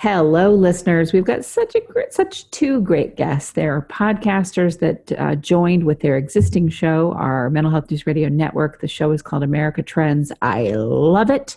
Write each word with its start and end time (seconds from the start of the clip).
Hello, 0.00 0.54
listeners. 0.54 1.12
We've 1.12 1.24
got 1.24 1.44
such 1.44 1.74
a 1.74 1.80
great, 1.80 2.12
such 2.12 2.48
two 2.52 2.80
great 2.82 3.16
guests. 3.16 3.50
There 3.52 3.74
are 3.74 3.82
podcasters 3.82 4.78
that 4.78 5.12
uh, 5.18 5.34
joined 5.34 5.84
with 5.84 6.00
their 6.00 6.16
existing 6.16 6.68
show, 6.68 7.12
our 7.14 7.50
Mental 7.50 7.72
Health 7.72 7.90
News 7.90 8.06
Radio 8.06 8.28
Network. 8.28 8.80
The 8.80 8.86
show 8.86 9.10
is 9.10 9.22
called 9.22 9.42
America 9.42 9.82
Trends. 9.82 10.30
I 10.40 10.70
love 10.70 11.30
it. 11.30 11.56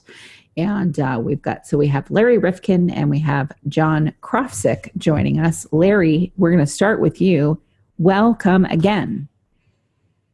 And 0.58 0.99
uh, 0.99 1.22
we've 1.23 1.42
got, 1.42 1.67
so 1.67 1.77
we 1.77 1.88
have 1.88 2.09
Larry 2.09 2.39
Rifkin 2.39 2.89
and 2.89 3.11
we 3.11 3.19
have 3.19 3.52
John 3.67 4.11
Krofsick 4.22 4.89
joining 4.97 5.39
us. 5.39 5.67
Larry, 5.72 6.33
we're 6.38 6.52
going 6.52 6.66
to 6.66 6.72
start 6.72 6.99
with 6.99 7.22
you. 7.22 7.61
Welcome 7.99 8.66
again. 8.66 9.27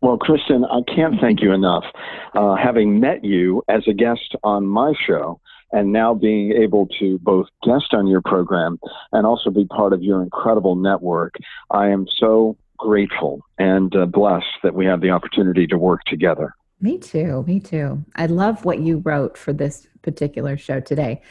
Well, 0.02 0.18
Kristen, 0.18 0.64
I 0.64 0.80
can't 0.96 1.20
thank 1.20 1.42
you 1.42 1.52
enough. 1.52 1.84
Uh, 2.34 2.56
having 2.56 3.00
met 3.00 3.26
you 3.26 3.64
as 3.68 3.84
a 3.88 3.94
guest 3.94 4.36
on 4.44 4.66
my 4.66 4.94
show, 5.06 5.42
and 5.72 5.92
now 5.92 6.14
being 6.14 6.54
able 6.54 6.88
to 7.00 7.18
both 7.20 7.48
guest 7.64 7.94
on 7.94 8.08
your 8.08 8.22
program 8.22 8.80
and 9.12 9.26
also 9.26 9.50
be 9.50 9.66
part 9.66 9.94
of 9.94 10.02
your 10.02 10.22
incredible 10.22 10.76
network, 10.76 11.36
I 11.72 11.90
am 11.90 12.08
so 12.18 12.58
grateful 12.78 13.42
and 13.58 13.96
uh, 13.96 14.06
blessed 14.06 14.46
that 14.64 14.74
we 14.74 14.86
have 14.86 15.02
the 15.02 15.10
opportunity 15.10 15.68
to 15.68 15.78
work 15.78 16.02
together. 16.06 16.54
Me 16.80 16.98
too. 16.98 17.44
Me 17.48 17.60
too. 17.60 18.04
I 18.16 18.28
love 18.28 18.64
what 18.64 18.80
you 18.80 19.00
wrote 19.00 19.38
for 19.38 19.52
this 19.52 19.88
particular 20.04 20.58
show 20.58 20.80
today. 20.80 21.22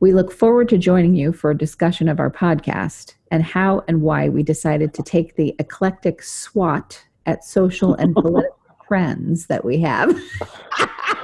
We 0.00 0.12
look 0.12 0.32
forward 0.32 0.68
to 0.70 0.78
joining 0.78 1.14
you 1.14 1.32
for 1.32 1.50
a 1.50 1.58
discussion 1.58 2.08
of 2.08 2.20
our 2.20 2.30
podcast 2.30 3.14
and 3.30 3.42
how 3.42 3.84
and 3.88 4.02
why 4.02 4.28
we 4.28 4.42
decided 4.42 4.94
to 4.94 5.02
take 5.02 5.36
the 5.36 5.54
eclectic 5.58 6.22
SWAT 6.22 7.04
at 7.26 7.44
social 7.44 7.94
and 7.94 8.14
political 8.16 8.56
trends 8.86 9.46
that 9.46 9.64
we 9.64 9.78
have. 9.78 10.16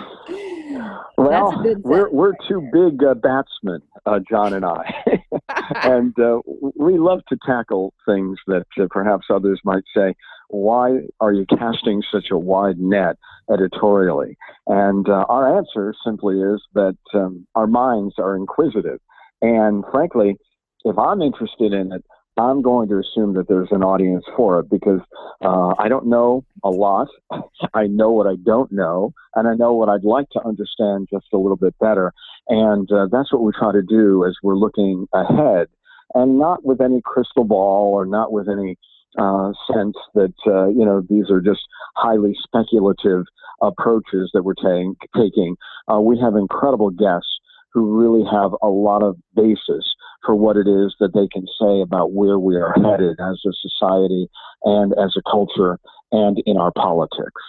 Well, 1.25 1.63
we're 1.83 2.11
we're 2.11 2.33
two 2.47 2.69
big 2.73 3.03
uh, 3.03 3.15
batsmen, 3.15 3.81
uh, 4.05 4.21
John 4.29 4.53
and 4.53 4.65
I, 4.65 4.93
and 5.83 6.19
uh, 6.19 6.41
we 6.77 6.99
love 6.99 7.21
to 7.31 7.39
tackle 7.47 7.95
things 8.07 8.39
that 8.47 8.67
uh, 8.79 8.87
perhaps 8.91 9.27
others 9.31 9.59
might 9.65 9.85
say, 9.97 10.15
"Why 10.49 10.99
are 11.21 11.33
you 11.33 11.47
casting 11.47 12.03
such 12.13 12.27
a 12.31 12.37
wide 12.37 12.79
net 12.79 13.17
editorially?" 13.51 14.37
And 14.67 15.09
uh, 15.09 15.25
our 15.31 15.57
answer 15.57 15.95
simply 16.05 16.41
is 16.41 16.63
that 16.75 16.99
um, 17.15 17.47
our 17.55 17.67
minds 17.67 18.17
are 18.19 18.37
inquisitive, 18.37 19.01
and 19.41 19.83
frankly, 19.91 20.37
if 20.85 20.99
I'm 20.99 21.23
interested 21.23 21.73
in 21.73 21.93
it, 21.93 22.05
I'm 22.37 22.63
going 22.63 22.89
to 22.89 22.99
assume 22.99 23.35
that 23.35 23.47
there's 23.49 23.69
an 23.71 23.85
audience 23.85 24.25
for 24.37 24.59
it 24.59 24.69
because 24.69 25.01
uh, 25.45 25.75
I 25.79 25.89
don't 25.89 26.07
know 26.07 26.45
a 26.65 26.71
lot. 26.71 27.09
I 27.75 27.87
know 27.87 28.11
what 28.11 28.27
I 28.27 28.35
don't 28.45 28.73
know, 28.73 29.13
and 29.35 29.47
I 29.47 29.55
know 29.55 29.75
what 29.75 29.89
I'd 29.89 30.05
like 30.05 30.29
to 30.31 30.45
understand 30.45 31.09
just 31.13 31.27
a 31.33 31.39
little 31.39 31.57
bit 31.57 31.75
better. 31.79 32.13
And 32.49 32.91
uh, 32.91 33.07
that's 33.11 33.33
what 33.33 33.43
we 33.43 33.53
try 33.53 33.73
to 33.73 33.83
do 33.83 34.25
as 34.27 34.35
we're 34.43 34.57
looking 34.57 35.07
ahead, 35.13 35.69
and 36.15 36.39
not 36.39 36.65
with 36.65 36.81
any 36.81 37.01
crystal 37.05 37.45
ball 37.45 37.93
or 37.95 38.05
not 38.05 38.33
with 38.33 38.49
any 38.49 38.77
uh, 39.17 39.53
sense 39.73 39.97
that 40.15 40.35
uh, 40.47 40.67
you 40.69 40.85
know 40.85 41.03
these 41.09 41.31
are 41.31 41.41
just 41.41 41.61
highly 41.95 42.37
speculative 42.43 43.25
approaches 43.63 44.31
that 44.35 44.43
we're 44.43 44.55
ta- 44.55 44.93
taking. 45.17 45.57
Uh, 45.91 46.01
we 46.01 46.19
have 46.19 46.35
incredible 46.35 46.91
guests 46.91 47.39
who 47.73 47.97
really 47.97 48.25
have 48.31 48.53
a 48.63 48.69
lot 48.69 49.03
of 49.03 49.17
basis 49.35 49.95
for 50.25 50.35
what 50.35 50.57
it 50.57 50.67
is 50.67 50.95
that 51.01 51.13
they 51.15 51.29
can 51.29 51.47
say 51.61 51.81
about 51.81 52.13
where 52.13 52.39
we 52.39 52.57
are 52.57 52.73
headed 52.75 53.19
as 53.21 53.41
a 53.47 53.53
society 53.53 54.29
and 54.63 54.93
as 54.95 55.15
a 55.17 55.23
culture 55.31 55.79
and 56.13 56.43
in 56.47 56.57
our 56.57 56.73
politics. 56.73 57.43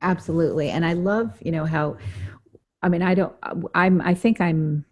Absolutely. 0.00 0.70
And 0.70 0.84
I 0.84 0.94
love, 0.94 1.36
you 1.40 1.52
know, 1.52 1.64
how 1.64 1.96
I 2.82 2.88
mean, 2.88 3.02
I 3.02 3.14
don't 3.14 3.34
I'm 3.74 4.00
I 4.00 4.14
think 4.14 4.40
I'm 4.40 4.84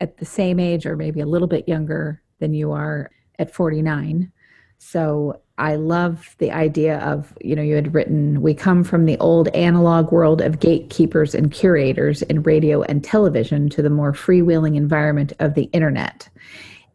at 0.00 0.18
the 0.18 0.24
same 0.24 0.60
age 0.60 0.86
or 0.86 0.96
maybe 0.96 1.20
a 1.20 1.26
little 1.26 1.48
bit 1.48 1.68
younger 1.68 2.22
than 2.38 2.54
you 2.54 2.72
are 2.72 3.10
at 3.38 3.52
49. 3.52 4.32
So 4.78 5.40
I 5.58 5.76
love 5.76 6.34
the 6.38 6.50
idea 6.50 6.98
of, 6.98 7.32
you 7.40 7.54
know, 7.54 7.62
you 7.62 7.76
had 7.76 7.94
written, 7.94 8.42
we 8.42 8.52
come 8.52 8.82
from 8.82 9.06
the 9.06 9.16
old 9.18 9.46
analog 9.48 10.10
world 10.10 10.40
of 10.40 10.58
gatekeepers 10.58 11.36
and 11.36 11.52
curators 11.52 12.22
in 12.22 12.42
radio 12.42 12.82
and 12.82 13.04
television 13.04 13.68
to 13.70 13.82
the 13.82 13.90
more 13.90 14.12
freewheeling 14.12 14.76
environment 14.76 15.32
of 15.38 15.54
the 15.54 15.64
internet 15.72 16.28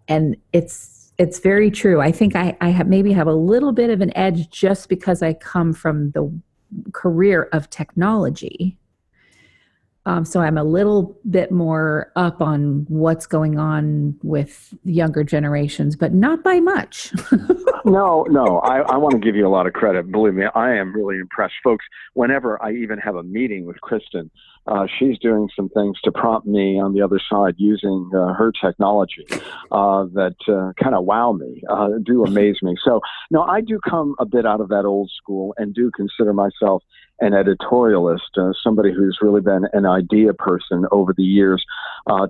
and 0.08 0.36
it's 0.54 1.12
it's 1.18 1.40
very 1.40 1.72
true. 1.72 2.00
I 2.00 2.12
think 2.12 2.36
I, 2.36 2.56
I 2.62 2.70
have 2.70 2.88
maybe 2.88 3.12
have 3.12 3.28
a 3.28 3.34
little 3.34 3.72
bit 3.72 3.90
of 3.90 4.02
an 4.02 4.16
edge 4.16 4.50
just 4.50 4.88
because 4.88 5.22
I 5.22 5.34
come 5.34 5.74
from 5.74 6.12
the 6.12 6.32
career 6.94 7.50
of 7.54 7.70
technology. 7.70 8.78
Um, 10.06 10.24
so 10.24 10.40
I'm 10.40 10.58
a 10.58 10.64
little 10.64 11.20
bit 11.30 11.52
more 11.52 12.14
up 12.16 12.42
on 12.42 12.86
what's 12.88 13.26
going 13.26 13.60
on 13.60 14.18
with 14.24 14.74
younger 14.86 15.22
generations, 15.22 15.98
but 15.98 16.14
not 16.14 16.44
by 16.46 16.62
much. 16.62 17.12
no, 17.86 18.26
no, 18.30 18.60
I, 18.60 18.80
I 18.84 18.96
want 18.96 19.16
to 19.16 19.20
give 19.20 19.36
you 19.36 19.46
a 19.46 19.50
lot 19.50 19.68
of 19.68 19.74
credit. 19.74 20.10
Believe 20.10 20.34
me, 20.34 20.46
I 20.56 20.76
am 20.76 20.96
really 20.96 21.18
impressed, 21.18 21.56
folks. 21.62 21.84
Whenever 22.14 22.62
I 22.64 22.72
even 22.72 23.00
have 23.00 23.16
a 23.16 23.24
meeting 23.24 23.66
with 23.66 23.82
Kristen, 23.82 24.32
uh, 24.68 24.86
she's 25.00 25.18
doing 25.20 25.50
some 25.56 25.70
things 25.70 26.00
to 26.04 26.12
prompt 26.12 26.46
me 26.46 26.80
on 26.80 26.94
the 26.94 27.02
other 27.02 27.20
side 27.30 27.56
using 27.58 28.10
uh, 28.14 28.34
her 28.34 28.52
technology 28.52 29.26
uh, 29.72 30.06
that 30.14 30.36
uh, 30.48 30.74
kind 30.82 30.96
of 30.96 31.06
wow 31.06 31.32
me, 31.32 31.62
uh, 31.70 31.90
do 32.04 32.26
amaze 32.26 32.58
me. 32.62 32.76
So, 32.84 33.00
no, 33.32 33.44
I 33.44 33.62
do 33.62 33.80
come 33.88 34.16
a 34.20 34.26
bit 34.26 34.46
out 34.46 34.62
of 34.62 34.70
that 34.70 34.86
old 34.86 35.10
school 35.16 35.54
and 35.58 35.74
do 35.74 35.90
consider 35.96 36.34
myself 36.34 36.84
an 37.20 37.32
editorialist, 37.32 38.38
uh, 38.38 38.52
somebody 38.64 38.94
who's 38.94 39.18
really 39.22 39.42
been 39.42 39.66
an 39.74 39.86
idea 39.86 40.34
person 40.34 40.86
over 40.92 41.14
the 41.16 41.24
years, 41.24 41.64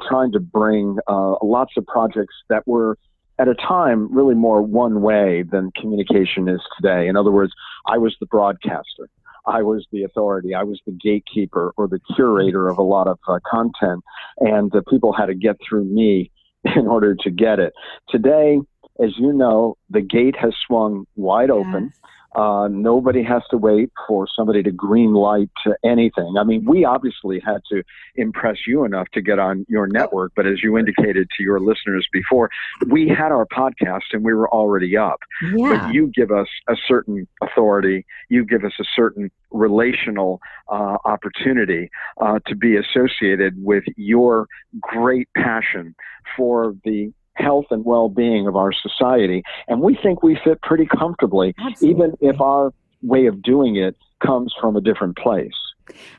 trying 0.07 0.31
to 0.31 0.39
bring 0.39 0.97
lots 1.41 1.73
of 1.75 1.85
projects 1.87 2.35
that 2.49 2.65
were 2.67 2.97
at 3.39 3.47
a 3.47 3.55
time 3.55 4.13
really 4.15 4.35
more 4.35 4.61
one 4.61 5.01
way 5.01 5.43
than 5.43 5.71
communication 5.79 6.47
is 6.47 6.61
today. 6.79 7.07
In 7.07 7.15
other 7.15 7.31
words, 7.31 7.53
I 7.85 7.97
was 7.97 8.15
the 8.19 8.25
broadcaster. 8.25 9.09
I 9.47 9.61
was 9.63 9.87
the 9.91 10.03
authority. 10.03 10.53
I 10.53 10.63
was 10.63 10.79
the 10.85 10.91
gatekeeper 10.91 11.73
or 11.77 11.87
the 11.87 11.99
curator 12.15 12.67
of 12.67 12.77
a 12.77 12.83
lot 12.83 13.07
of 13.07 13.17
uh, 13.27 13.39
content, 13.49 14.03
and 14.39 14.73
uh, 14.75 14.81
people 14.89 15.13
had 15.13 15.27
to 15.27 15.35
get 15.35 15.55
through 15.67 15.85
me 15.85 16.31
in 16.75 16.87
order 16.87 17.15
to 17.15 17.31
get 17.31 17.59
it. 17.59 17.73
Today, 18.09 18.59
as 19.03 19.11
you 19.17 19.31
know, 19.31 19.77
the 19.89 20.01
gate 20.01 20.35
has 20.39 20.53
swung 20.65 21.05
wide 21.15 21.49
open. 21.49 21.93
Uh, 22.35 22.67
nobody 22.69 23.23
has 23.23 23.41
to 23.49 23.57
wait 23.57 23.91
for 24.07 24.27
somebody 24.35 24.61
to 24.61 24.71
green 24.71 25.13
light 25.13 25.49
anything. 25.83 26.35
I 26.37 26.43
mean, 26.43 26.65
we 26.65 26.85
obviously 26.85 27.39
had 27.39 27.61
to 27.71 27.83
impress 28.15 28.67
you 28.67 28.83
enough 28.83 29.07
to 29.13 29.21
get 29.21 29.39
on 29.39 29.65
your 29.67 29.87
network, 29.87 30.33
but 30.35 30.45
as 30.45 30.61
you 30.61 30.77
indicated 30.77 31.27
to 31.37 31.43
your 31.43 31.59
listeners 31.59 32.07
before, 32.11 32.49
we 32.89 33.07
had 33.07 33.31
our 33.31 33.45
podcast 33.47 34.01
and 34.11 34.23
we 34.23 34.33
were 34.33 34.49
already 34.49 34.95
up. 34.97 35.19
Yeah. 35.55 35.87
But 35.87 35.93
you 35.93 36.11
give 36.13 36.31
us 36.31 36.47
a 36.67 36.75
certain 36.87 37.27
authority, 37.41 38.05
you 38.29 38.45
give 38.45 38.63
us 38.63 38.73
a 38.79 38.85
certain 38.95 39.31
relational 39.51 40.39
uh, 40.69 40.97
opportunity 41.05 41.89
uh, 42.21 42.39
to 42.47 42.55
be 42.55 42.75
associated 42.75 43.55
with 43.63 43.83
your 43.95 44.47
great 44.81 45.27
passion 45.35 45.95
for 46.35 46.75
the 46.83 47.11
health 47.37 47.65
and 47.71 47.85
well-being 47.85 48.47
of 48.47 48.55
our 48.55 48.71
society 48.73 49.43
and 49.67 49.81
we 49.81 49.95
think 50.01 50.23
we 50.23 50.37
fit 50.43 50.61
pretty 50.61 50.85
comfortably 50.85 51.53
Absolutely. 51.59 51.89
even 52.05 52.17
if 52.21 52.41
our 52.41 52.73
way 53.01 53.25
of 53.27 53.41
doing 53.41 53.75
it 53.77 53.95
comes 54.25 54.53
from 54.59 54.75
a 54.75 54.81
different 54.81 55.15
place 55.17 55.53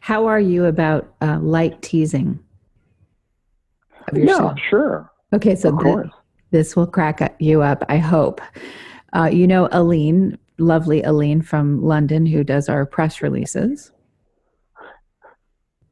How 0.01 0.27
are 0.27 0.41
you 0.41 0.65
about 0.67 1.13
uh, 1.21 1.39
light 1.41 1.81
teasing 1.83 2.39
of 4.11 4.17
yourself? 4.17 4.55
yeah 4.57 4.69
sure 4.71 5.11
Okay, 5.35 5.55
so 5.57 5.77
course 5.77 6.09
this 6.51 6.75
will 6.75 6.87
crack 6.87 7.37
you 7.41 7.61
up, 7.61 7.85
I 7.91 7.99
hope. 7.99 8.41
Uh, 9.15 9.29
you 9.31 9.47
know 9.47 9.69
Aline, 9.73 10.39
lovely 10.59 11.03
Aline 11.03 11.43
from 11.43 11.83
London, 11.83 12.25
who 12.25 12.43
does 12.43 12.71
our 12.71 12.87
press 12.87 13.21
releases. 13.21 13.93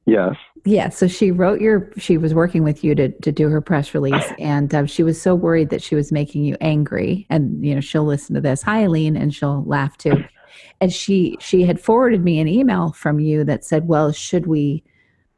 yes 0.06 0.34
Yeah, 0.66 0.88
so 0.88 1.06
she 1.06 1.30
wrote 1.30 1.60
your. 1.60 1.92
She 1.96 2.18
was 2.18 2.34
working 2.34 2.64
with 2.64 2.82
you 2.82 2.96
to 2.96 3.08
to 3.08 3.30
do 3.30 3.48
her 3.48 3.60
press 3.60 3.94
release, 3.94 4.32
and 4.40 4.74
um, 4.74 4.86
she 4.86 5.04
was 5.04 5.20
so 5.20 5.34
worried 5.34 5.70
that 5.70 5.80
she 5.80 5.94
was 5.94 6.10
making 6.10 6.44
you 6.44 6.56
angry. 6.60 7.24
And 7.30 7.64
you 7.64 7.74
know, 7.74 7.80
she'll 7.80 8.04
listen 8.04 8.34
to 8.34 8.40
this. 8.40 8.62
Hi, 8.62 8.80
Aline, 8.80 9.16
and 9.16 9.32
she'll 9.32 9.64
laugh 9.64 9.96
too. 9.96 10.24
And 10.80 10.92
she 10.92 11.36
she 11.40 11.62
had 11.62 11.80
forwarded 11.80 12.24
me 12.24 12.40
an 12.40 12.48
email 12.48 12.90
from 12.92 13.20
you 13.20 13.44
that 13.44 13.64
said, 13.64 13.86
"Well, 13.86 14.10
should 14.10 14.46
we? 14.46 14.82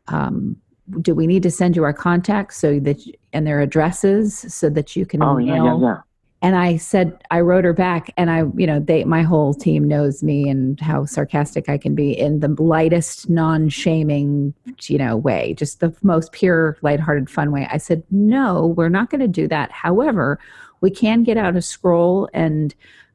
Um, 0.06 0.56
do 1.02 1.14
we 1.14 1.26
need 1.26 1.42
to 1.42 1.50
send 1.50 1.76
you 1.76 1.84
our 1.84 1.92
contacts 1.92 2.56
so 2.56 2.80
that 2.80 2.96
and 3.34 3.46
their 3.46 3.60
addresses 3.60 4.38
so 4.54 4.70
that 4.70 4.96
you 4.96 5.04
can 5.04 5.22
oh 5.22 5.36
yeah 5.36 5.62
yeah 5.62 5.78
yeah 5.78 5.96
And 6.40 6.54
I 6.54 6.76
said, 6.76 7.20
I 7.32 7.40
wrote 7.40 7.64
her 7.64 7.72
back, 7.72 8.12
and 8.16 8.30
I, 8.30 8.44
you 8.56 8.66
know, 8.66 8.78
they, 8.78 9.02
my 9.04 9.22
whole 9.22 9.54
team 9.54 9.88
knows 9.88 10.22
me 10.22 10.48
and 10.48 10.78
how 10.78 11.04
sarcastic 11.04 11.68
I 11.68 11.78
can 11.78 11.96
be 11.96 12.16
in 12.16 12.38
the 12.38 12.48
lightest, 12.62 13.28
non-shaming, 13.28 14.54
you 14.82 14.98
know, 14.98 15.16
way, 15.16 15.54
just 15.54 15.80
the 15.80 15.92
most 16.02 16.30
pure, 16.30 16.76
lighthearted, 16.80 17.28
fun 17.28 17.50
way. 17.50 17.66
I 17.70 17.78
said, 17.78 18.04
no, 18.12 18.68
we're 18.68 18.88
not 18.88 19.10
going 19.10 19.20
to 19.20 19.28
do 19.28 19.48
that. 19.48 19.72
However, 19.72 20.38
we 20.80 20.90
can 20.92 21.24
get 21.24 21.36
out 21.36 21.56
a 21.56 21.62
scroll 21.62 22.28
and 22.32 22.74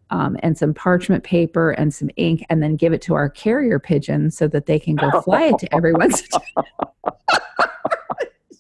um, 0.10 0.38
and 0.44 0.56
some 0.56 0.76
parchment 0.76 1.24
paper 1.24 1.72
and 1.72 1.92
some 1.92 2.12
ink, 2.18 2.46
and 2.50 2.62
then 2.62 2.76
give 2.76 2.94
it 2.94 3.02
to 3.04 3.16
our 3.16 3.30
carrier 3.30 3.80
pigeon 3.80 4.30
so 4.30 4.48
that 4.50 4.68
they 4.68 4.78
can 4.78 4.96
go 4.96 5.22
fly 5.22 5.46
it 5.46 5.58
to 5.58 5.74
everyone's. 5.74 6.22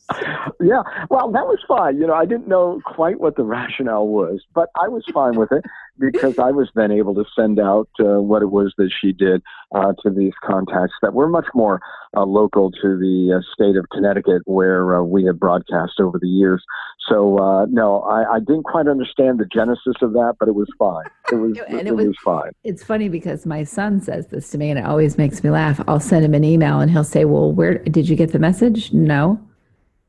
yeah, 0.61 0.83
well, 1.09 1.31
that 1.31 1.45
was 1.45 1.59
fine. 1.67 1.97
You 1.97 2.07
know, 2.07 2.13
I 2.13 2.25
didn't 2.25 2.47
know 2.47 2.81
quite 2.85 3.19
what 3.19 3.35
the 3.35 3.43
rationale 3.43 4.07
was, 4.07 4.41
but 4.53 4.69
I 4.79 4.87
was 4.87 5.03
fine 5.13 5.37
with 5.37 5.51
it 5.51 5.63
because 5.99 6.39
I 6.39 6.51
was 6.51 6.69
then 6.75 6.91
able 6.91 7.13
to 7.15 7.23
send 7.35 7.59
out 7.59 7.87
uh, 7.99 8.19
what 8.21 8.41
it 8.41 8.51
was 8.51 8.73
that 8.77 8.91
she 8.91 9.13
did 9.13 9.41
uh, 9.73 9.93
to 10.03 10.09
these 10.09 10.33
contacts 10.43 10.95
that 11.01 11.13
were 11.13 11.27
much 11.29 11.45
more 11.53 11.79
uh, 12.17 12.23
local 12.25 12.71
to 12.71 12.97
the 12.97 13.37
uh, 13.37 13.41
state 13.53 13.77
of 13.77 13.87
Connecticut, 13.89 14.41
where 14.45 14.95
uh, 14.95 15.03
we 15.03 15.23
had 15.23 15.39
broadcast 15.39 15.93
over 15.99 16.19
the 16.19 16.27
years. 16.27 16.63
So, 17.07 17.37
uh, 17.37 17.65
no, 17.69 18.01
I, 18.01 18.35
I 18.35 18.39
didn't 18.39 18.63
quite 18.63 18.87
understand 18.87 19.39
the 19.39 19.45
genesis 19.45 19.95
of 20.01 20.13
that, 20.13 20.35
but 20.39 20.47
it 20.47 20.55
was 20.55 20.67
fine. 20.77 21.05
It 21.31 21.35
was, 21.35 21.57
And 21.67 21.79
it, 21.81 21.87
it 21.87 21.95
was- 21.95 22.07
was 22.07 22.17
fine. 22.23 22.51
It's 22.63 22.83
funny 22.83 23.07
because 23.09 23.45
my 23.45 23.63
son 23.63 24.01
says 24.01 24.27
this 24.27 24.49
to 24.51 24.57
me, 24.57 24.69
and 24.69 24.79
it 24.79 24.85
always 24.85 25.17
makes 25.17 25.43
me 25.43 25.49
laugh. 25.49 25.79
I'll 25.87 25.99
send 25.99 26.25
him 26.25 26.33
an 26.33 26.43
email, 26.43 26.79
and 26.79 26.91
he'll 26.91 27.03
say, 27.03 27.25
"Well, 27.25 27.51
where 27.51 27.77
did 27.79 28.09
you 28.09 28.15
get 28.15 28.31
the 28.31 28.39
message?" 28.39 28.91
No. 28.93 29.39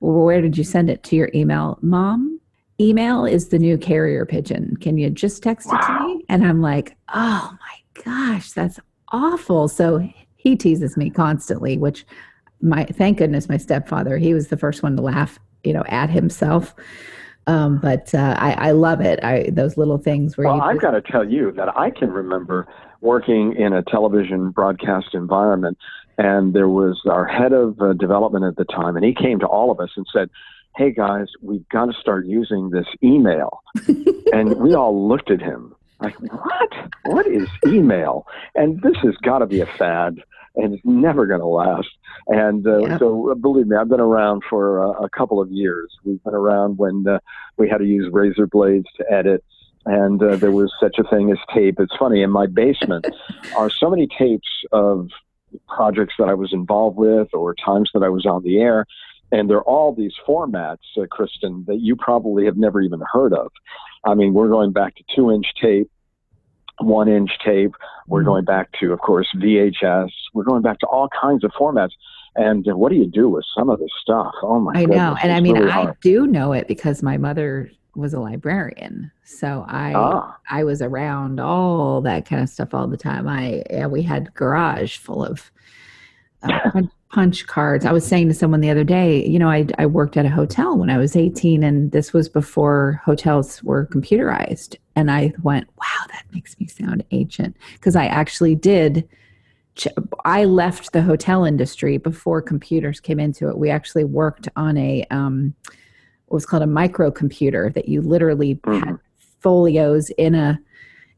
Well, 0.05 0.25
where 0.25 0.43
did 0.43 0.59
you 0.59 0.65
send 0.65 0.91
it 0.91 1.03
to 1.05 1.17
your 1.17 1.31
email, 1.35 1.79
Mom? 1.81 2.39
Email 2.79 3.25
is 3.25 3.49
the 3.49 3.59
new 3.59 3.79
carrier 3.79 4.27
pigeon. 4.27 4.77
Can 4.81 4.99
you 4.99 5.09
just 5.09 5.43
text 5.43 5.69
it 5.73 5.81
to 5.81 6.01
me? 6.01 6.25
And 6.29 6.45
I'm 6.45 6.61
like, 6.61 6.97
oh 7.15 7.56
my 7.59 8.03
gosh, 8.05 8.53
that's 8.53 8.79
awful. 9.12 9.69
So 9.69 10.06
he 10.37 10.56
teases 10.56 10.97
me 10.97 11.09
constantly, 11.09 11.79
which 11.79 12.05
my 12.61 12.85
thank 12.85 13.19
goodness 13.19 13.49
my 13.49 13.59
stepfather 13.59 14.17
he 14.17 14.33
was 14.33 14.49
the 14.49 14.56
first 14.56 14.83
one 14.83 14.97
to 14.97 15.03
laugh 15.03 15.39
you 15.65 15.73
know 15.73 15.85
at 15.89 16.09
himself 16.09 16.75
um, 17.47 17.79
but 17.79 18.15
uh, 18.15 18.35
I, 18.39 18.69
I 18.69 18.71
love 18.71 19.03
it 19.03 19.23
I 19.23 19.51
those 19.51 19.77
little 19.77 19.99
things 19.99 20.39
where 20.39 20.47
Well, 20.47 20.56
you 20.56 20.62
I've 20.62 20.81
got 20.81 20.93
to 20.93 21.03
tell 21.03 21.29
you 21.29 21.53
that 21.53 21.77
I 21.77 21.91
can 21.91 22.11
remember 22.11 22.67
working 23.03 23.55
in 23.56 23.75
a 23.75 23.83
television 23.83 24.51
broadcast 24.51 25.09
environment, 25.12 25.77
and 26.19 26.52
there 26.55 26.69
was 26.69 27.00
our 27.08 27.25
head 27.26 27.52
of 27.52 27.81
uh, 27.81 27.93
development 27.94 28.44
at 28.44 28.56
the 28.56 28.64
time, 28.64 28.96
and 28.96 29.05
he 29.05 29.14
came 29.14 29.38
to 29.40 29.46
all 29.46 29.70
of 29.70 29.81
us 29.81 29.90
and 29.96 30.06
said, 30.12 30.31
"Hey 30.76 30.93
guys, 30.93 31.26
we've 31.43 31.69
got 31.69 31.87
to 31.87 31.93
start 32.00 32.26
using 32.26 32.70
this 32.70 32.87
email," 33.02 33.61
and 34.32 34.56
we 34.56 34.75
all 34.75 35.08
looked 35.08 35.31
at 35.31 35.40
him 35.40 35.75
like, 36.00 36.14
"What? 36.20 36.70
What 37.05 37.26
is 37.26 37.49
email?" 37.66 38.26
And 38.55 38.81
this 38.82 38.96
has 39.02 39.16
got 39.22 39.38
to 39.38 39.46
be 39.46 39.61
a 39.61 39.66
fad. 39.66 40.19
And 40.56 40.72
it's 40.75 40.84
never 40.84 41.26
going 41.26 41.40
to 41.40 41.46
last. 41.46 41.88
And 42.28 42.64
uh, 42.64 42.78
Yeah. 42.78 42.99
so, 42.99 43.32
uh, 43.32 43.34
believe 43.34 43.67
me, 43.67 43.76
I've 43.76 43.88
been 43.88 43.99
around 43.99 44.44
for 44.49 44.81
uh, 44.87 45.05
a 45.05 45.08
couple 45.10 45.40
of 45.40 45.50
years. 45.50 45.90
We've 46.05 46.22
been 46.22 46.32
around 46.32 46.78
when 46.78 47.05
uh, 47.08 47.19
we 47.56 47.69
had 47.69 47.78
to 47.78 47.84
use 47.84 48.08
razor 48.12 48.46
blades 48.46 48.87
to 48.99 49.05
edit 49.12 49.43
and 49.87 50.22
uh, 50.22 50.37
there 50.37 50.52
was 50.52 50.72
such 50.81 50.96
a 50.99 51.05
thing 51.05 51.31
as 51.31 51.38
tape. 51.52 51.78
It's 51.78 51.94
funny, 51.99 52.22
in 52.22 52.31
my 52.31 52.46
basement 52.46 53.06
are 53.56 53.69
so 53.69 53.90
many 53.90 54.06
tapes 54.06 54.49
of 54.72 55.10
projects 55.69 56.15
that 56.19 56.29
I 56.29 56.35
was 56.35 56.53
involved 56.53 56.97
with 56.97 57.29
or 57.33 57.55
times 57.55 57.91
that 57.95 58.03
I 58.03 58.09
was 58.09 58.27
on 58.27 58.43
the 58.43 58.59
air. 58.59 58.87
And 59.33 59.51
they're 59.51 59.62
all 59.62 59.93
these 59.93 60.12
formats, 60.29 60.79
uh, 61.01 61.06
Kristen, 61.11 61.65
that 61.67 61.81
you 61.81 61.97
probably 61.97 62.45
have 62.45 62.56
never 62.56 62.81
even 62.81 63.01
heard 63.12 63.33
of. 63.33 63.51
I 64.05 64.15
mean, 64.15 64.33
we're 64.35 64.49
going 64.49 64.73
back 64.73 64.95
to 64.97 65.05
two 65.15 65.31
inch 65.33 65.47
tape, 65.61 65.91
one 66.79 67.09
inch 67.09 67.31
tape. 67.45 67.73
We're 68.06 68.23
Mhm. 68.23 68.27
going 68.27 68.45
back 68.45 68.71
to, 68.81 68.93
of 68.93 69.01
course, 69.01 69.29
VHS. 69.37 70.11
We're 70.35 70.45
going 70.45 70.62
back 70.62 70.79
to 70.81 70.87
all 70.87 71.09
kinds 71.21 71.43
of 71.43 71.51
formats. 71.53 71.93
And 72.37 72.65
what 72.67 72.91
do 72.91 72.97
you 72.97 73.06
do 73.06 73.29
with 73.29 73.45
some 73.56 73.71
of 73.71 73.79
this 73.79 73.91
stuff? 74.03 74.33
Oh 74.43 74.59
my 74.61 74.73
I 74.73 74.81
goodness. 74.83 74.97
know. 74.99 75.17
And 75.23 75.33
I 75.33 75.41
mean, 75.41 75.55
really 75.56 75.71
I 75.71 75.83
hard. 75.85 75.97
do 76.03 76.27
know 76.27 76.53
it 76.53 76.67
because 76.69 77.03
my 77.03 77.17
mother 77.17 77.71
was 77.96 78.14
a 78.14 78.20
librarian. 78.20 79.11
So 79.25 79.64
I 79.69 79.93
Ah. 79.94 80.37
I 80.50 80.64
was 80.64 80.82
around 80.82 81.41
all 81.41 82.00
that 82.02 82.26
kind 82.26 82.43
of 82.43 82.49
stuff 82.49 82.75
all 82.75 82.87
the 82.87 82.96
time. 82.96 83.26
I 83.29 83.62
yeah, 83.70 83.87
we 83.87 84.02
had 84.02 84.35
garage 84.35 84.99
full 84.99 85.25
of 85.25 85.50
uh, 86.43 86.58
punch, 86.73 86.91
punch 87.11 87.46
cards. 87.46 87.85
I 87.85 87.93
was 87.93 88.06
saying 88.06 88.29
to 88.29 88.35
someone 88.35 88.61
the 88.61 88.70
other 88.70 88.85
day, 88.85 89.26
you 89.26 89.38
know, 89.38 89.49
I 89.49 89.67
I 89.79 89.87
worked 89.87 90.17
at 90.17 90.26
a 90.26 90.31
hotel 90.31 90.76
when 90.76 90.91
I 90.91 90.99
was 90.99 91.17
18 91.17 91.62
and 91.62 91.93
this 91.93 92.12
was 92.12 92.29
before 92.29 93.00
hotels 93.05 93.62
were 93.62 93.87
computerized. 93.87 94.76
And 94.96 95.11
I 95.11 95.32
went, 95.43 95.69
"Wow, 95.79 96.06
that 96.08 96.25
makes 96.32 96.58
me 96.61 96.67
sound 96.67 97.05
ancient." 97.11 97.56
Because 97.75 97.96
I 97.96 98.06
actually 98.06 98.55
did 98.55 99.08
ch- 99.77 99.89
I 100.24 100.44
left 100.44 100.93
the 100.93 101.03
hotel 101.03 101.44
industry 101.44 101.98
before 101.98 102.41
computers 102.43 103.01
came 103.01 103.19
into 103.19 103.48
it. 103.48 103.58
We 103.58 103.70
actually 103.70 104.05
worked 104.05 104.48
on 104.56 104.77
a 104.77 105.05
um, 105.10 105.55
was 106.34 106.44
called 106.44 106.62
a 106.62 106.67
microcomputer 106.67 107.72
that 107.74 107.88
you 107.88 108.03
literally 108.03 108.60
had 108.64 108.82
Mhm. 108.82 108.98
folios 109.41 110.10
in 110.10 110.34
a 110.34 110.58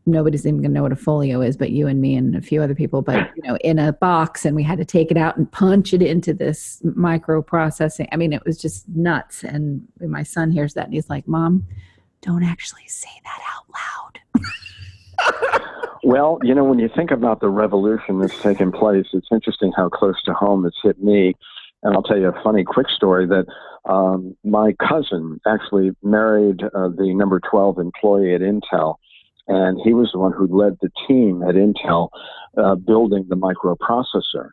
nobody's 0.09 0.47
even 0.47 0.63
gonna 0.63 0.73
know 0.73 0.83
what 0.83 0.93
a 0.93 0.97
folio 0.97 1.41
is, 1.41 1.57
but 1.57 1.71
you 1.71 1.89
and 1.89 2.01
me 2.01 2.15
and 2.15 2.37
a 2.37 2.41
few 2.41 2.63
other 2.63 2.77
people. 2.77 3.03
But 3.03 3.29
you 3.37 3.43
know, 3.43 3.57
in 3.65 3.81
a 3.81 3.93
box, 3.95 4.45
and 4.45 4.55
we 4.55 4.63
had 4.63 4.79
to 4.79 4.85
take 4.85 5.11
it 5.11 5.17
out 5.17 5.37
and 5.37 5.51
punch 5.51 5.93
it 5.93 6.01
into 6.01 6.33
this 6.33 6.81
microprocessing. 6.85 8.07
I 8.13 8.17
mean, 8.17 8.33
it 8.33 8.45
was 8.47 8.57
just 8.57 8.89
nuts. 8.91 9.43
And 9.43 9.83
my 10.01 10.23
son 10.23 10.53
hears 10.53 10.75
that, 10.75 10.85
and 10.85 10.95
he's 10.95 11.11
like, 11.11 11.27
"Mom, 11.27 11.65
don't 12.21 12.45
actually 12.45 12.87
say 12.87 13.09
that 13.25 13.41
out 13.53 13.65
loud." 13.75 14.43
Well, 16.05 16.39
you 16.45 16.55
know, 16.55 16.63
when 16.63 16.79
you 16.79 16.89
think 16.95 17.11
about 17.11 17.41
the 17.41 17.49
revolution 17.49 18.21
that's 18.21 18.41
taken 18.41 18.71
place, 18.71 19.07
it's 19.13 19.27
interesting 19.33 19.73
how 19.77 19.89
close 19.89 20.23
to 20.27 20.35
home 20.35 20.65
it's 20.65 20.77
hit 20.81 21.03
me. 21.03 21.35
And 21.83 21.95
I'll 21.95 22.03
tell 22.03 22.19
you 22.19 22.29
a 22.29 22.43
funny, 22.43 22.65
quick 22.65 22.89
story 22.89 23.27
that 23.27 23.47
um, 23.89 24.37
my 24.45 24.73
cousin 24.73 25.41
actually 25.47 25.93
married 26.03 26.63
uh, 26.63 26.89
the 26.89 27.15
number 27.15 27.41
12 27.49 27.79
employee 27.79 28.35
at 28.35 28.41
Intel. 28.41 28.97
And 29.49 29.79
he 29.85 29.93
was 29.93 30.11
the 30.13 30.19
one 30.19 30.33
who 30.33 30.47
led 30.47 30.77
the 30.81 30.91
team 31.07 31.43
at 31.43 31.55
Intel 31.55 32.09
uh, 32.57 32.75
building 32.75 33.27
the 33.29 33.37
microprocessor. 33.37 34.51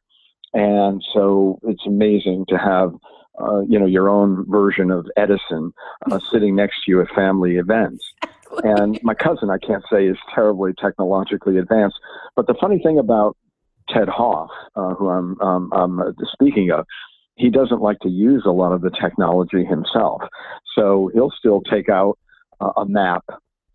And 0.54 1.04
so 1.14 1.60
it's 1.64 1.86
amazing 1.88 2.46
to 2.50 2.58
have, 2.58 2.94
uh, 3.42 3.62
you 3.62 3.80
know, 3.80 3.88
your 3.88 4.08
own 4.08 4.46
version 4.48 4.92
of 4.92 5.08
Edison 5.18 5.74
uh, 6.12 6.20
sitting 6.32 6.56
next 6.56 6.84
to 6.86 6.92
you 6.92 7.02
at 7.02 7.10
family 7.16 7.56
events 7.56 8.04
and 8.64 9.00
my 9.04 9.14
cousin, 9.14 9.50
I 9.50 9.58
can't 9.58 9.84
say, 9.92 10.08
is 10.08 10.18
terribly 10.34 10.74
technologically 10.74 11.58
advanced. 11.58 12.00
But 12.36 12.48
the 12.48 12.56
funny 12.60 12.80
thing 12.80 13.00
about 13.00 13.36
Ted 13.90 14.08
Hoff, 14.08 14.50
uh, 14.76 14.94
who 14.96 15.10
I'm, 15.10 15.40
um, 15.42 15.72
I'm 15.74 16.00
uh, 16.00 16.12
speaking 16.34 16.72
of, 16.72 16.86
he 17.36 17.50
doesn't 17.50 17.82
like 17.82 18.00
to 18.00 18.10
use 18.10 18.44
a 18.46 18.52
lot 18.52 18.74
of 18.74 18.82
the 18.82 18.92
technology 18.92 19.66
himself. 19.66 20.22
So 20.76 21.10
he'll 21.14 21.32
still 21.38 21.62
take 21.62 21.90
out 21.90 22.18
uh, 22.62 22.72
a 22.78 22.86
map 22.86 23.26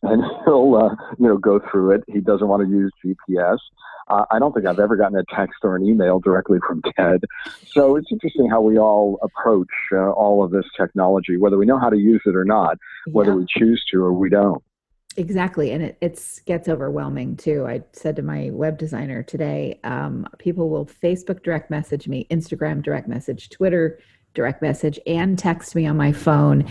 and 0.02 0.22
he'll 0.44 0.74
uh, 0.76 0.94
you 1.18 1.26
know 1.28 1.38
go 1.38 1.60
through 1.70 1.92
it. 1.92 2.04
He 2.08 2.20
doesn't 2.20 2.46
want 2.46 2.62
to 2.64 2.68
use 2.68 2.92
GPS. 3.04 3.58
Uh, 4.08 4.24
I 4.30 4.38
don't 4.38 4.54
think 4.54 4.64
I've 4.66 4.78
ever 4.78 4.96
gotten 4.96 5.18
a 5.18 5.24
text 5.34 5.56
or 5.62 5.76
an 5.76 5.84
email 5.84 6.18
directly 6.18 6.58
from 6.66 6.80
Ted. 6.96 7.20
So 7.66 7.96
it's 7.96 8.06
interesting 8.10 8.48
how 8.48 8.62
we 8.62 8.78
all 8.78 9.18
approach 9.22 9.68
uh, 9.92 10.10
all 10.12 10.42
of 10.42 10.50
this 10.50 10.64
technology, 10.76 11.36
whether 11.36 11.58
we 11.58 11.66
know 11.66 11.78
how 11.78 11.90
to 11.90 11.98
use 11.98 12.22
it 12.24 12.34
or 12.34 12.44
not, 12.46 12.78
whether 13.12 13.32
Yeah. 13.32 13.36
we 13.36 13.46
choose 13.48 13.84
to 13.92 14.02
or 14.02 14.12
we 14.14 14.30
don't. 14.30 14.62
Exactly, 15.18 15.72
and 15.72 15.82
it 15.82 15.98
it's 16.00 16.38
gets 16.40 16.68
overwhelming 16.68 17.36
too. 17.36 17.66
I 17.66 17.82
said 17.92 18.14
to 18.16 18.22
my 18.22 18.50
web 18.52 18.78
designer 18.78 19.24
today, 19.24 19.80
um, 19.82 20.28
people 20.38 20.70
will 20.70 20.86
Facebook 20.86 21.42
direct 21.42 21.70
message 21.70 22.06
me, 22.06 22.28
Instagram 22.30 22.82
direct 22.84 23.08
message, 23.08 23.50
Twitter 23.50 23.98
direct 24.34 24.62
message, 24.62 25.00
and 25.08 25.36
text 25.36 25.74
me 25.74 25.86
on 25.88 25.96
my 25.96 26.12
phone, 26.12 26.64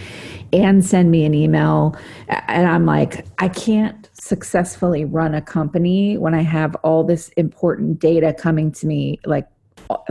and 0.54 0.86
send 0.86 1.12
me 1.12 1.25
an 1.25 1.34
email, 1.34 1.94
and 2.30 2.66
I'm 2.70 2.86
like, 2.86 3.25
I 3.39 3.50
can't 3.50 4.10
successfully 4.13 5.04
run 5.04 5.36
a 5.36 5.42
company 5.42 6.18
when 6.18 6.34
I 6.34 6.42
have 6.44 6.74
all 6.84 7.04
this 7.04 7.27
important 7.30 8.00
data 8.00 8.34
coming 8.34 8.72
to 8.74 8.88
me, 8.88 9.20
like 9.25 9.46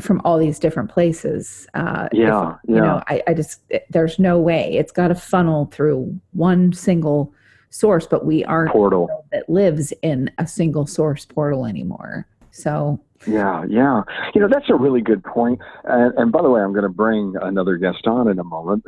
from 0.02 0.20
all 0.26 0.36
these 0.36 0.58
different 0.58 0.90
places. 0.90 1.66
Uh, 1.72 2.08
if- 2.12 2.18
Yeah, 2.18 2.56
you 2.68 2.74
yeah. 2.74 2.80
know, 2.82 3.02
I, 3.08 3.22
I 3.28 3.32
just 3.32 3.62
there's 3.88 4.18
no 4.18 4.38
way 4.38 4.76
it's 4.76 4.92
got 4.92 5.08
to 5.08 5.14
funnel 5.14 5.70
through 5.72 6.20
one 6.32 6.74
single 6.74 7.32
source, 7.76 8.06
but 8.06 8.24
we 8.24 8.44
aren't 8.44 8.72
Portal. 8.72 9.24
that 9.32 9.48
lives 9.48 9.92
in 10.02 10.30
a 10.38 10.46
single 10.46 10.86
source 10.86 11.24
portal 11.24 11.66
anymore. 11.66 12.26
So 12.50 12.98
Yeah, 13.26 13.64
yeah. 13.68 14.02
You 14.34 14.40
know, 14.40 14.48
that's 14.48 14.70
a 14.70 14.74
really 14.74 15.02
good 15.02 15.22
point. 15.22 15.60
And, 15.84 16.14
and 16.16 16.32
by 16.32 16.42
the 16.42 16.50
way, 16.50 16.62
I'm 16.62 16.72
going 16.72 16.84
to 16.84 16.88
bring 16.88 17.34
another 17.40 17.76
guest 17.76 18.06
on 18.06 18.28
in 18.28 18.38
a 18.38 18.44
moment. 18.44 18.84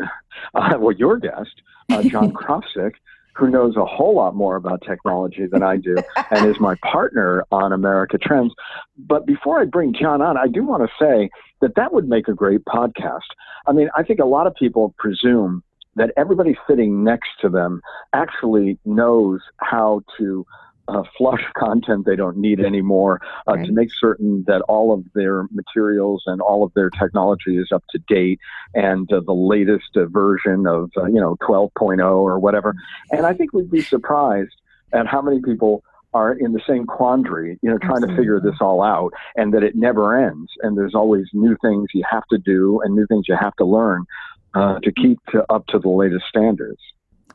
Uh, 0.55 0.77
well, 0.79 0.97
your 0.97 1.19
guest, 1.19 1.61
uh, 1.91 2.03
John 2.03 2.33
Krofsick, 2.33 2.93
who 3.35 3.49
knows 3.49 3.77
a 3.77 3.85
whole 3.85 4.17
lot 4.17 4.35
more 4.35 4.57
about 4.57 4.83
technology 4.83 5.47
than 5.47 5.63
I 5.63 5.77
do 5.77 5.97
and 6.31 6.47
is 6.47 6.59
my 6.59 6.75
partner 6.77 7.45
on 7.53 7.73
America 7.73 8.19
Trends. 8.19 8.53
But 8.97 9.27
before 9.27 9.61
I 9.61 9.65
bring 9.65 9.95
John 9.95 10.23
on, 10.23 10.37
I 10.37 10.49
do 10.49 10.65
want 10.65 10.83
to 10.83 11.05
say 11.05 11.31
that 11.61 11.75
that 11.77 11.93
would 11.93 12.09
make 12.09 12.29
a 12.29 12.35
great 12.35 12.65
podcast. 12.65 13.29
I 13.67 13.73
mean, 13.73 13.91
I 13.97 14.03
think 14.03 14.19
a 14.19 14.25
lot 14.25 14.47
of 14.47 14.55
people 14.55 14.95
presume 14.99 15.63
that 15.99 16.13
everybody 16.17 16.57
sitting 16.69 17.05
next 17.05 17.31
to 17.41 17.49
them 17.49 17.81
actually 18.13 18.79
knows 18.85 19.41
how 19.59 20.03
to 20.19 20.47
uh, 20.89 21.03
flush 21.17 21.43
content 21.57 22.07
they 22.07 22.17
don't 22.17 22.37
need 22.37 22.61
anymore, 22.61 23.21
uh, 23.47 23.57
to 23.57 23.73
make 23.73 23.91
certain 24.01 24.45
that 24.47 24.63
all 24.63 24.93
of 24.93 25.05
their 25.15 25.45
materials 25.53 26.23
and 26.27 26.41
all 26.41 26.65
of 26.65 26.73
their 26.75 26.91
technology 26.91 27.57
is 27.57 27.69
up 27.73 27.85
to 27.91 27.99
date 28.09 28.41
and 28.75 29.13
uh, 29.13 29.21
the 29.27 29.33
latest 29.33 29.97
uh, 29.97 30.07
version 30.07 30.67
of 30.67 30.91
uh, 30.97 31.05
you 31.05 31.21
know 31.21 31.37
12.0 31.43 32.01
or 32.01 32.39
whatever. 32.39 32.75
And 33.11 33.27
I 33.27 33.35
think 33.35 33.53
we'd 33.53 33.71
be 33.71 33.83
surprised 33.83 34.55
at 34.93 35.07
how 35.07 35.21
many 35.21 35.41
people 35.43 35.83
are 36.15 36.33
in 36.33 36.55
the 36.55 36.61
same 36.67 36.87
quandary, 36.87 37.59
you 37.61 37.71
know, 37.71 37.77
trying 37.77 38.01
to 38.01 38.17
figure 38.17 38.41
this 38.41 38.55
all 38.63 38.83
out, 38.83 39.13
and 39.37 39.53
that 39.53 39.63
it 39.63 39.77
never 39.77 40.19
ends, 40.19 40.51
and 40.63 40.77
there's 40.77 40.95
always 40.95 41.27
new 41.35 41.55
things 41.61 41.89
you 41.93 42.03
have 42.11 42.25
to 42.31 42.39
do 42.39 42.81
and 42.83 42.95
new 42.95 43.07
things 43.07 43.27
you 43.29 43.37
have 43.39 43.55
to 43.57 43.65
learn 43.67 44.07
uh, 44.55 44.79
to 44.81 44.93
keep 44.93 45.19
to, 45.33 45.45
up 45.51 45.67
to 45.69 45.79
the 45.79 45.89
latest 45.89 46.25
standards. 46.29 46.81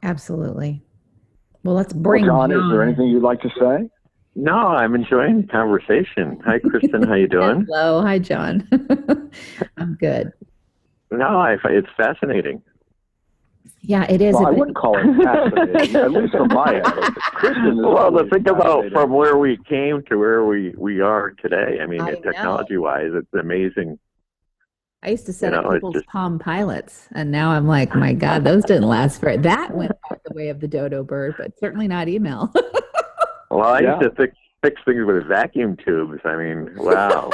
absolutely. 0.01 0.82
Well, 1.63 1.75
let's 1.75 1.93
Well, 1.93 2.03
bring 2.03 2.25
John, 2.25 2.51
is 2.51 2.62
there 2.72 2.84
anything 2.84 3.08
you'd 3.08 3.24
like 3.24 3.41
to 3.41 3.50
say? 3.60 3.89
No, 4.36 4.53
I'm 4.53 4.96
enjoying 4.96 5.41
the 5.43 5.48
conversation. 5.48 6.39
Hi, 6.46 6.60
Kristen. 6.60 7.03
How 7.03 7.13
you 7.13 7.27
doing? 7.29 7.65
Hello, 7.70 8.01
hi, 8.01 8.20
John. 8.20 8.67
I'm 9.77 9.96
good. 9.96 10.34
No, 11.12 11.25
I, 11.39 11.55
it's 11.65 11.88
fascinating. 11.96 12.62
Yeah, 13.82 14.03
it 14.10 14.22
is. 14.22 14.34
Well, 14.34 14.46
a 14.46 14.48
I 14.48 14.50
bit- 14.51 14.60
wouldn't 14.60 14.77
call 14.77 14.98
it 14.98 15.24
fascinating, 15.24 15.96
at 15.96 16.12
least 16.12 16.34
from 16.34 16.48
my 16.50 16.75
end. 16.75 17.15
Kristen 17.15 17.67
is 17.67 17.75
Well, 17.75 17.91
to 17.91 17.98
always 18.17 18.29
think 18.32 18.48
about 18.48 18.86
from 18.91 19.12
where 19.12 19.38
we 19.38 19.58
came 19.70 20.03
to 20.10 20.17
where 20.17 20.43
we, 20.46 20.74
we 20.77 21.00
are 21.01 21.32
today. 21.41 21.77
I 21.82 21.86
mean, 21.86 22.01
I 22.01 22.15
technology 22.15 22.77
wise, 22.77 23.12
it's 23.13 23.34
amazing. 23.39 24.00
I 25.05 25.10
used 25.10 25.25
to 25.25 25.33
set 25.33 25.51
You 25.51 25.60
up 25.60 25.63
know, 25.65 25.69
it's 25.72 25.75
people's 25.77 25.93
just- 25.95 26.07
Palm 26.07 26.39
Pilots, 26.39 27.07
and 27.12 27.29
now 27.29 27.50
I'm 27.51 27.67
like, 27.67 27.93
my 27.95 28.13
God, 28.25 28.43
those 28.43 28.63
didn't 28.63 28.88
last 28.88 29.19
very. 29.19 29.38
That 29.38 29.75
went 29.75 29.91
back 30.10 30.22
the 30.24 30.33
way 30.33 30.50
of 30.50 30.60
the 30.62 30.67
dodo 30.67 31.03
bird, 31.03 31.36
but 31.38 31.57
certainly 31.60 31.88
not 31.88 32.07
email. 32.07 32.51
Well, 33.51 33.67
I 33.67 33.79
Yeah. 33.81 34.00
used 34.00 34.10
to 34.10 34.15
fix, 34.15 34.36
fix 34.63 34.81
things 34.86 35.05
with 35.05 35.27
vacuum 35.27 35.77
tubes. 35.77 36.19
I 36.25 36.36
mean, 36.38 36.72
wow. 36.77 37.29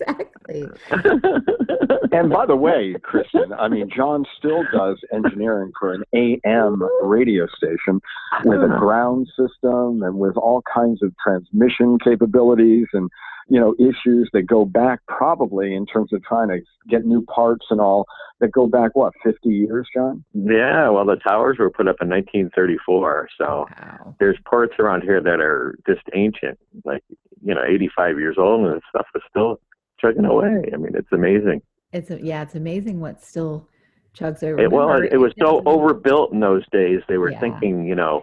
Exactly. 0.00 0.66
And 2.12 2.28
by 2.30 2.44
the 2.44 2.56
way, 2.56 2.96
Kristen, 3.02 3.52
I 3.52 3.68
mean, 3.68 3.88
John 3.94 4.24
still 4.36 4.64
does 4.72 4.98
engineering 5.12 5.70
for 5.78 5.94
an 5.94 6.02
AM 6.12 6.82
radio 7.02 7.46
station 7.56 8.00
with 8.44 8.60
a 8.60 8.66
hmm. 8.66 8.78
ground 8.78 9.28
system 9.28 10.02
and 10.02 10.16
with 10.16 10.36
all 10.36 10.62
kinds 10.72 11.02
of 11.02 11.14
transmission 11.24 11.98
capabilities 12.02 12.86
and, 12.92 13.08
you 13.48 13.60
know, 13.60 13.74
issues 13.78 14.28
that 14.32 14.42
go 14.42 14.64
back 14.64 15.00
probably 15.06 15.74
in 15.74 15.86
terms 15.86 16.12
of 16.12 16.22
trying 16.24 16.48
to 16.48 16.58
get 16.88 17.04
new 17.04 17.24
parts 17.26 17.66
and 17.70 17.80
all 17.80 18.06
that 18.40 18.50
go 18.50 18.66
back, 18.66 18.90
what, 18.94 19.12
50 19.22 19.48
years, 19.48 19.86
John? 19.94 20.24
yeah, 20.34 20.88
well, 20.88 21.04
the 21.04 21.16
towers 21.16 21.58
were 21.58 21.70
put 21.70 21.86
up 21.86 21.96
in 22.00 22.08
1934, 22.08 23.28
so 23.38 23.66
Wow. 23.80 24.16
there's 24.18 24.38
parts 24.48 24.74
around 24.78 25.02
here 25.02 25.20
that 25.20 25.40
are 25.40 25.78
just 25.86 26.02
ancient, 26.14 26.58
like 26.84 27.04
you 27.42 27.54
know, 27.54 27.62
85 27.66 28.18
years 28.18 28.36
old, 28.38 28.66
and 28.66 28.76
the 28.76 28.80
stuff 28.90 29.06
is 29.14 29.22
still 29.30 29.60
chugging 30.00 30.24
away. 30.24 30.70
I 30.72 30.76
mean, 30.76 30.92
it's 30.94 31.12
amazing. 31.12 31.62
It's 31.92 32.10
a, 32.10 32.20
yeah, 32.22 32.42
it's 32.42 32.54
amazing 32.54 33.00
what 33.00 33.22
still 33.22 33.68
chugs 34.16 34.42
over. 34.42 34.60
It, 34.60 34.70
well, 34.72 34.88
Remember, 34.88 35.14
it 35.14 35.18
was 35.18 35.32
so 35.38 35.62
overbuilt 35.66 36.32
in 36.32 36.40
those 36.40 36.64
days. 36.70 37.00
They 37.08 37.18
were 37.18 37.30
Yeah. 37.32 37.40
thinking, 37.40 37.84
you 37.84 37.94
know, 37.94 38.22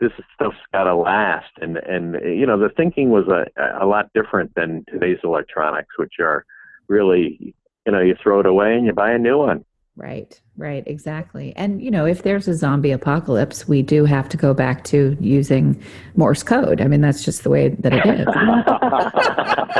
this 0.00 0.12
stuff's 0.34 0.56
got 0.72 0.84
to 0.84 0.94
last, 0.96 1.50
and 1.60 1.76
and 1.76 2.14
you 2.24 2.44
know, 2.46 2.58
the 2.58 2.70
thinking 2.70 3.10
was 3.10 3.28
a 3.28 3.46
a 3.80 3.86
lot 3.86 4.10
different 4.14 4.52
than 4.56 4.84
today's 4.90 5.18
electronics, 5.22 5.96
which 5.96 6.14
are 6.20 6.44
really, 6.88 7.54
you 7.86 7.92
know, 7.92 8.00
you 8.00 8.16
throw 8.20 8.40
it 8.40 8.46
away 8.46 8.74
and 8.74 8.84
you 8.86 8.92
buy 8.92 9.12
a 9.12 9.18
new 9.18 9.38
one. 9.38 9.64
Right, 9.94 10.40
right, 10.56 10.82
exactly. 10.86 11.52
And 11.54 11.80
you 11.82 11.90
know, 11.90 12.06
if 12.06 12.22
there's 12.22 12.48
a 12.48 12.54
zombie 12.54 12.90
apocalypse, 12.92 13.68
we 13.68 13.82
do 13.82 14.04
have 14.06 14.28
to 14.30 14.36
go 14.38 14.54
back 14.54 14.84
to 14.84 15.16
using 15.20 15.80
Morse 16.16 16.42
code. 16.42 16.80
I 16.80 16.88
mean, 16.88 17.02
that's 17.02 17.22
just 17.24 17.44
the 17.44 17.50
way 17.50 17.68
that 17.68 17.92
it 17.92 18.06
is. 18.06 18.26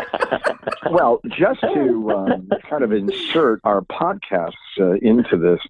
well, 0.91 1.21
just 1.29 1.61
to 1.61 2.11
um, 2.11 2.49
kind 2.71 2.83
of 2.83 2.93
insert 2.93 3.61
our 3.65 3.83
podcasts 3.83 4.53
uh, 4.81 4.93
into 5.03 5.37
this, 5.37 5.61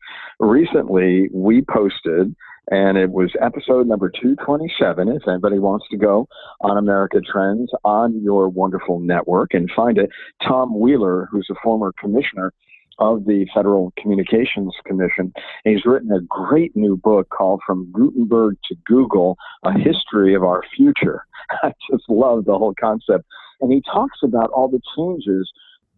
recently 0.40 1.28
we 1.32 1.62
posted, 1.62 2.34
and 2.70 2.96
it 2.96 3.10
was 3.10 3.32
episode 3.40 3.86
number 3.86 4.10
227. 4.10 5.08
If 5.08 5.28
anybody 5.28 5.58
wants 5.58 5.86
to 5.90 5.96
go 5.96 6.28
on 6.60 6.78
America 6.78 7.20
Trends 7.20 7.70
on 7.84 8.22
your 8.22 8.48
wonderful 8.48 9.00
network 9.00 9.54
and 9.54 9.70
find 9.74 9.98
it, 9.98 10.10
Tom 10.46 10.78
Wheeler, 10.78 11.28
who's 11.30 11.48
a 11.50 11.54
former 11.62 11.92
commissioner 12.00 12.52
of 12.98 13.24
the 13.24 13.46
Federal 13.54 13.92
Communications 13.98 14.74
Commission, 14.84 15.32
and 15.64 15.74
he's 15.74 15.84
written 15.84 16.12
a 16.12 16.20
great 16.20 16.76
new 16.76 16.96
book 16.96 17.28
called 17.30 17.60
From 17.66 17.90
Gutenberg 17.92 18.56
to 18.68 18.76
Google 18.86 19.36
A 19.64 19.72
History 19.72 20.34
of 20.34 20.42
Our 20.42 20.62
Future. 20.76 21.26
I 21.62 21.72
just 21.90 22.04
love 22.08 22.44
the 22.44 22.56
whole 22.56 22.74
concept. 22.78 23.24
And 23.62 23.72
he 23.72 23.80
talks 23.80 24.18
about 24.22 24.50
all 24.50 24.68
the 24.68 24.82
changes 24.96 25.50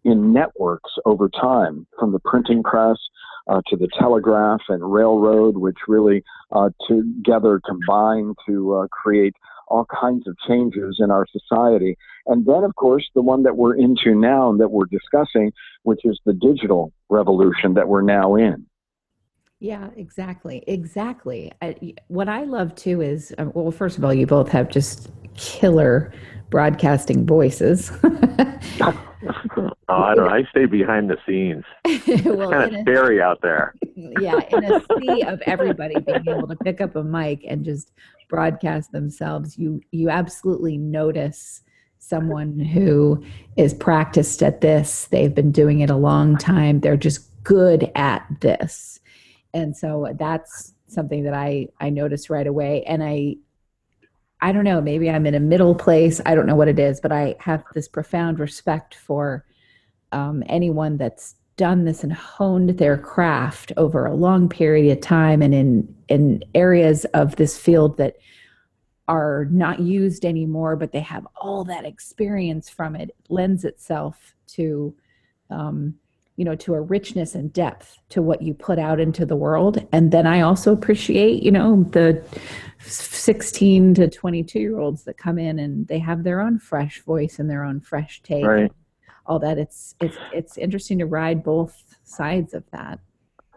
in 0.04 0.32
networks 0.32 0.92
over 1.06 1.28
time, 1.28 1.86
from 1.98 2.12
the 2.12 2.20
printing 2.20 2.62
press 2.62 2.98
uh, 3.48 3.62
to 3.68 3.76
the 3.76 3.88
telegraph 3.98 4.60
and 4.68 4.92
railroad, 4.92 5.56
which 5.56 5.78
really 5.88 6.22
uh, 6.52 6.68
together 6.86 7.60
combine 7.66 8.34
to 8.46 8.74
uh, 8.74 8.86
create 8.88 9.34
all 9.68 9.86
kinds 9.86 10.28
of 10.28 10.36
changes 10.46 10.98
in 10.98 11.10
our 11.10 11.26
society. 11.32 11.96
And 12.26 12.44
then, 12.44 12.64
of 12.64 12.74
course, 12.76 13.08
the 13.14 13.22
one 13.22 13.42
that 13.44 13.56
we're 13.56 13.74
into 13.74 14.14
now 14.14 14.50
and 14.50 14.60
that 14.60 14.70
we're 14.70 14.84
discussing, 14.86 15.52
which 15.84 16.00
is 16.04 16.20
the 16.26 16.34
digital 16.34 16.92
revolution 17.08 17.74
that 17.74 17.88
we're 17.88 18.02
now 18.02 18.36
in. 18.36 18.66
Yeah, 19.60 19.88
exactly. 19.96 20.62
Exactly. 20.66 21.50
I, 21.62 21.94
what 22.08 22.28
I 22.28 22.44
love 22.44 22.74
too 22.74 23.00
is, 23.00 23.34
uh, 23.38 23.46
well, 23.54 23.70
first 23.70 23.96
of 23.96 24.04
all, 24.04 24.12
you 24.12 24.26
both 24.26 24.50
have 24.50 24.68
just 24.68 25.10
killer 25.34 26.12
broadcasting 26.50 27.26
voices. 27.26 27.90
Oh, 28.86 30.02
I 30.02 30.14
don't. 30.14 30.26
know. 30.26 30.30
I 30.30 30.44
stay 30.50 30.66
behind 30.66 31.08
the 31.10 31.16
scenes. 31.26 31.64
well, 32.26 32.50
kind 32.50 32.72
in 32.72 32.74
of 32.74 32.80
a- 32.80 32.82
scary 32.82 33.20
out 33.22 33.40
there. 33.42 33.74
yeah, 33.96 34.40
in 34.50 34.64
a 34.64 34.80
sea 35.00 35.22
of 35.22 35.40
everybody 35.46 35.98
being 36.00 36.24
able 36.28 36.48
to 36.48 36.56
pick 36.56 36.80
up 36.80 36.96
a 36.96 37.02
mic 37.04 37.44
and 37.48 37.64
just 37.64 37.92
broadcast 38.28 38.92
themselves, 38.92 39.56
you 39.58 39.80
you 39.92 40.10
absolutely 40.10 40.76
notice 40.76 41.62
someone 41.98 42.58
who 42.58 43.22
is 43.56 43.72
practiced 43.72 44.42
at 44.42 44.60
this. 44.60 45.06
They've 45.06 45.34
been 45.34 45.52
doing 45.52 45.80
it 45.80 45.90
a 45.90 45.96
long 45.96 46.36
time. 46.36 46.80
They're 46.80 46.96
just 46.96 47.30
good 47.44 47.90
at 47.94 48.26
this. 48.40 49.00
And 49.54 49.76
so 49.76 50.12
that's 50.18 50.74
something 50.88 51.24
that 51.24 51.34
I 51.34 51.68
I 51.80 51.90
noticed 51.90 52.28
right 52.30 52.46
away 52.46 52.82
and 52.84 53.02
I 53.02 53.36
I 54.40 54.52
don't 54.52 54.64
know, 54.64 54.80
maybe 54.80 55.08
I'm 55.08 55.26
in 55.26 55.34
a 55.34 55.40
middle 55.40 55.74
place. 55.74 56.20
I 56.26 56.34
don't 56.34 56.46
know 56.46 56.56
what 56.56 56.68
it 56.68 56.78
is, 56.78 57.00
but 57.00 57.12
I 57.12 57.36
have 57.38 57.64
this 57.74 57.88
profound 57.88 58.38
respect 58.38 58.94
for 58.94 59.44
um, 60.12 60.42
anyone 60.46 60.96
that's 60.96 61.36
done 61.56 61.84
this 61.84 62.02
and 62.02 62.12
honed 62.12 62.70
their 62.78 62.98
craft 62.98 63.72
over 63.76 64.06
a 64.06 64.14
long 64.14 64.48
period 64.48 64.96
of 64.96 65.00
time 65.00 65.40
and 65.40 65.54
in 65.54 65.94
in 66.08 66.42
areas 66.54 67.04
of 67.06 67.36
this 67.36 67.56
field 67.56 67.96
that 67.96 68.16
are 69.06 69.46
not 69.50 69.80
used 69.80 70.24
anymore, 70.24 70.76
but 70.76 70.92
they 70.92 71.00
have 71.00 71.26
all 71.36 71.64
that 71.64 71.84
experience 71.84 72.68
from 72.68 72.96
it, 72.96 73.14
lends 73.28 73.64
itself 73.64 74.34
to, 74.46 74.94
um, 75.50 75.94
you 76.36 76.44
know, 76.44 76.56
to 76.56 76.74
a 76.74 76.80
richness 76.80 77.34
and 77.34 77.52
depth 77.52 77.98
to 78.08 78.20
what 78.20 78.42
you 78.42 78.54
put 78.54 78.78
out 78.78 78.98
into 78.98 79.24
the 79.24 79.36
world. 79.36 79.86
And 79.92 80.10
then 80.10 80.26
I 80.26 80.40
also 80.40 80.72
appreciate, 80.72 81.42
you 81.42 81.52
know, 81.52 81.84
the 81.92 82.24
16 82.80 83.94
to 83.94 84.08
22 84.08 84.58
year 84.58 84.78
olds 84.78 85.04
that 85.04 85.16
come 85.16 85.38
in 85.38 85.58
and 85.58 85.86
they 85.86 86.00
have 86.00 86.24
their 86.24 86.40
own 86.40 86.58
fresh 86.58 87.02
voice 87.02 87.38
and 87.38 87.48
their 87.48 87.64
own 87.64 87.80
fresh 87.80 88.20
take. 88.22 88.44
Right. 88.44 88.72
All 89.26 89.38
that 89.38 89.56
it's 89.56 89.94
it's 90.00 90.18
it's 90.34 90.58
interesting 90.58 90.98
to 90.98 91.06
ride 91.06 91.42
both 91.42 91.82
sides 92.04 92.52
of 92.52 92.64
that. 92.72 92.98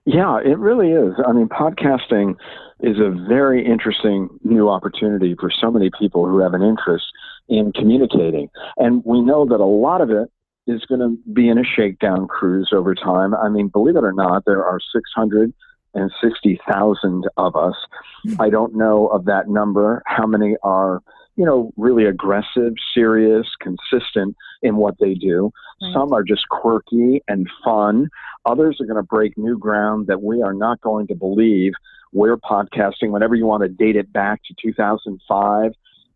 Yeah, 0.06 0.38
it 0.38 0.58
really 0.58 0.92
is. 0.92 1.16
I 1.28 1.34
mean, 1.34 1.50
podcasting 1.50 2.36
is 2.80 2.98
a 2.98 3.10
very 3.28 3.66
interesting 3.66 4.30
new 4.44 4.70
opportunity 4.70 5.36
for 5.38 5.52
so 5.52 5.70
many 5.70 5.90
people 6.00 6.26
who 6.26 6.40
have 6.40 6.54
an 6.54 6.62
interest 6.62 7.04
in 7.50 7.74
communicating. 7.74 8.50
And 8.78 9.04
we 9.04 9.20
know 9.20 9.46
that 9.46 9.60
a 9.60 9.66
lot 9.66 10.00
of 10.00 10.10
it 10.10 10.32
is 10.68 10.86
going 10.86 11.02
to 11.02 11.18
be 11.32 11.50
in 11.50 11.58
a 11.58 11.64
shakedown 11.64 12.28
cruise 12.28 12.70
over 12.72 12.94
time. 12.94 13.34
I 13.34 13.50
mean, 13.50 13.70
believe 13.70 13.96
it 13.96 14.04
or 14.04 14.14
not, 14.14 14.44
there 14.46 14.64
are 14.66 14.80
660,000 14.94 17.24
of 17.38 17.56
us. 17.56 17.76
Hmm. 18.24 18.42
I 18.42 18.50
don't 18.50 18.76
know 18.76 19.08
of 19.08 19.26
that 19.26 19.50
number 19.50 20.04
how 20.06 20.28
many 20.28 20.56
are 20.64 21.02
you 21.38 21.46
know, 21.46 21.72
really 21.78 22.06
aggressive, 22.06 22.74
serious, 22.94 23.48
consistent 23.62 24.36
in 24.64 24.76
what 24.76 24.96
they 25.00 25.14
do. 25.14 25.52
Right. 25.82 25.94
Some 25.94 26.12
are 26.12 26.24
just 26.24 26.50
quirky 26.50 27.22
and 27.28 27.48
fun. 27.64 28.10
Others 28.46 28.80
are 28.82 28.88
going 28.88 28.98
to 28.98 29.04
break 29.04 29.38
new 29.38 29.58
ground 29.58 30.08
that 30.08 30.22
we 30.22 30.42
are 30.42 30.54
not 30.54 30.82
going 30.82 31.08
to 31.08 31.16
believe. 31.16 31.74
We're 32.12 32.38
podcasting 32.38 33.12
whenever 33.12 33.36
you 33.36 33.46
want 33.46 33.62
to 33.62 33.70
date 33.70 33.96
it 33.96 34.12
back 34.12 34.42
to 34.46 34.56
2005 34.62 35.74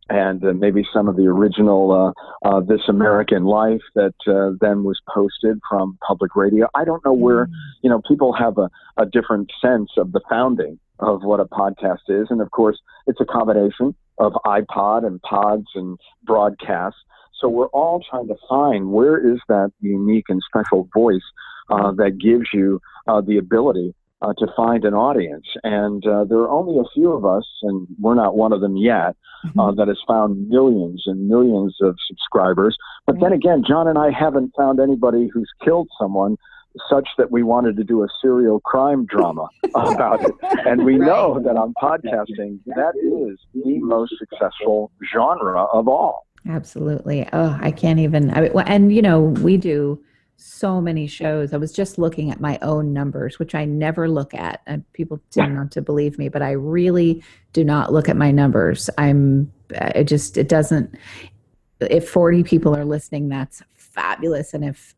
and 0.09 0.43
uh, 0.43 0.53
maybe 0.53 0.85
some 0.93 1.07
of 1.07 1.15
the 1.15 1.25
original 1.25 2.13
uh, 2.43 2.47
uh, 2.47 2.59
This 2.59 2.81
American 2.89 3.45
Life 3.45 3.81
that 3.95 4.13
uh, 4.27 4.57
then 4.59 4.83
was 4.83 4.99
posted 5.13 5.59
from 5.69 5.97
public 6.05 6.35
radio. 6.35 6.67
I 6.75 6.83
don't 6.83 7.03
know 7.05 7.13
where, 7.13 7.45
mm. 7.45 7.51
you 7.81 7.89
know, 7.89 8.01
people 8.07 8.33
have 8.33 8.57
a, 8.57 8.69
a 8.97 9.05
different 9.05 9.51
sense 9.61 9.89
of 9.97 10.11
the 10.11 10.21
founding 10.29 10.79
of 10.99 11.23
what 11.23 11.39
a 11.39 11.45
podcast 11.45 12.09
is. 12.09 12.27
And 12.29 12.41
of 12.41 12.51
course, 12.51 12.79
it's 13.07 13.21
a 13.21 13.25
combination 13.25 13.95
of 14.17 14.33
iPod 14.45 15.05
and 15.05 15.21
pods 15.21 15.67
and 15.75 15.97
broadcasts. 16.23 16.99
So 17.39 17.49
we're 17.49 17.67
all 17.67 18.03
trying 18.07 18.27
to 18.27 18.35
find 18.47 18.91
where 18.91 19.17
is 19.17 19.39
that 19.47 19.71
unique 19.79 20.25
and 20.29 20.41
special 20.45 20.87
voice 20.93 21.21
uh, 21.69 21.91
that 21.93 22.19
gives 22.19 22.49
you 22.53 22.79
uh, 23.07 23.21
the 23.21 23.37
ability 23.37 23.95
uh, 24.21 24.33
to 24.37 24.47
find 24.55 24.85
an 24.85 24.93
audience. 24.93 25.45
And 25.63 26.05
uh, 26.05 26.25
there 26.25 26.39
are 26.39 26.49
only 26.49 26.79
a 26.79 26.89
few 26.93 27.11
of 27.11 27.25
us, 27.25 27.45
and 27.63 27.87
we're 27.99 28.15
not 28.15 28.35
one 28.35 28.53
of 28.53 28.61
them 28.61 28.77
yet, 28.77 29.15
mm-hmm. 29.45 29.59
uh, 29.59 29.71
that 29.73 29.87
has 29.87 29.99
found 30.07 30.47
millions 30.49 31.03
and 31.05 31.27
millions 31.27 31.75
of 31.81 31.95
subscribers. 32.07 32.77
But 33.05 33.19
then 33.19 33.33
again, 33.33 33.63
John 33.67 33.87
and 33.87 33.97
I 33.97 34.11
haven't 34.11 34.51
found 34.57 34.79
anybody 34.79 35.29
who's 35.33 35.49
killed 35.63 35.89
someone 35.99 36.37
such 36.89 37.07
that 37.17 37.31
we 37.31 37.43
wanted 37.43 37.75
to 37.77 37.83
do 37.83 38.03
a 38.03 38.07
serial 38.21 38.59
crime 38.61 39.05
drama 39.05 39.47
about 39.75 40.23
it. 40.23 40.33
And 40.65 40.85
we 40.85 40.97
right. 40.97 41.05
know 41.05 41.41
that 41.43 41.57
on 41.57 41.73
podcasting, 41.81 42.59
that 42.67 42.93
is 42.95 43.39
the 43.53 43.79
most 43.79 44.13
successful 44.17 44.91
genre 45.13 45.63
of 45.65 45.87
all. 45.87 46.27
Absolutely. 46.47 47.27
Oh, 47.33 47.57
I 47.61 47.71
can't 47.71 47.99
even. 47.99 48.31
I, 48.31 48.47
and, 48.65 48.93
you 48.93 49.01
know, 49.01 49.21
we 49.21 49.57
do 49.57 50.01
so 50.41 50.81
many 50.81 51.07
shows. 51.07 51.53
I 51.53 51.57
was 51.57 51.71
just 51.71 51.97
looking 51.97 52.31
at 52.31 52.39
my 52.39 52.57
own 52.61 52.93
numbers, 52.93 53.37
which 53.37 53.53
I 53.53 53.65
never 53.65 54.09
look 54.09 54.33
at. 54.33 54.61
And 54.65 54.83
people 54.93 55.21
tend 55.29 55.55
not 55.55 55.71
to 55.71 55.81
believe 55.81 56.17
me, 56.17 56.29
but 56.29 56.41
I 56.41 56.51
really 56.51 57.23
do 57.53 57.63
not 57.63 57.93
look 57.93 58.09
at 58.09 58.17
my 58.17 58.31
numbers. 58.31 58.89
I'm, 58.97 59.51
uh, 59.79 59.91
it 59.95 60.05
just, 60.05 60.37
it 60.37 60.49
doesn't, 60.49 60.95
if 61.79 62.09
40 62.09 62.43
people 62.43 62.75
are 62.75 62.85
listening, 62.85 63.29
that's 63.29 63.61
fabulous. 63.75 64.53
And 64.53 64.65
if 64.65 64.95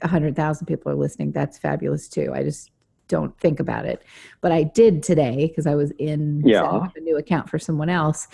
100,000 0.00 0.66
people 0.66 0.92
are 0.92 0.96
listening, 0.96 1.32
that's 1.32 1.56
fabulous 1.58 2.08
too. 2.08 2.32
I 2.34 2.42
just 2.42 2.70
don't 3.08 3.38
think 3.38 3.60
about 3.60 3.86
it. 3.86 4.02
But 4.40 4.52
I 4.52 4.64
did 4.64 5.02
today 5.02 5.48
because 5.48 5.66
I 5.66 5.74
was 5.74 5.92
in 5.92 6.42
yeah. 6.44 6.88
a 6.94 7.00
new 7.00 7.16
account 7.16 7.48
for 7.48 7.58
someone 7.58 7.88
else. 7.88 8.28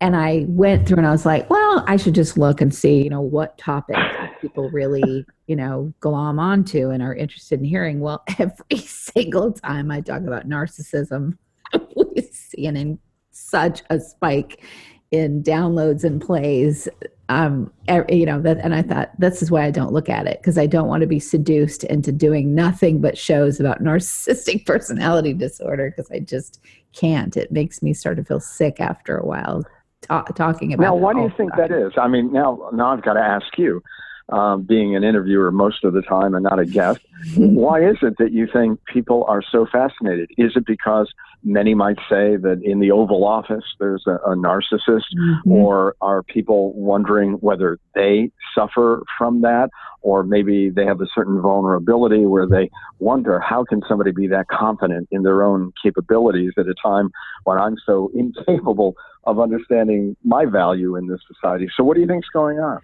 And 0.00 0.16
I 0.16 0.44
went 0.48 0.86
through 0.86 0.98
and 0.98 1.06
I 1.06 1.10
was 1.10 1.24
like, 1.24 1.48
well, 1.48 1.84
I 1.86 1.96
should 1.96 2.14
just 2.14 2.36
look 2.36 2.60
and 2.60 2.74
see, 2.74 3.02
you 3.02 3.10
know, 3.10 3.20
what 3.20 3.56
topics 3.58 4.00
people 4.40 4.68
really, 4.70 5.24
you 5.46 5.56
know, 5.56 5.92
glom 6.00 6.38
onto 6.38 6.90
and 6.90 7.02
are 7.02 7.14
interested 7.14 7.60
in 7.60 7.64
hearing. 7.64 8.00
Well, 8.00 8.22
every 8.38 8.78
single 8.78 9.52
time 9.52 9.90
I 9.90 10.00
talk 10.00 10.22
about 10.22 10.48
narcissism, 10.48 11.38
we 11.96 12.22
see 12.32 12.66
an, 12.66 12.98
such 13.30 13.82
a 13.90 14.00
spike 14.00 14.62
in 15.10 15.42
downloads 15.42 16.02
and 16.02 16.20
plays 16.20 16.88
um 17.28 17.72
you 18.10 18.26
know 18.26 18.40
that 18.40 18.58
and 18.58 18.74
i 18.74 18.82
thought 18.82 19.10
this 19.18 19.42
is 19.42 19.50
why 19.50 19.64
i 19.64 19.70
don't 19.70 19.92
look 19.92 20.08
at 20.08 20.26
it 20.26 20.38
because 20.40 20.58
i 20.58 20.66
don't 20.66 20.88
want 20.88 21.00
to 21.00 21.06
be 21.06 21.20
seduced 21.20 21.84
into 21.84 22.12
doing 22.12 22.54
nothing 22.54 23.00
but 23.00 23.16
shows 23.16 23.60
about 23.60 23.82
narcissistic 23.82 24.66
personality 24.66 25.32
disorder 25.32 25.90
because 25.90 26.10
i 26.10 26.18
just 26.18 26.60
can't 26.92 27.36
it 27.36 27.50
makes 27.50 27.82
me 27.82 27.94
start 27.94 28.16
to 28.16 28.24
feel 28.24 28.40
sick 28.40 28.80
after 28.80 29.16
a 29.16 29.24
while 29.24 29.64
ta- 30.06 30.22
talking 30.24 30.72
about 30.72 30.84
now 30.84 30.94
why 30.94 31.12
do 31.12 31.20
you 31.20 31.32
think 31.36 31.52
that 31.56 31.70
is? 31.70 31.92
I 31.96 32.08
mean 32.08 32.32
now 32.32 32.70
now 32.72 32.92
i've 32.92 33.02
got 33.02 33.14
to 33.14 33.20
ask 33.20 33.46
you 33.58 33.82
um, 34.30 34.62
being 34.62 34.96
an 34.96 35.04
interviewer 35.04 35.50
most 35.50 35.84
of 35.84 35.92
the 35.92 36.02
time 36.02 36.34
and 36.34 36.44
not 36.44 36.58
a 36.58 36.64
guest 36.64 37.00
why 37.36 37.82
is 37.82 37.96
it 38.02 38.14
that 38.18 38.32
you 38.32 38.46
think 38.52 38.84
people 38.84 39.24
are 39.28 39.42
so 39.42 39.66
fascinated? 39.70 40.30
Is 40.36 40.52
it 40.56 40.66
because 40.66 41.12
many 41.42 41.74
might 41.74 41.96
say 42.08 42.36
that 42.36 42.60
in 42.62 42.80
the 42.80 42.90
Oval 42.90 43.24
Office 43.24 43.64
there's 43.78 44.04
a, 44.06 44.16
a 44.26 44.36
narcissist, 44.36 45.04
mm-hmm. 45.16 45.50
or 45.50 45.96
are 46.00 46.22
people 46.22 46.72
wondering 46.74 47.34
whether 47.34 47.78
they 47.94 48.30
suffer 48.54 49.02
from 49.16 49.40
that, 49.42 49.70
or 50.02 50.22
maybe 50.22 50.70
they 50.70 50.84
have 50.84 51.00
a 51.00 51.06
certain 51.14 51.40
vulnerability 51.40 52.26
where 52.26 52.46
they 52.46 52.70
wonder 52.98 53.40
how 53.40 53.64
can 53.64 53.82
somebody 53.88 54.12
be 54.12 54.26
that 54.28 54.48
confident 54.48 55.08
in 55.10 55.22
their 55.22 55.42
own 55.42 55.72
capabilities 55.82 56.52
at 56.58 56.66
a 56.66 56.74
time 56.82 57.10
when 57.44 57.58
I'm 57.58 57.76
so 57.86 58.10
incapable 58.14 58.96
of 59.26 59.40
understanding 59.40 60.16
my 60.24 60.44
value 60.44 60.96
in 60.96 61.06
this 61.06 61.20
society. 61.26 61.68
So, 61.76 61.84
what 61.84 61.94
do 61.94 62.00
you 62.00 62.06
think 62.06 62.24
is 62.24 62.30
going 62.32 62.58
on? 62.58 62.80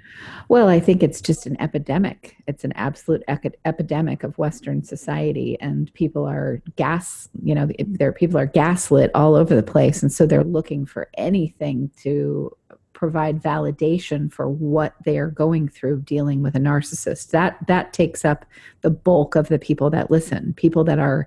Well, 0.49 0.69
I 0.69 0.81
think 0.81 1.03
it's 1.03 1.21
just 1.21 1.47
an 1.47 1.61
epidemic. 1.61 2.37
It's 2.47 2.65
an 2.65 2.73
absolute 2.73 3.23
ec- 3.29 3.59
epidemic 3.65 4.25
of 4.25 4.37
Western 4.39 4.83
society, 4.83 5.59
and 5.61 5.93
people 5.95 6.27
are 6.27 6.63
gas. 6.77 7.29
You 7.43 7.55
know, 7.55 7.69
there 7.79 8.13
people 8.13 8.39
are 8.39 8.47
gaslit 8.47 9.11
all 9.15 9.35
over 9.35 9.55
the 9.55 9.63
place, 9.63 10.03
and 10.03 10.13
so 10.13 10.27
they're 10.27 10.45
looking 10.45 10.87
for 10.87 11.09
anything 11.17 11.91
to 12.03 12.57
provide 13.01 13.43
validation 13.43 14.31
for 14.31 14.47
what 14.47 14.95
they 15.07 15.17
are 15.17 15.31
going 15.31 15.67
through 15.67 16.03
dealing 16.03 16.43
with 16.43 16.55
a 16.55 16.59
narcissist. 16.59 17.31
That 17.31 17.57
that 17.67 17.93
takes 17.93 18.25
up 18.25 18.45
the 18.83 18.91
bulk 18.91 19.37
of 19.37 19.49
the 19.49 19.59
people 19.59 19.89
that 19.91 20.11
listen. 20.11 20.53
People 20.55 20.85
that 20.85 20.99
are, 20.99 21.27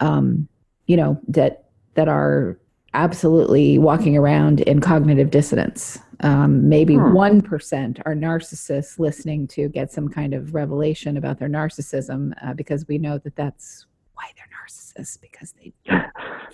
um, 0.00 0.48
you 0.86 0.96
know, 0.96 1.20
that 1.28 1.66
that 1.94 2.08
are 2.08 2.58
absolutely 2.94 3.78
walking 3.78 4.16
around 4.16 4.60
in 4.62 4.80
cognitive 4.80 5.30
dissonance. 5.30 5.98
Um, 6.20 6.68
maybe 6.68 6.94
hmm. 6.94 7.16
1% 7.16 8.02
are 8.04 8.14
narcissists 8.14 8.98
listening 8.98 9.46
to 9.48 9.68
get 9.68 9.90
some 9.92 10.08
kind 10.08 10.34
of 10.34 10.54
revelation 10.54 11.16
about 11.16 11.38
their 11.38 11.48
narcissism 11.48 12.32
uh, 12.42 12.52
because 12.52 12.86
we 12.88 12.98
know 12.98 13.18
that 13.18 13.36
that's 13.36 13.86
why 14.14 14.24
they're 14.36 14.46
narcissists 14.60 15.20
because 15.20 15.52
they 15.52 15.72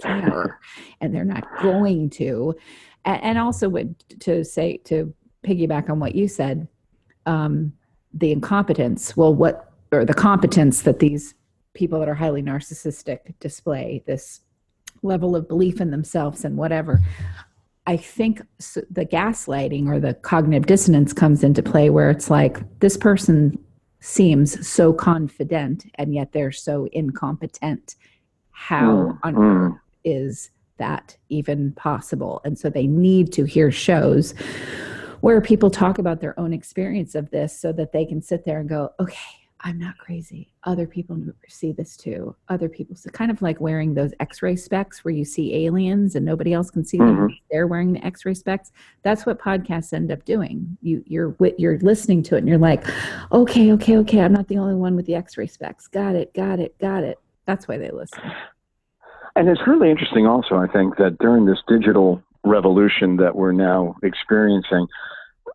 care 0.02 0.60
and 1.00 1.14
they're 1.14 1.24
not 1.24 1.44
going 1.60 2.10
to. 2.10 2.54
And, 3.04 3.22
and 3.22 3.38
also, 3.38 3.72
to 4.20 4.44
say, 4.44 4.76
to 4.84 5.12
piggyback 5.44 5.90
on 5.90 5.98
what 5.98 6.14
you 6.14 6.28
said, 6.28 6.68
um, 7.24 7.72
the 8.14 8.30
incompetence, 8.32 9.16
well, 9.16 9.34
what, 9.34 9.72
or 9.90 10.04
the 10.04 10.14
competence 10.14 10.82
that 10.82 11.00
these 11.00 11.34
people 11.74 11.98
that 11.98 12.08
are 12.08 12.14
highly 12.14 12.42
narcissistic 12.42 13.34
display, 13.40 14.02
this 14.06 14.40
level 15.06 15.34
of 15.36 15.48
belief 15.48 15.80
in 15.80 15.90
themselves 15.90 16.44
and 16.44 16.56
whatever. 16.56 17.00
I 17.86 17.96
think 17.96 18.42
the 18.90 19.06
gaslighting 19.06 19.86
or 19.88 20.00
the 20.00 20.14
cognitive 20.14 20.66
dissonance 20.66 21.12
comes 21.12 21.44
into 21.44 21.62
play 21.62 21.88
where 21.88 22.10
it's 22.10 22.28
like 22.28 22.58
this 22.80 22.96
person 22.96 23.58
seems 24.00 24.66
so 24.66 24.92
confident 24.92 25.86
and 25.94 26.12
yet 26.12 26.32
they're 26.32 26.52
so 26.52 26.88
incompetent. 26.92 27.94
How 28.50 28.90
mm, 28.90 29.18
on 29.22 29.34
mm. 29.34 29.40
earth 29.40 29.80
is 30.04 30.50
that 30.78 31.16
even 31.28 31.72
possible? 31.72 32.40
And 32.44 32.58
so 32.58 32.70
they 32.70 32.86
need 32.86 33.32
to 33.34 33.44
hear 33.44 33.70
shows 33.70 34.34
where 35.20 35.40
people 35.40 35.70
talk 35.70 35.98
about 35.98 36.20
their 36.20 36.38
own 36.38 36.52
experience 36.52 37.14
of 37.14 37.30
this 37.30 37.58
so 37.58 37.72
that 37.72 37.92
they 37.92 38.04
can 38.04 38.20
sit 38.20 38.44
there 38.44 38.58
and 38.58 38.68
go, 38.68 38.92
okay, 39.00 39.45
I'm 39.66 39.78
not 39.80 39.98
crazy. 39.98 40.52
Other 40.62 40.86
people 40.86 41.20
see 41.48 41.72
this 41.72 41.96
too. 41.96 42.36
Other 42.48 42.68
people, 42.68 42.94
so 42.94 43.10
kind 43.10 43.32
of 43.32 43.42
like 43.42 43.60
wearing 43.60 43.94
those 43.94 44.12
X-ray 44.20 44.54
specs 44.54 45.04
where 45.04 45.12
you 45.12 45.24
see 45.24 45.66
aliens 45.66 46.14
and 46.14 46.24
nobody 46.24 46.52
else 46.52 46.70
can 46.70 46.84
see 46.84 46.98
mm-hmm. 46.98 47.22
them. 47.22 47.38
They're 47.50 47.66
wearing 47.66 47.92
the 47.92 48.06
X-ray 48.06 48.34
specs. 48.34 48.70
That's 49.02 49.26
what 49.26 49.40
podcasts 49.40 49.92
end 49.92 50.12
up 50.12 50.24
doing. 50.24 50.78
You, 50.82 51.02
you're 51.04 51.34
you're 51.58 51.80
listening 51.80 52.22
to 52.24 52.36
it 52.36 52.38
and 52.38 52.48
you're 52.48 52.58
like, 52.58 52.84
okay, 53.32 53.72
okay, 53.72 53.96
okay. 53.98 54.20
I'm 54.20 54.32
not 54.32 54.46
the 54.46 54.58
only 54.58 54.76
one 54.76 54.94
with 54.94 55.06
the 55.06 55.16
X-ray 55.16 55.48
specs. 55.48 55.88
Got 55.88 56.14
it, 56.14 56.32
got 56.32 56.60
it, 56.60 56.78
got 56.78 57.02
it. 57.02 57.18
That's 57.44 57.66
why 57.66 57.76
they 57.76 57.90
listen. 57.90 58.22
And 59.34 59.48
it's 59.48 59.66
really 59.66 59.90
interesting, 59.90 60.28
also. 60.28 60.54
I 60.54 60.68
think 60.68 60.96
that 60.98 61.18
during 61.18 61.44
this 61.44 61.58
digital 61.66 62.22
revolution 62.44 63.16
that 63.16 63.34
we're 63.34 63.50
now 63.50 63.96
experiencing, 64.04 64.86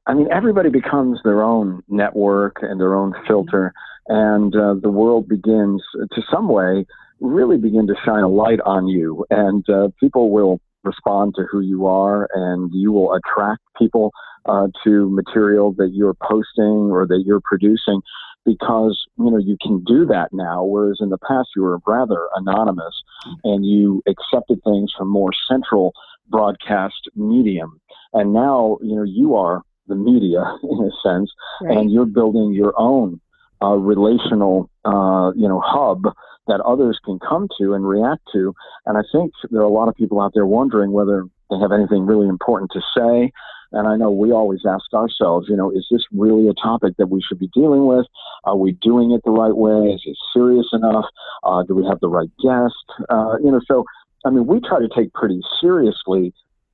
I 0.06 0.16
mean, 0.16 0.28
everybody 0.30 0.70
becomes 0.70 1.20
their 1.24 1.44
own 1.44 1.82
network 1.88 2.58
and 2.62 2.78
their 2.78 2.94
own 2.94 3.14
filter, 3.26 3.72
and 4.08 4.56
uh, 4.56 4.76
the 4.82 4.92
world 4.92 5.28
begins 5.28 5.82
to 6.14 6.22
some 6.32 6.48
way 6.48 6.86
really 7.20 7.58
begin 7.58 7.86
to 7.88 7.96
shine 8.04 8.24
a 8.24 8.28
light 8.28 8.60
on 8.66 8.88
you, 8.88 9.26
and 9.30 9.68
uh, 9.70 9.90
people 10.00 10.32
will 10.32 10.60
respond 10.84 11.36
to 11.36 11.44
who 11.52 11.62
you 11.62 11.86
are, 11.86 12.28
and 12.34 12.72
you 12.74 12.92
will 12.92 13.14
attract 13.14 13.62
people 13.78 14.12
uh, 14.46 14.68
to 14.84 15.10
material 15.10 15.72
that 15.74 15.92
you're 15.94 16.16
posting 16.16 16.90
or 16.92 17.06
that 17.06 17.24
you're 17.26 17.42
producing 17.44 18.02
because 18.44 19.06
you 19.20 19.30
know 19.30 19.38
you 19.38 19.56
can 19.62 19.84
do 19.84 20.06
that 20.06 20.30
now 20.32 20.64
whereas 20.64 20.98
in 21.00 21.10
the 21.10 21.18
past 21.20 21.50
you 21.56 21.62
were 21.62 21.78
rather 21.86 22.28
anonymous 22.36 23.04
and 23.44 23.66
you 23.66 24.02
accepted 24.08 24.60
things 24.64 24.92
from 24.98 25.08
more 25.08 25.30
central 25.48 25.94
broadcast 26.28 27.08
medium 27.16 27.80
and 28.14 28.34
now 28.34 28.80
you 28.82 28.96
know 28.96 29.04
you 29.04 29.36
are 29.36 29.62
the 29.88 29.96
media 29.96 30.58
in 30.64 30.80
a 30.80 31.08
sense 31.08 31.32
right. 31.62 31.78
and 31.78 31.92
you're 31.92 32.06
building 32.06 32.52
your 32.52 32.74
own 32.80 33.22
uh, 33.62 33.76
relational 33.76 34.70
uh, 34.86 35.32
you 35.36 35.48
know 35.48 35.62
hub 35.64 36.04
that 36.48 36.60
others 36.62 37.00
can 37.06 37.20
come 37.20 37.48
to 37.60 37.74
and 37.74 37.88
react 37.88 38.22
to 38.34 38.54
and 38.86 38.98
i 38.98 39.02
think 39.12 39.32
there 39.52 39.62
are 39.62 39.66
a 39.66 39.70
lot 39.70 39.88
of 39.88 39.96
people 39.96 40.20
out 40.22 40.32
there 40.34 40.46
wondering 40.46 40.92
whether 40.92 41.26
they 41.50 41.58
have 41.58 41.72
anything 41.72 42.06
really 42.06 42.28
important 42.28 42.72
to 42.72 42.82
say 42.98 43.32
and 43.74 43.88
I 43.88 43.96
know 43.96 44.12
we 44.12 44.32
always 44.32 44.62
ask 44.68 44.94
ourselves, 44.94 45.48
you 45.50 45.56
know, 45.56 45.72
is 45.72 45.88
this 45.90 46.04
really 46.12 46.48
a 46.50 46.54
topic 46.54 46.96
that 46.98 47.08
we 47.08 47.22
should 47.22 47.40
be 47.40 47.50
dealing 47.54 47.86
with? 47.86 48.06
Are 48.44 48.58
we 48.58 48.74
doing 48.74 49.12
it 49.12 49.22
the 49.24 49.32
right 49.32 49.56
way? 49.56 49.94
Is 49.94 50.02
it 50.06 50.18
serious 50.34 50.68
enough? 50.74 51.06
Uh, 51.44 51.64
do 51.64 51.76
we 51.76 51.86
have 51.86 52.00
the 52.02 52.10
right 52.10 52.30
guest? 52.44 53.08
Uh, 53.10 53.38
you 53.44 53.52
know, 53.52 53.62
so, 53.66 53.86
I 54.26 54.30
mean, 54.30 54.46
we 54.46 54.60
try 54.60 54.80
to 54.80 54.90
take 54.94 55.14
pretty 55.14 55.42
seriously 55.62 56.34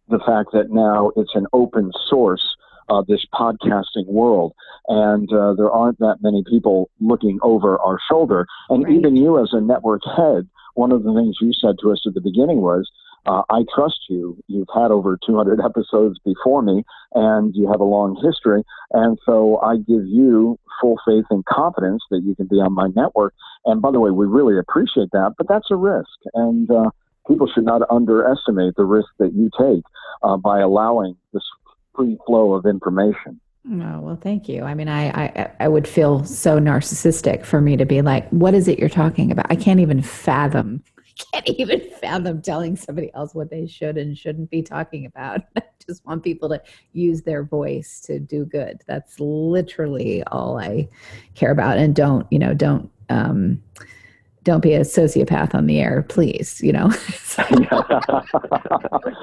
the 0.09 0.19
fact 0.19 0.49
that 0.53 0.71
now 0.71 1.11
it's 1.15 1.35
an 1.35 1.45
open 1.53 1.91
source 2.09 2.55
uh, 2.89 3.03
this 3.07 3.25
podcasting 3.33 4.05
world, 4.05 4.53
and 4.87 5.31
uh, 5.33 5.53
there 5.53 5.71
aren't 5.71 5.99
that 5.99 6.17
many 6.21 6.43
people 6.49 6.89
looking 6.99 7.39
over 7.41 7.77
our 7.79 7.97
shoulder. 8.09 8.47
And 8.69 8.83
right. 8.83 8.93
even 8.93 9.15
you, 9.15 9.41
as 9.41 9.49
a 9.51 9.61
network 9.61 10.01
head, 10.15 10.47
one 10.75 10.91
of 10.91 11.03
the 11.03 11.13
things 11.13 11.37
you 11.41 11.51
said 11.53 11.75
to 11.81 11.91
us 11.91 12.01
at 12.05 12.13
the 12.13 12.21
beginning 12.21 12.61
was, 12.61 12.89
uh, 13.25 13.41
I 13.49 13.65
trust 13.75 13.99
you. 14.09 14.37
You've 14.47 14.69
had 14.73 14.91
over 14.91 15.17
200 15.25 15.59
episodes 15.59 16.17
before 16.23 16.61
me, 16.61 16.83
and 17.13 17.53
you 17.55 17.69
have 17.69 17.81
a 17.81 17.85
long 17.85 18.15
history. 18.23 18.63
And 18.91 19.17
so 19.25 19.59
I 19.59 19.77
give 19.77 20.05
you 20.05 20.57
full 20.79 20.97
faith 21.05 21.25
and 21.29 21.43
confidence 21.45 22.03
that 22.09 22.21
you 22.23 22.35
can 22.35 22.47
be 22.47 22.57
on 22.57 22.73
my 22.73 22.87
network. 22.95 23.33
And 23.65 23.81
by 23.81 23.91
the 23.91 23.99
way, 23.99 24.11
we 24.11 24.27
really 24.27 24.57
appreciate 24.57 25.09
that, 25.11 25.33
but 25.37 25.47
that's 25.49 25.69
a 25.71 25.75
risk. 25.75 26.07
And 26.35 26.71
uh, 26.71 26.91
people 27.27 27.49
should 27.53 27.65
not 27.65 27.81
underestimate 27.89 28.75
the 28.75 28.85
risk 28.85 29.09
that 29.19 29.33
you 29.33 29.49
take 29.59 29.83
uh, 30.23 30.37
by 30.37 30.59
allowing 30.59 31.17
this 31.33 31.43
free 31.97 32.17
flow 32.25 32.53
of 32.53 32.65
information. 32.65 33.39
Oh, 33.69 33.99
well, 33.99 34.19
thank 34.21 34.47
you. 34.47 34.63
I 34.63 34.73
mean, 34.73 34.87
I, 34.87 35.09
I, 35.09 35.51
I 35.59 35.67
would 35.67 35.87
feel 35.87 36.23
so 36.23 36.57
narcissistic 36.57 37.45
for 37.45 37.59
me 37.59 37.75
to 37.75 37.85
be 37.85 38.01
like, 38.01 38.29
what 38.29 38.53
is 38.53 38.69
it 38.69 38.79
you're 38.79 38.87
talking 38.87 39.29
about? 39.29 39.47
I 39.49 39.55
can't 39.55 39.81
even 39.81 40.01
fathom 40.01 40.83
I 41.33 41.41
can't 41.41 41.59
even 41.59 41.81
fathom 42.01 42.41
telling 42.41 42.75
somebody 42.75 43.11
else 43.13 43.33
what 43.33 43.49
they 43.49 43.67
should 43.67 43.97
and 43.97 44.17
shouldn't 44.17 44.49
be 44.49 44.61
talking 44.61 45.05
about. 45.05 45.41
I 45.57 45.63
just 45.85 46.05
want 46.05 46.23
people 46.23 46.49
to 46.49 46.61
use 46.93 47.21
their 47.21 47.43
voice 47.43 48.01
to 48.01 48.19
do 48.19 48.45
good. 48.45 48.81
That's 48.87 49.19
literally 49.19 50.23
all 50.25 50.59
I 50.59 50.89
care 51.35 51.51
about. 51.51 51.77
And 51.77 51.95
don't, 51.95 52.27
you 52.31 52.39
know, 52.39 52.53
don't, 52.53 52.89
um, 53.09 53.61
don't 54.47 54.61
be 54.61 54.73
a 54.73 54.79
sociopath 54.79 55.53
on 55.53 55.67
the 55.67 55.81
air, 55.81 56.03
please. 56.07 56.61
You 56.63 56.71
know. 56.71 56.89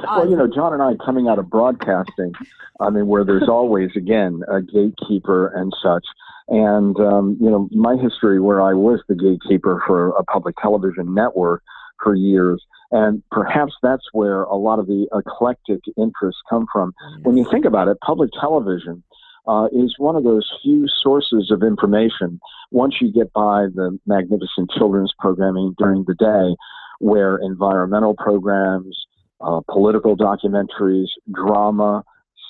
well, 0.04 0.28
you 0.28 0.36
know, 0.36 0.46
John 0.54 0.74
and 0.74 0.82
I 0.82 0.92
coming 1.02 1.28
out 1.28 1.38
of 1.38 1.48
broadcasting, 1.48 2.32
I 2.78 2.90
mean, 2.90 3.06
where 3.06 3.24
there's 3.24 3.48
always 3.48 3.90
again 3.96 4.42
a 4.48 4.60
gatekeeper 4.60 5.48
and 5.48 5.72
such. 5.82 6.04
And 6.48 6.94
um, 7.00 7.38
you 7.40 7.50
know, 7.50 7.70
my 7.72 7.96
history 7.96 8.38
where 8.38 8.60
I 8.60 8.74
was 8.74 9.00
the 9.08 9.14
gatekeeper 9.14 9.82
for 9.86 10.10
a 10.10 10.24
public 10.24 10.56
television 10.60 11.14
network 11.14 11.62
for 12.02 12.14
years. 12.14 12.62
And 12.90 13.22
perhaps 13.30 13.72
that's 13.82 14.04
where 14.12 14.42
a 14.42 14.56
lot 14.56 14.78
of 14.78 14.86
the 14.86 15.08
eclectic 15.14 15.80
interests 15.96 16.42
come 16.50 16.66
from. 16.70 16.92
When 17.22 17.38
you 17.38 17.48
think 17.50 17.64
about 17.64 17.88
it, 17.88 17.96
public 18.06 18.30
television 18.38 19.02
uh, 19.46 19.68
is 19.72 19.94
one 19.98 20.16
of 20.16 20.24
those 20.24 20.50
few 20.62 20.86
sources 21.02 21.50
of 21.50 21.62
information 21.62 22.40
once 22.70 22.96
you 23.00 23.12
get 23.12 23.32
by 23.32 23.66
the 23.74 23.98
magnificent 24.06 24.70
children's 24.76 25.12
programming 25.18 25.74
during 25.78 26.04
the 26.06 26.14
day, 26.14 26.56
where 26.98 27.36
environmental 27.36 28.14
programs, 28.14 29.06
uh, 29.40 29.60
political 29.70 30.16
documentaries, 30.16 31.08
drama, 31.32 32.02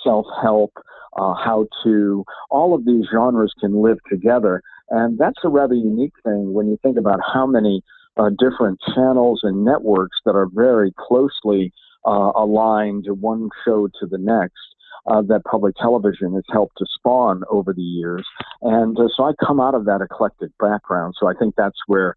self 0.04 0.26
help, 0.42 0.72
uh, 1.16 1.34
how 1.34 1.66
to, 1.82 2.24
all 2.50 2.74
of 2.74 2.84
these 2.84 3.04
genres 3.12 3.52
can 3.60 3.82
live 3.82 3.98
together. 4.10 4.62
And 4.90 5.18
that's 5.18 5.38
a 5.44 5.48
rather 5.48 5.74
unique 5.74 6.12
thing 6.24 6.52
when 6.52 6.68
you 6.68 6.78
think 6.82 6.98
about 6.98 7.20
how 7.32 7.46
many 7.46 7.82
uh, 8.16 8.30
different 8.38 8.78
channels 8.94 9.40
and 9.42 9.64
networks 9.64 10.18
that 10.24 10.36
are 10.36 10.48
very 10.52 10.92
closely 10.96 11.72
uh, 12.06 12.32
aligned 12.36 13.06
one 13.08 13.48
show 13.64 13.88
to 14.00 14.06
the 14.06 14.18
next. 14.18 14.73
Uh, 15.06 15.20
that 15.20 15.42
public 15.44 15.74
television 15.76 16.32
has 16.32 16.44
helped 16.50 16.78
to 16.78 16.86
spawn 16.94 17.42
over 17.50 17.74
the 17.74 17.82
years. 17.82 18.26
And 18.62 18.98
uh, 18.98 19.08
so 19.14 19.24
I 19.24 19.32
come 19.46 19.60
out 19.60 19.74
of 19.74 19.84
that 19.84 20.00
eclectic 20.00 20.50
background. 20.58 21.14
So 21.20 21.28
I 21.28 21.34
think 21.34 21.56
that's 21.56 21.78
where 21.86 22.14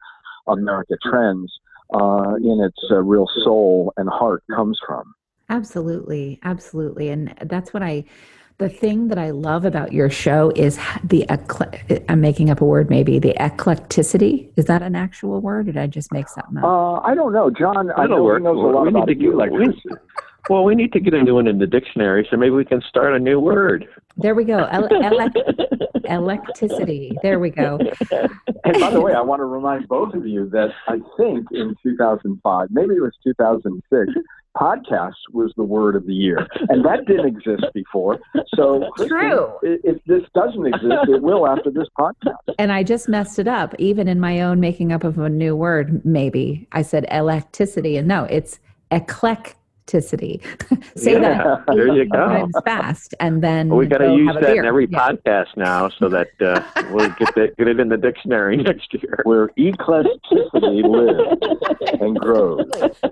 America 0.48 0.96
Trends, 1.04 1.52
uh, 1.94 2.36
in 2.36 2.62
its 2.62 2.82
uh, 2.90 3.04
real 3.04 3.28
soul 3.44 3.92
and 3.98 4.08
heart, 4.08 4.42
comes 4.56 4.80
from. 4.88 5.14
Absolutely. 5.50 6.40
Absolutely. 6.44 7.10
And 7.10 7.34
that's 7.44 7.74
what 7.74 7.84
I 7.84 8.06
the 8.60 8.70
thing 8.70 9.10
that 9.10 9.20
I 9.20 9.30
love 9.30 9.66
about 9.66 9.94
your 9.94 10.10
show 10.10 10.52
is 10.56 10.80
the 11.04 11.28
I'm 12.10 12.22
making 12.22 12.50
up 12.50 12.60
a 12.60 12.66
word 12.66 12.90
maybe 12.90 13.20
the 13.20 13.36
eclecticity. 13.40 14.52
Is 14.56 14.66
that 14.66 14.82
an 14.82 14.96
actual 14.96 15.42
word? 15.42 15.70
Or 15.70 15.74
did 15.74 15.78
I 15.78 15.86
just 15.88 16.12
make 16.12 16.28
something 16.28 16.58
up? 16.58 16.64
Uh, 16.64 16.94
I 17.02 17.14
don't 17.14 17.34
know, 17.34 17.52
John. 17.52 17.92
I 17.92 18.08
know 18.08 18.36
he 18.36 18.42
knows 18.42 18.58
a 18.58 18.60
lot 18.60 18.84
we 18.84 18.90
about 18.90 19.08
need 19.08 19.20
to 19.20 19.32
electricity. 19.32 19.90
Well, 20.50 20.64
we 20.64 20.76
need 20.76 20.94
to 20.94 21.00
get 21.00 21.14
a 21.14 21.22
new 21.22 21.36
one 21.36 21.48
in 21.48 21.60
the 21.60 21.68
dictionary, 21.68 22.28
so 22.30 22.38
maybe 22.38 22.52
we 22.52 22.66
can 22.66 22.82
start 22.88 23.14
a 23.14 23.20
new 23.20 23.40
word. 23.40 23.88
There 24.16 24.34
we 24.34 24.46
go. 24.46 24.66
Ele- 24.66 24.88
ele- 25.04 25.30
electricity. 26.06 27.12
There 27.22 27.40
we 27.40 27.50
go. 27.50 27.80
And 28.64 28.80
by 28.80 28.92
the 28.92 29.02
way, 29.02 29.14
I 29.14 29.22
want 29.22 29.42
to 29.42 29.46
remind 29.46 29.88
both 29.88 30.14
of 30.14 30.26
you 30.26 30.50
that 30.50 30.70
I 30.88 31.00
think 31.18 31.48
in 31.52 31.76
2005, 31.84 32.68
maybe 32.72 32.96
it 32.96 33.02
was 33.02 33.14
2006, 33.24 34.12
podcast 34.56 35.14
was 35.34 35.54
the 35.56 35.64
word 35.64 35.96
of 35.96 36.06
the 36.06 36.14
year, 36.14 36.48
and 36.70 36.84
that 36.84 37.06
didn't 37.06 37.28
exist 37.28 37.66
before. 37.74 38.18
So, 38.56 38.90
true. 39.08 39.54
If 39.62 40.04
this 40.06 40.24
doesn't 40.34 40.66
exist, 40.66 41.10
it 41.10 41.22
will 41.22 41.48
after 41.48 41.70
this 41.70 41.88
podcast. 42.00 42.56
And 42.58 42.72
I 42.72 42.84
just 42.84 43.08
messed 43.08 43.40
it 43.40 43.48
up, 43.48 43.76
even 43.78 44.08
in 44.08 44.20
my 44.20 44.42
own 44.42 44.60
making 44.60 44.92
up 44.92 45.04
of 45.04 45.18
a 45.20 45.30
new 45.30 45.56
word. 45.56 46.04
Maybe 46.06 46.68
I 46.72 46.82
said 46.82 47.06
electricity, 47.12 47.98
and 47.98 48.08
no, 48.08 48.24
it's 48.26 48.60
eclect 48.92 49.56
authenticity. 49.88 50.42
Say 50.96 51.14
yeah, 51.14 51.20
that 51.20 51.64
there 51.68 51.88
you 51.96 52.06
go. 52.06 52.50
fast, 52.66 53.14
and 53.20 53.42
then 53.42 53.70
well, 53.70 53.80
we 53.80 53.88
got 53.88 54.00
to 54.00 54.14
use 54.14 54.36
that 54.40 54.56
in 54.56 54.66
every 54.66 54.88
yeah. 54.90 55.10
podcast 55.10 55.56
now, 55.56 55.90
so 55.90 56.10
that 56.10 56.30
uh, 56.42 56.62
we'll 56.92 57.10
get 57.12 57.34
that, 57.36 57.58
get 57.58 57.68
it 57.68 57.80
in 57.80 57.90
the 57.90 57.98
dictionary 57.98 58.58
next 58.64 58.94
year. 58.94 59.22
Where 59.24 59.50
eclecticity 59.58 60.84
lives 60.84 62.02
and 62.02 62.18
grows. 62.18 62.70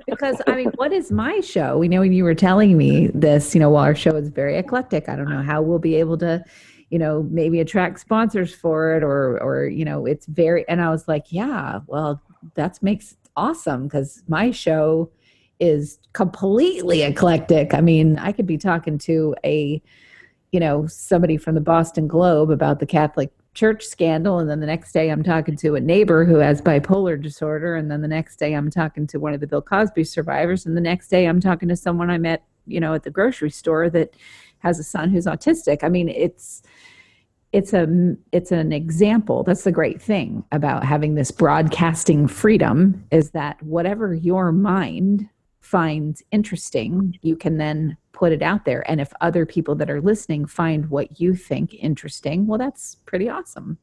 Because 0.07 0.41
I 0.47 0.55
mean, 0.55 0.71
what 0.75 0.91
is 0.91 1.11
my 1.11 1.39
show? 1.39 1.77
We 1.77 1.87
know 1.87 2.01
when 2.01 2.13
you 2.13 2.23
were 2.23 2.35
telling 2.35 2.77
me 2.77 3.07
this, 3.13 3.53
you 3.53 3.59
know, 3.59 3.69
while 3.69 3.83
our 3.83 3.95
show 3.95 4.15
is 4.15 4.29
very 4.29 4.57
eclectic, 4.57 5.09
I 5.09 5.15
don't 5.15 5.29
know 5.29 5.43
how 5.43 5.61
we'll 5.61 5.79
be 5.79 5.95
able 5.95 6.17
to 6.19 6.43
you 6.91 6.99
know 6.99 7.23
maybe 7.31 7.59
attract 7.59 7.99
sponsors 7.99 8.53
for 8.53 8.95
it 8.95 9.03
or 9.03 9.41
or 9.41 9.65
you 9.65 9.83
know 9.83 10.05
it's 10.05 10.27
very 10.27 10.63
and 10.69 10.79
i 10.79 10.89
was 10.91 11.07
like 11.07 11.25
yeah 11.29 11.79
well 11.87 12.21
that 12.53 12.81
makes 12.83 13.17
awesome 13.35 13.85
because 13.85 14.21
my 14.27 14.51
show 14.51 15.09
is 15.59 15.99
completely 16.13 17.03
eclectic. 17.03 17.73
I 17.73 17.81
mean, 17.81 18.17
I 18.17 18.31
could 18.31 18.45
be 18.45 18.57
talking 18.57 18.97
to 18.99 19.35
a, 19.43 19.81
you 20.51 20.59
know, 20.59 20.87
somebody 20.87 21.37
from 21.37 21.55
the 21.55 21.61
Boston 21.61 22.07
Globe 22.07 22.49
about 22.49 22.79
the 22.79 22.85
Catholic 22.85 23.31
Church 23.53 23.85
scandal, 23.85 24.39
and 24.39 24.49
then 24.49 24.59
the 24.59 24.65
next 24.65 24.91
day 24.91 25.09
I'm 25.09 25.23
talking 25.23 25.55
to 25.57 25.75
a 25.75 25.79
neighbor 25.79 26.25
who 26.25 26.39
has 26.39 26.61
bipolar 26.61 27.21
disorder, 27.21 27.75
and 27.75 27.89
then 27.89 28.01
the 28.01 28.07
next 28.07 28.35
day 28.35 28.53
I'm 28.53 28.69
talking 28.69 29.07
to 29.07 29.17
one 29.17 29.33
of 29.33 29.39
the 29.39 29.47
Bill 29.47 29.61
Cosby 29.61 30.03
survivors, 30.03 30.65
and 30.65 30.75
the 30.75 30.81
next 30.81 31.07
day 31.07 31.25
I'm 31.25 31.39
talking 31.39 31.69
to 31.69 31.75
someone 31.77 32.09
I 32.09 32.17
met, 32.17 32.43
you 32.67 32.81
know, 32.81 32.93
at 32.93 33.03
the 33.03 33.09
grocery 33.09 33.49
store 33.49 33.89
that 33.91 34.13
has 34.59 34.77
a 34.77 34.83
son 34.83 35.09
who's 35.09 35.25
autistic. 35.25 35.83
I 35.83 35.89
mean, 35.89 36.09
it's 36.09 36.63
it's 37.53 37.71
a 37.71 38.15
it's 38.33 38.51
an 38.51 38.73
example 38.73 39.43
that's 39.43 39.63
the 39.63 39.71
great 39.71 40.01
thing 40.01 40.43
about 40.51 40.83
having 40.83 41.15
this 41.15 41.31
broadcasting 41.31 42.27
freedom 42.27 43.05
is 43.11 43.31
that 43.31 43.63
whatever 43.63 44.13
your 44.13 44.51
mind 44.51 45.29
finds 45.65 46.21
interesting, 46.31 47.17
you 47.21 47.35
can 47.35 47.57
then 47.57 47.97
put 48.11 48.31
it 48.31 48.41
out 48.41 48.65
there. 48.65 48.89
And 48.89 49.01
if 49.01 49.11
other 49.19 49.45
people 49.45 49.75
that 49.75 49.89
are 49.89 49.99
listening 49.99 50.45
find 50.45 50.89
what 50.89 51.19
you 51.19 51.35
think 51.35 51.73
interesting, 51.73 52.45
well, 52.45 52.59
that's 52.59 52.95
pretty 53.05 53.27
awesome. 53.29 53.77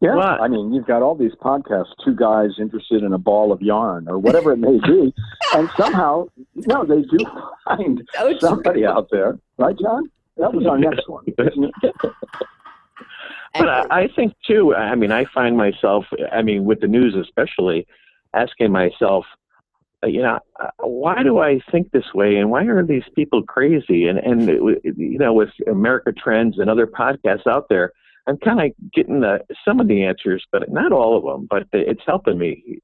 Yeah, 0.00 0.14
What? 0.14 0.40
I 0.40 0.46
mean, 0.48 0.72
you've 0.72 0.86
got 0.86 1.02
all 1.02 1.14
these 1.14 1.32
podcasts, 1.42 1.88
two 2.04 2.14
guys 2.14 2.50
interested 2.60 3.02
in 3.02 3.12
a 3.12 3.18
ball 3.18 3.50
of 3.50 3.60
yarn 3.62 4.06
or 4.08 4.18
whatever 4.18 4.52
it 4.52 4.58
may 4.58 4.78
be, 4.86 5.12
and 5.54 5.68
somehow, 5.76 6.26
no, 6.54 6.84
they 6.84 7.02
do 7.02 7.18
find 7.64 8.02
So 8.14 8.30
true. 8.30 8.38
somebody 8.40 8.84
out 8.86 9.08
there, 9.10 9.38
right, 9.58 9.76
John? 9.78 10.10
That 10.36 10.52
was 10.52 10.66
our 10.66 10.78
next 10.78 11.08
one. 11.08 11.24
But 13.58 13.68
I, 13.70 14.02
I 14.02 14.08
think 14.14 14.34
too. 14.46 14.74
I 14.74 14.94
mean, 14.94 15.10
I 15.10 15.24
find 15.32 15.56
myself. 15.56 16.04
I 16.30 16.42
mean, 16.42 16.66
with 16.66 16.80
the 16.80 16.88
news 16.88 17.14
especially, 17.14 17.86
asking 18.34 18.70
myself, 18.70 19.24
you 20.04 20.22
know, 20.22 20.38
uh, 20.60 20.68
why 20.80 21.22
do 21.22 21.38
I 21.38 21.60
think 21.70 21.90
this 21.90 22.14
way, 22.14 22.36
and 22.36 22.50
why 22.50 22.64
are 22.66 22.84
these 22.84 23.04
people 23.14 23.42
crazy? 23.42 24.06
And 24.06 24.18
and 24.18 24.46
you 24.46 25.18
know, 25.18 25.32
with 25.32 25.50
America 25.66 26.12
Trends 26.12 26.58
and 26.58 26.68
other 26.68 26.86
podcasts 26.86 27.46
out 27.46 27.66
there, 27.68 27.92
I'm 28.26 28.38
kind 28.38 28.60
of 28.60 28.92
getting 28.92 29.20
the, 29.20 29.40
some 29.64 29.80
of 29.80 29.88
the 29.88 30.04
answers, 30.04 30.44
but 30.52 30.70
not 30.70 30.92
all 30.92 31.16
of 31.16 31.24
them. 31.24 31.46
But 31.48 31.68
it's 31.72 32.02
helping 32.06 32.38
me 32.38 32.80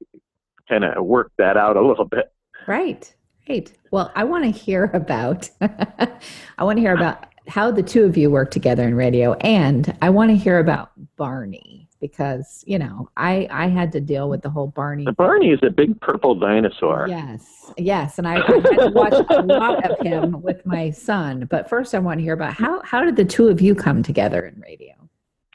kind 0.69 0.83
of 0.83 1.05
work 1.05 1.31
that 1.37 1.57
out 1.57 1.77
a 1.77 1.85
little 1.85 2.05
bit. 2.05 2.31
Right. 2.67 3.13
Right. 3.49 3.71
Well, 3.91 4.11
I 4.15 4.23
want 4.23 4.45
to 4.45 4.51
hear 4.51 4.85
about 4.93 5.49
I 5.61 6.63
want 6.63 6.77
to 6.77 6.81
hear 6.81 6.95
about 6.95 7.27
how 7.47 7.71
the 7.71 7.83
two 7.83 8.05
of 8.05 8.15
you 8.15 8.31
work 8.31 8.51
together 8.51 8.87
in 8.87 8.95
radio 8.95 9.33
and 9.33 9.95
I 10.01 10.09
want 10.11 10.31
to 10.31 10.37
hear 10.37 10.59
about 10.59 10.91
Barney 11.17 11.82
because, 12.03 12.65
you 12.67 12.77
know, 12.77 13.09
I 13.15 13.47
I 13.49 13.69
had 13.69 13.93
to 13.93 14.01
deal 14.01 14.29
with 14.29 14.41
the 14.41 14.49
whole 14.49 14.67
Barney. 14.67 15.05
The 15.05 15.13
Barney 15.13 15.51
is 15.51 15.59
a 15.63 15.69
big 15.69 16.01
purple 16.01 16.35
dinosaur. 16.35 17.05
Yes. 17.07 17.71
Yes, 17.77 18.17
and 18.17 18.27
I, 18.27 18.35
I 18.35 18.55
had 18.55 18.79
to 18.79 18.91
watch 18.93 19.13
a 19.29 19.41
lot 19.45 19.89
of 19.89 20.05
him 20.05 20.41
with 20.41 20.65
my 20.65 20.91
son, 20.91 21.47
but 21.49 21.69
first 21.69 21.95
I 21.95 21.99
want 21.99 22.19
to 22.19 22.23
hear 22.23 22.33
about 22.33 22.55
how 22.55 22.81
how 22.81 23.05
did 23.05 23.15
the 23.15 23.23
two 23.23 23.47
of 23.47 23.61
you 23.61 23.73
come 23.73 24.03
together 24.03 24.45
in 24.45 24.59
radio? 24.59 24.93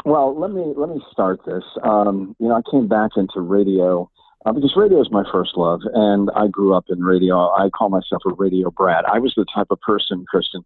Well, 0.06 0.34
let 0.40 0.50
me 0.52 0.72
let 0.74 0.88
me 0.88 1.02
start 1.12 1.40
this. 1.44 1.64
Um, 1.82 2.34
you 2.38 2.48
know, 2.48 2.54
I 2.54 2.62
came 2.70 2.88
back 2.88 3.10
into 3.16 3.42
radio 3.42 4.10
uh, 4.46 4.52
because 4.52 4.72
radio 4.74 5.02
is 5.02 5.10
my 5.10 5.24
first 5.30 5.54
love, 5.54 5.82
and 5.92 6.30
I 6.34 6.46
grew 6.46 6.74
up 6.74 6.86
in 6.88 7.04
radio. 7.04 7.50
I 7.50 7.68
call 7.68 7.90
myself 7.90 8.22
a 8.24 8.32
radio 8.32 8.70
brat. 8.70 9.04
I 9.06 9.18
was 9.18 9.34
the 9.36 9.44
type 9.54 9.66
of 9.68 9.78
person, 9.82 10.24
Kristen, 10.30 10.64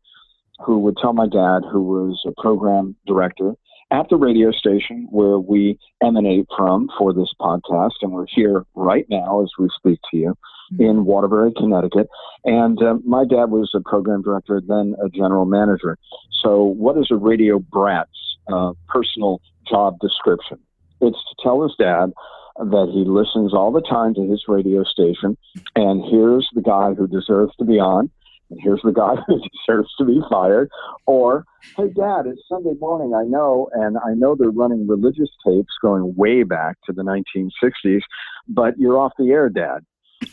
who 0.64 0.78
would 0.78 0.96
tell 0.96 1.12
my 1.12 1.26
dad, 1.26 1.62
who 1.72 1.82
was 1.82 2.22
a 2.24 2.40
program 2.40 2.94
director 3.04 3.54
at 3.92 4.08
the 4.08 4.16
radio 4.16 4.50
station 4.50 5.06
where 5.10 5.38
we 5.38 5.78
emanate 6.02 6.46
from 6.56 6.88
for 6.98 7.12
this 7.12 7.30
podcast, 7.38 7.92
and 8.00 8.10
we're 8.10 8.26
here 8.26 8.64
right 8.74 9.06
now 9.10 9.42
as 9.42 9.50
we 9.58 9.68
speak 9.76 10.00
to 10.10 10.16
you 10.16 10.34
in 10.78 11.04
Waterbury, 11.04 11.52
Connecticut. 11.56 12.08
And 12.44 12.82
um, 12.82 13.02
my 13.04 13.24
dad 13.24 13.50
was 13.50 13.70
a 13.74 13.80
program 13.80 14.22
director, 14.22 14.62
then 14.66 14.94
a 15.04 15.10
general 15.10 15.44
manager. 15.44 15.98
So, 16.42 16.64
what 16.64 16.96
is 16.96 17.08
a 17.10 17.16
radio 17.16 17.58
brat's 17.58 18.10
uh, 18.50 18.72
personal 18.88 19.42
job 19.68 19.98
description? 20.00 20.58
It's 21.02 21.18
to 21.18 21.34
tell 21.42 21.62
his 21.62 21.74
dad 21.78 22.12
that 22.56 22.90
he 22.92 23.04
listens 23.04 23.52
all 23.52 23.72
the 23.72 23.82
time 23.82 24.14
to 24.14 24.22
his 24.22 24.44
radio 24.48 24.84
station, 24.84 25.36
and 25.76 26.02
here's 26.10 26.48
the 26.54 26.62
guy 26.62 26.94
who 26.94 27.06
deserves 27.06 27.54
to 27.56 27.64
be 27.64 27.78
on, 27.78 28.10
and 28.52 28.60
here's 28.62 28.82
the 28.84 28.92
guy 28.92 29.16
who 29.26 29.40
deserves 29.66 29.92
to 29.98 30.04
be 30.04 30.20
fired. 30.30 30.70
Or, 31.06 31.44
hey, 31.76 31.88
Dad, 31.88 32.26
it's 32.26 32.42
Sunday 32.48 32.74
morning, 32.78 33.14
I 33.14 33.24
know, 33.24 33.68
and 33.72 33.96
I 33.98 34.14
know 34.14 34.36
they're 34.36 34.50
running 34.50 34.86
religious 34.86 35.30
tapes 35.44 35.72
going 35.80 36.14
way 36.16 36.42
back 36.44 36.76
to 36.86 36.92
the 36.92 37.02
1960s, 37.02 38.02
but 38.48 38.78
you're 38.78 38.98
off 38.98 39.12
the 39.18 39.30
air, 39.30 39.48
Dad. 39.48 39.80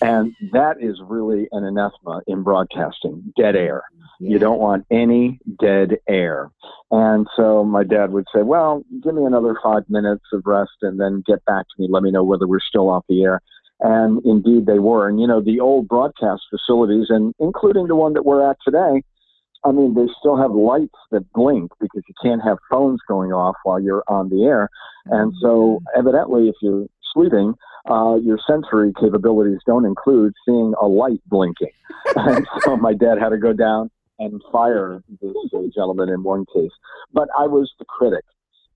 And 0.02 0.36
that 0.54 0.76
is 0.80 1.00
really 1.04 1.48
an 1.52 1.64
anathema 1.64 2.22
in 2.28 2.44
broadcasting 2.44 3.34
dead 3.36 3.56
air. 3.56 3.84
You 4.20 4.38
don't 4.38 4.60
want 4.60 4.86
any 4.92 5.40
dead 5.60 5.98
air. 6.08 6.52
And 6.92 7.26
so 7.36 7.64
my 7.64 7.84
dad 7.84 8.12
would 8.12 8.26
say, 8.36 8.42
Well, 8.44 8.84
give 9.02 9.16
me 9.16 9.24
another 9.24 9.56
five 9.64 9.84
minutes 9.90 10.26
of 10.34 10.44
rest 10.46 10.72
and 10.82 11.00
then 11.00 11.24
get 11.26 11.44
back 11.46 11.66
to 11.66 11.82
me. 11.82 11.88
Let 11.90 12.04
me 12.04 12.12
know 12.12 12.24
whether 12.24 12.46
we're 12.46 12.60
still 12.60 12.90
off 12.90 13.06
the 13.08 13.24
air. 13.24 13.42
And 13.82 14.22
indeed 14.26 14.66
they 14.66 14.80
were. 14.80 15.08
And, 15.08 15.20
you 15.20 15.28
know, 15.28 15.42
the 15.42 15.60
old 15.60 15.88
broadcast 15.88 16.44
facilities, 16.50 17.08
and 17.10 17.34
including 17.40 17.88
the 17.88 17.96
one 17.96 18.14
that 18.14 18.26
we're 18.26 18.50
at 18.50 18.58
today, 18.66 19.04
I 19.64 19.72
mean, 19.72 19.94
they 19.94 20.08
still 20.20 20.38
have 20.38 20.52
lights 20.52 20.96
that 21.12 21.32
blink 21.34 21.72
because 21.80 22.04
you 22.08 22.14
can't 22.24 22.42
have 22.44 22.58
phones 22.70 23.00
going 23.08 23.32
off 23.32 23.56
while 23.64 23.80
you're 23.80 24.04
on 24.08 24.30
the 24.30 24.44
air. 24.46 24.70
And 25.06 25.34
so, 25.42 25.82
evidently, 25.96 26.48
if 26.48 26.56
you're 26.62 26.88
sleeping, 27.14 27.56
uh, 27.90 28.16
your 28.22 28.40
sensory 28.48 28.94
capabilities 29.00 29.60
don't 29.66 29.86
include 29.86 30.34
seeing 30.46 30.74
a 30.82 30.88
light 30.88 31.22
blinking. 31.28 31.72
and 32.16 32.48
so, 32.62 32.78
my 32.78 32.94
dad 32.94 33.18
had 33.20 33.30
to 33.30 33.38
go 33.38 33.52
down 33.52 33.92
and 34.20 34.42
fire 34.52 35.02
this 35.22 35.36
uh, 35.54 35.60
gentleman 35.74 36.10
in 36.10 36.24
one 36.24 36.46
case. 36.54 36.72
But 37.14 37.28
I 37.38 37.48
was 37.48 37.72
the 37.80 37.86
critic. 37.86 38.24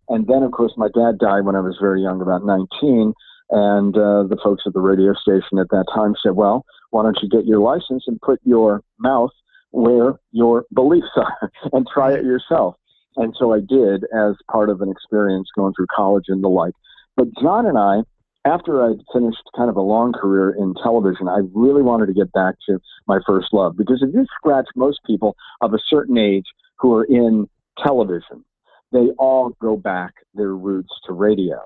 And 0.10 0.28
then, 0.28 0.44
of 0.44 0.52
course, 0.52 0.74
my 0.76 0.88
dad 0.88 1.18
died 1.20 1.46
when 1.46 1.56
I 1.56 1.62
was 1.62 1.78
very 1.80 2.02
young, 2.02 2.22
about 2.22 2.46
19. 2.46 3.14
And 3.54 3.96
uh, 3.96 4.24
the 4.24 4.38
folks 4.44 4.64
at 4.66 4.74
the 4.74 4.82
radio 4.82 5.14
station 5.14 5.60
at 5.60 5.70
that 5.70 5.86
time 5.94 6.16
said, 6.24 6.32
well, 6.32 6.66
why 6.90 7.04
don't 7.04 7.20
you 7.22 7.30
get 7.30 7.46
your 7.46 7.60
license 7.60 8.04
and 8.08 8.20
put 8.20 8.40
your 8.44 8.82
mouth 8.98 9.30
where 9.70 10.16
your 10.32 10.66
beliefs 10.74 11.06
are 11.16 11.52
and 11.72 11.88
try 11.94 12.14
it 12.14 12.26
yourself? 12.26 12.76
And 13.16 13.36
so 13.38 13.54
I 13.54 13.60
did 13.60 14.06
as 14.06 14.34
part 14.52 14.72
of 14.72 14.82
an 14.82 14.90
experience 14.90 15.50
going 15.56 15.74
through 15.76 15.86
college 15.96 16.26
and 16.30 16.44
the 16.44 16.48
like. 16.48 16.74
But 17.16 17.28
John 17.40 17.68
and 17.68 17.78
I, 17.78 18.00
after 18.44 18.84
I'd 18.84 18.98
finished 19.14 19.44
kind 19.56 19.70
of 19.70 19.76
a 19.76 19.82
long 19.82 20.14
career 20.14 20.56
in 20.58 20.74
television, 20.82 21.28
I 21.28 21.42
really 21.54 21.84
wanted 21.84 22.08
to 22.08 22.14
get 22.14 22.32
back 22.32 22.56
to 22.68 22.80
my 23.08 23.20
first 23.28 23.50
love 23.54 23.78
because 23.78 24.02
if 24.02 24.16
you 24.16 24.26
scratch 24.36 24.66
most 24.76 25.00
people 25.06 25.36
of 25.62 25.76
a 25.76 25.80
certain 25.90 26.18
age 26.18 26.46
who 26.80 26.96
are 26.96 27.04
in 27.04 27.48
television, 27.78 28.44
they 28.92 29.10
all 29.20 29.52
go 29.62 29.78
back 29.78 30.14
their 30.34 30.56
roots 30.56 30.92
to 31.06 31.14
radio. 31.14 31.62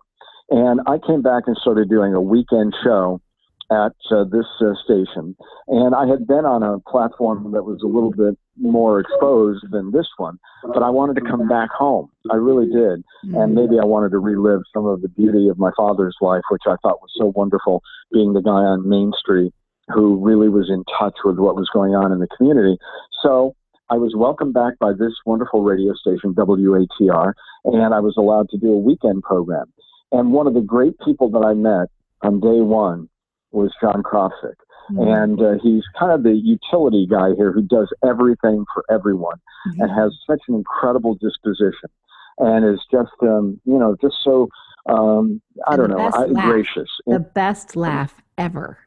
And 0.50 0.82
I 0.88 0.98
came 1.06 1.22
back 1.22 1.44
and 1.48 1.58
started 1.58 1.90
doing 1.90 2.14
a 2.14 2.22
weekend 2.22 2.74
show 2.84 3.22
at 3.70 3.92
uh, 4.12 4.24
this 4.24 4.46
uh, 4.62 4.74
station. 4.84 5.36
And 5.68 5.94
I 5.94 6.08
had 6.08 6.26
been 6.26 6.46
on 6.46 6.64
a 6.64 6.80
platform 6.90 7.52
that 7.52 7.64
was 7.64 7.82
a 7.84 7.88
little 7.88 8.12
bit 8.12 8.38
more 8.60 9.00
exposed 9.00 9.66
than 9.72 9.92
this 9.92 10.08
one, 10.18 10.40
but 10.64 10.82
I 10.84 10.90
wanted 10.90 11.16
to 11.16 11.30
come 11.30 11.48
back 11.48 11.70
home. 11.70 12.10
I 12.32 12.36
really 12.36 12.68
did. 12.68 13.04
And 13.36 13.54
maybe 13.54 13.76
I 13.80 13.86
wanted 13.86 14.12
to 14.12 14.20
relive 14.20 14.62
some 14.74 14.86
of 14.86 15.02
the 15.02 15.10
beauty 15.10 15.50
of 15.50 15.60
my 15.60 15.72
father's 15.76 16.16
life, 16.22 16.44
which 16.50 16.64
I 16.66 16.76
thought 16.82 17.02
was 17.02 17.12
so 17.18 17.34
wonderful, 17.36 17.84
being 18.12 18.34
the 18.34 18.42
guy 18.42 18.52
on 18.52 18.88
Main 18.88 19.12
Street 19.20 19.54
who 19.90 20.18
really 20.18 20.50
was 20.50 20.70
in 20.70 20.84
touch 21.00 21.16
with 21.24 21.38
what 21.38 21.56
was 21.56 21.70
going 21.72 21.94
on 21.94 22.12
in 22.12 22.20
the 22.20 22.28
community. 22.38 22.78
So 23.22 23.56
I 23.90 23.96
was 23.96 24.14
welcomed 24.16 24.54
back 24.54 24.80
by 24.80 24.92
this 24.92 25.14
wonderful 25.26 25.64
radio 25.64 25.94
station, 25.94 26.34
WATR, 26.34 27.34
and 27.66 27.94
I 27.94 28.00
was 28.00 28.16
allowed 28.18 28.50
to 28.50 28.58
do 28.58 28.74
a 28.74 28.78
weekend 28.78 29.24
program. 29.24 29.72
And 30.12 30.32
one 30.32 30.48
of 30.48 30.54
the 30.54 30.62
great 30.62 30.98
people 31.06 31.30
that 31.32 31.44
I 31.46 31.54
met 31.54 31.90
on 32.22 32.40
day 32.40 32.62
one 32.62 33.10
was 33.52 33.72
John 33.82 34.04
Krofik. 34.04 34.56
And 34.90 35.42
uh, 35.42 35.56
he's 35.62 35.84
kind 36.00 36.14
of 36.14 36.24
the 36.24 36.34
utility 36.34 37.06
guy 37.10 37.34
here 37.36 37.52
who 37.52 37.62
does 37.62 37.94
everything 38.08 38.64
for 38.74 38.86
everyone 38.90 39.36
and 39.80 39.92
has 39.92 40.14
such 40.26 40.40
an 40.48 40.56
incredible 40.56 41.16
disposition 41.16 41.90
and 42.38 42.64
is 42.66 42.80
just, 42.90 43.12
um, 43.22 43.60
you 43.66 43.78
know, 43.78 43.98
just 44.00 44.16
so, 44.24 44.48
um, 44.88 45.42
I 45.68 45.74
And 45.74 45.78
don't 45.78 45.90
know, 45.90 46.10
I, 46.14 46.26
laugh. 46.28 46.46
gracious. 46.46 46.90
The 47.06 47.20
best 47.20 47.76
laugh 47.76 48.16
ever. 48.38 48.78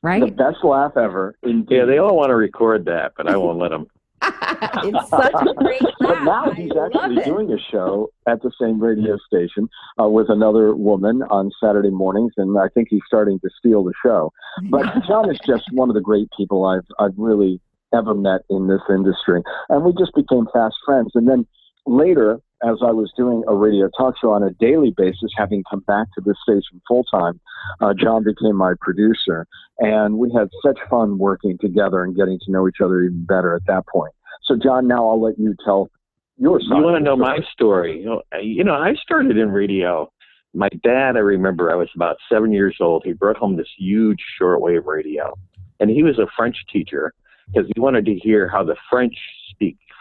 Right? 0.00 0.24
The 0.24 0.30
best 0.30 0.64
laugh 0.64 0.96
ever. 0.96 1.36
Indeed. 1.42 1.76
Yeah, 1.76 1.84
they 1.84 1.98
all 1.98 2.16
want 2.16 2.30
to 2.30 2.36
record 2.36 2.86
that, 2.86 3.12
but 3.14 3.28
I 3.28 3.36
won't 3.36 3.58
let 3.58 3.72
them. 3.72 3.88
it's 4.22 5.10
such 5.10 5.34
a 5.34 5.54
great 5.54 5.82
But 6.00 6.22
now 6.22 6.50
he's 6.52 6.70
love 6.72 6.92
actually 6.94 7.24
doing 7.24 7.52
a 7.52 7.58
show 7.58 8.10
at 8.28 8.42
the 8.42 8.50
same 8.60 8.80
radio 8.80 9.16
station 9.26 9.68
uh, 10.00 10.08
with 10.08 10.28
another 10.30 10.74
woman 10.74 11.22
on 11.30 11.50
Saturday 11.62 11.90
mornings, 11.90 12.32
and 12.36 12.58
I 12.58 12.68
think 12.68 12.88
he's 12.90 13.02
starting 13.06 13.40
to 13.40 13.50
steal 13.58 13.82
the 13.82 13.92
show. 14.04 14.32
But 14.70 14.86
John 15.08 15.30
is 15.30 15.38
just 15.46 15.64
one 15.72 15.88
of 15.88 15.94
the 15.94 16.00
great 16.00 16.28
people 16.36 16.64
I've 16.64 16.86
I've 16.98 17.16
really 17.16 17.60
ever 17.94 18.14
met 18.14 18.42
in 18.50 18.68
this 18.68 18.82
industry, 18.88 19.42
and 19.68 19.84
we 19.84 19.92
just 19.98 20.14
became 20.14 20.46
fast 20.52 20.76
friends. 20.84 21.12
And 21.14 21.28
then 21.28 21.46
later, 21.86 22.40
as 22.62 22.76
I 22.82 22.90
was 22.90 23.12
doing 23.16 23.42
a 23.46 23.54
radio 23.54 23.88
talk 23.96 24.14
show 24.20 24.32
on 24.32 24.42
a 24.42 24.50
daily 24.50 24.92
basis, 24.96 25.30
having 25.36 25.62
come 25.70 25.80
back 25.80 26.08
to 26.14 26.20
this 26.20 26.36
station 26.42 26.80
full 26.88 27.04
time, 27.04 27.38
uh, 27.80 27.92
John 27.94 28.24
became 28.24 28.56
my 28.56 28.72
producer, 28.80 29.46
and 29.78 30.18
we 30.18 30.32
had 30.32 30.48
such 30.64 30.78
fun 30.88 31.18
working 31.18 31.58
together 31.58 32.02
and 32.02 32.16
getting 32.16 32.38
to 32.44 32.50
know 32.50 32.66
each 32.66 32.80
other 32.82 33.02
even 33.02 33.24
better 33.26 33.54
at 33.54 33.66
that 33.66 33.86
point. 33.86 34.12
So, 34.44 34.56
John, 34.56 34.86
now 34.86 35.08
I'll 35.08 35.20
let 35.20 35.38
you 35.38 35.54
tell 35.64 35.90
your 36.38 36.60
side. 36.60 36.78
You 36.78 36.82
want 36.82 36.98
to 36.98 37.04
know 37.04 37.16
my 37.16 37.38
story? 37.52 38.00
You 38.00 38.06
know, 38.06 38.22
I- 38.32 38.38
you 38.38 38.64
know, 38.64 38.74
I 38.74 38.94
started 38.94 39.36
in 39.36 39.50
radio. 39.50 40.10
My 40.54 40.68
dad, 40.82 41.16
I 41.16 41.20
remember, 41.20 41.70
I 41.70 41.74
was 41.74 41.90
about 41.94 42.16
seven 42.30 42.52
years 42.52 42.76
old. 42.80 43.02
He 43.04 43.12
brought 43.12 43.36
home 43.36 43.56
this 43.56 43.68
huge 43.76 44.22
shortwave 44.40 44.86
radio, 44.86 45.34
and 45.80 45.90
he 45.90 46.02
was 46.02 46.18
a 46.18 46.26
French 46.36 46.56
teacher 46.72 47.12
because 47.52 47.70
he 47.74 47.80
wanted 47.80 48.06
to 48.06 48.14
hear 48.14 48.48
how 48.48 48.64
the 48.64 48.76
French 48.88 49.14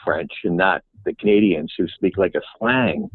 French 0.05 0.31
and 0.43 0.55
not 0.55 0.83
the 1.03 1.13
Canadians 1.15 1.73
who 1.77 1.87
speak 1.89 2.17
like 2.17 2.35
a 2.35 2.41
slang. 2.57 3.09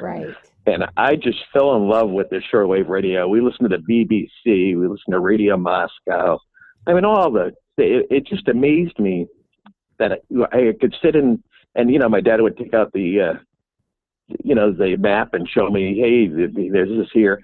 Right. 0.00 0.34
And 0.66 0.84
I 0.96 1.16
just 1.16 1.38
fell 1.52 1.76
in 1.76 1.88
love 1.88 2.10
with 2.10 2.30
the 2.30 2.40
shortwave 2.52 2.88
radio. 2.88 3.28
We 3.28 3.40
listened 3.40 3.70
to 3.70 3.76
the 3.76 3.82
BBC, 3.82 4.76
we 4.78 4.88
listened 4.88 5.12
to 5.12 5.20
Radio 5.20 5.56
Moscow. 5.56 6.38
I 6.86 6.94
mean, 6.94 7.04
all 7.04 7.30
the 7.30 7.52
it, 7.78 8.06
it 8.10 8.26
just 8.26 8.48
amazed 8.48 8.98
me 8.98 9.26
that 9.98 10.12
I, 10.12 10.44
I 10.56 10.72
could 10.80 10.94
sit 11.02 11.14
in 11.14 11.42
and 11.74 11.90
you 11.90 11.98
know 11.98 12.08
my 12.08 12.20
dad 12.20 12.40
would 12.40 12.56
take 12.56 12.74
out 12.74 12.92
the 12.92 13.20
uh, 13.20 13.38
you 14.28 14.54
know, 14.54 14.72
the 14.72 14.96
map 14.96 15.34
and 15.34 15.48
show 15.48 15.68
me, 15.68 15.98
hey, 16.00 16.26
there's 16.70 16.88
this 16.88 17.08
here. 17.12 17.42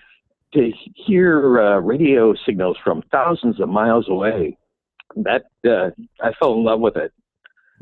To 0.55 0.71
hear 0.95 1.61
uh, 1.61 1.79
radio 1.79 2.35
signals 2.45 2.77
from 2.85 3.03
thousands 3.11 3.59
of 3.61 3.71
miles 3.71 4.07
away, 4.09 4.59
that 5.17 5.45
uh, 5.67 5.91
I 6.21 6.33
fell 6.39 6.55
in 6.55 6.65
love 6.65 6.81
with 6.81 6.97
it. 6.97 7.11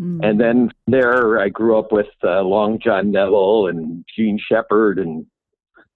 Mm. 0.00 0.24
And 0.24 0.40
then 0.40 0.70
there, 0.86 1.38
I 1.38 1.48
grew 1.48 1.78
up 1.78 1.92
with 1.92 2.06
uh, 2.24 2.42
Long 2.42 2.78
John 2.82 3.10
Nebel 3.10 3.68
and 3.68 4.04
Jean 4.16 4.38
Shepherd 4.48 4.98
and 4.98 5.26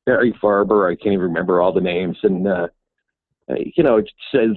Barry 0.04 0.34
Farber. 0.42 0.90
I 0.90 0.96
can't 0.96 1.14
even 1.14 1.26
remember 1.26 1.60
all 1.60 1.72
the 1.72 1.80
names. 1.80 2.18
And 2.22 2.46
uh, 2.46 2.68
you 3.48 3.82
know, 3.82 3.96
it 3.96 4.10
says 4.30 4.50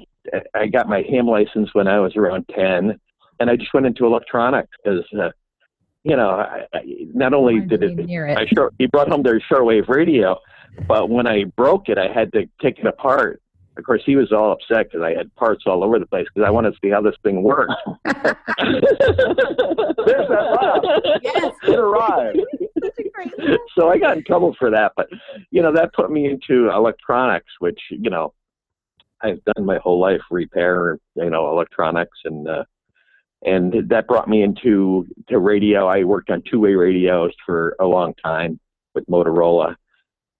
I 0.53 0.67
got 0.67 0.89
my 0.89 1.03
ham 1.09 1.27
license 1.27 1.69
when 1.73 1.87
I 1.87 1.99
was 1.99 2.15
around 2.15 2.45
ten, 2.53 2.99
and 3.39 3.49
I 3.49 3.55
just 3.55 3.73
went 3.73 3.85
into 3.85 4.05
electronics 4.05 4.69
because 4.83 5.05
uh, 5.19 5.29
you 6.03 6.15
know, 6.15 6.29
I, 6.29 6.65
I, 6.73 6.81
not 7.13 7.33
only 7.33 7.59
did 7.59 7.83
it, 7.83 7.99
it. 7.99 8.37
I 8.37 8.45
sure 8.53 8.71
he 8.77 8.87
brought 8.87 9.09
home 9.09 9.23
their 9.23 9.41
shortwave 9.41 9.87
radio, 9.87 10.37
but 10.87 11.09
when 11.09 11.27
I 11.27 11.45
broke 11.55 11.89
it, 11.89 11.97
I 11.97 12.11
had 12.11 12.31
to 12.33 12.47
take 12.61 12.79
it 12.79 12.85
apart. 12.85 13.41
Of 13.77 13.83
course, 13.83 14.01
he 14.05 14.15
was 14.15 14.31
all 14.31 14.51
upset 14.51 14.89
because 14.89 15.01
I 15.03 15.13
had 15.13 15.33
parts 15.35 15.63
all 15.67 15.83
over 15.83 15.99
the 15.99 16.07
place 16.07 16.25
because 16.33 16.47
I 16.47 16.49
wanted 16.49 16.71
to 16.71 16.77
see 16.83 16.89
how 16.89 17.01
this 17.01 17.15
thing 17.23 17.43
worked. 17.43 17.73
There's 18.05 18.25
that 20.29 20.57
laugh. 20.61 20.83
Yes, 21.23 21.53
it 21.63 21.77
arrived. 21.79 22.39
so 23.77 23.89
I 23.89 23.97
got 23.99 24.17
in 24.17 24.23
trouble 24.23 24.55
for 24.57 24.71
that, 24.71 24.93
but 24.95 25.07
you 25.51 25.61
know 25.61 25.71
that 25.73 25.93
put 25.93 26.11
me 26.11 26.25
into 26.25 26.69
electronics, 26.69 27.53
which 27.59 27.79
you 27.91 28.09
know 28.09 28.33
I've 29.21 29.43
done 29.43 29.65
my 29.65 29.77
whole 29.77 29.99
life, 29.99 30.21
repair 30.31 30.97
you 31.15 31.29
know 31.29 31.49
electronics 31.51 32.17
and. 32.25 32.47
uh 32.47 32.63
and 33.43 33.89
that 33.89 34.07
brought 34.07 34.27
me 34.27 34.41
into 34.41 35.05
to 35.29 35.37
radio. 35.37 35.87
I 35.87 36.03
worked 36.03 36.31
on 36.31 36.41
two-way 36.49 36.73
radios 36.73 37.31
for 37.45 37.75
a 37.79 37.85
long 37.85 38.15
time 38.15 38.59
with 38.95 39.05
Motorola, 39.05 39.75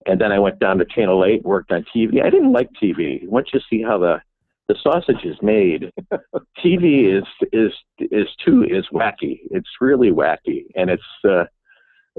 and 0.08 0.20
then 0.22 0.32
I 0.32 0.39
went 0.39 0.60
down 0.60 0.78
to 0.78 0.86
Channel 0.86 1.26
Eight, 1.26 1.43
worked 1.43 1.72
on 1.72 1.86
TV. 1.96 2.24
I 2.24 2.30
didn't 2.30 2.54
like 2.54 2.70
TV. 2.82 3.28
Once 3.28 3.50
you 3.54 3.60
see 3.70 3.84
how 3.84 3.98
the 3.98 4.22
the 4.67 4.76
sausage 4.82 5.24
is 5.24 5.38
made, 5.41 5.91
TV 6.63 7.17
is 7.17 7.26
is 7.52 7.72
is 8.00 8.28
too 8.43 8.63
is 8.63 8.86
wacky. 8.93 9.41
It's 9.52 9.70
really 9.80 10.12
wacky, 10.12 10.65
and 10.76 10.89
it's 10.89 11.04
uh, 11.24 11.46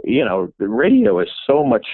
you 0.05 0.25
know 0.25 0.53
the 0.59 0.69
radio 0.69 1.19
is 1.21 1.29
so 1.47 1.65
much 1.65 1.87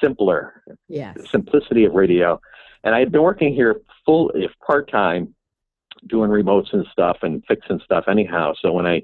simpler. 0.00 0.62
Yeah, 0.88 1.14
simplicity 1.30 1.84
of 1.84 1.94
radio, 1.94 2.40
and 2.84 2.94
I 2.94 2.98
had 2.98 3.12
been 3.12 3.22
working 3.22 3.54
here 3.54 3.80
full 4.04 4.30
if 4.34 4.50
part 4.66 4.90
time 4.90 5.34
doing 6.08 6.30
remotes 6.30 6.72
and 6.72 6.86
stuff 6.90 7.18
and 7.22 7.44
fixing 7.46 7.80
stuff 7.84 8.04
anyhow. 8.08 8.54
So 8.60 8.72
when 8.72 8.86
I 8.86 9.02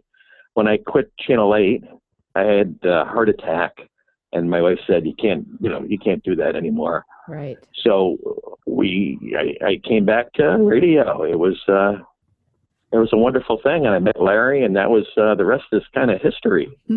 when 0.54 0.66
I 0.66 0.78
quit 0.78 1.12
Channel 1.18 1.54
Eight, 1.54 1.84
I 2.34 2.42
had 2.42 2.78
a 2.84 3.04
heart 3.04 3.28
attack, 3.28 3.76
and 4.32 4.50
my 4.50 4.60
wife 4.60 4.78
said, 4.86 5.06
"You 5.06 5.14
can't, 5.20 5.46
you 5.60 5.70
know, 5.70 5.84
you 5.86 5.98
can't 5.98 6.22
do 6.22 6.36
that 6.36 6.56
anymore." 6.56 7.04
Right. 7.28 7.56
So 7.84 8.16
we, 8.66 9.18
I, 9.38 9.64
I 9.64 9.80
came 9.88 10.04
back 10.04 10.32
to 10.34 10.58
radio. 10.58 11.24
It 11.24 11.38
was, 11.38 11.56
uh, 11.68 12.02
it 12.92 12.98
was 12.98 13.10
a 13.12 13.16
wonderful 13.16 13.60
thing, 13.62 13.86
and 13.86 13.94
I 13.94 13.98
met 13.98 14.20
Larry, 14.20 14.64
and 14.64 14.76
that 14.76 14.90
was 14.90 15.06
uh, 15.16 15.34
the 15.34 15.44
rest 15.44 15.64
is 15.72 15.82
kind 15.94 16.10
of 16.10 16.20
history. 16.20 16.68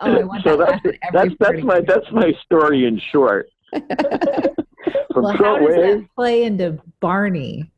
oh, 0.00 0.28
so 0.44 0.56
that's 0.56 0.80
that's 1.12 1.34
that's 1.38 1.62
my 1.62 1.80
that's 1.80 2.10
my 2.12 2.32
story 2.44 2.86
in 2.86 3.00
short. 3.12 3.48
From 5.12 5.24
well, 5.24 5.36
how 5.36 5.58
does 5.58 5.74
that 5.74 6.06
play 6.14 6.44
into 6.44 6.78
Barney? 7.00 7.70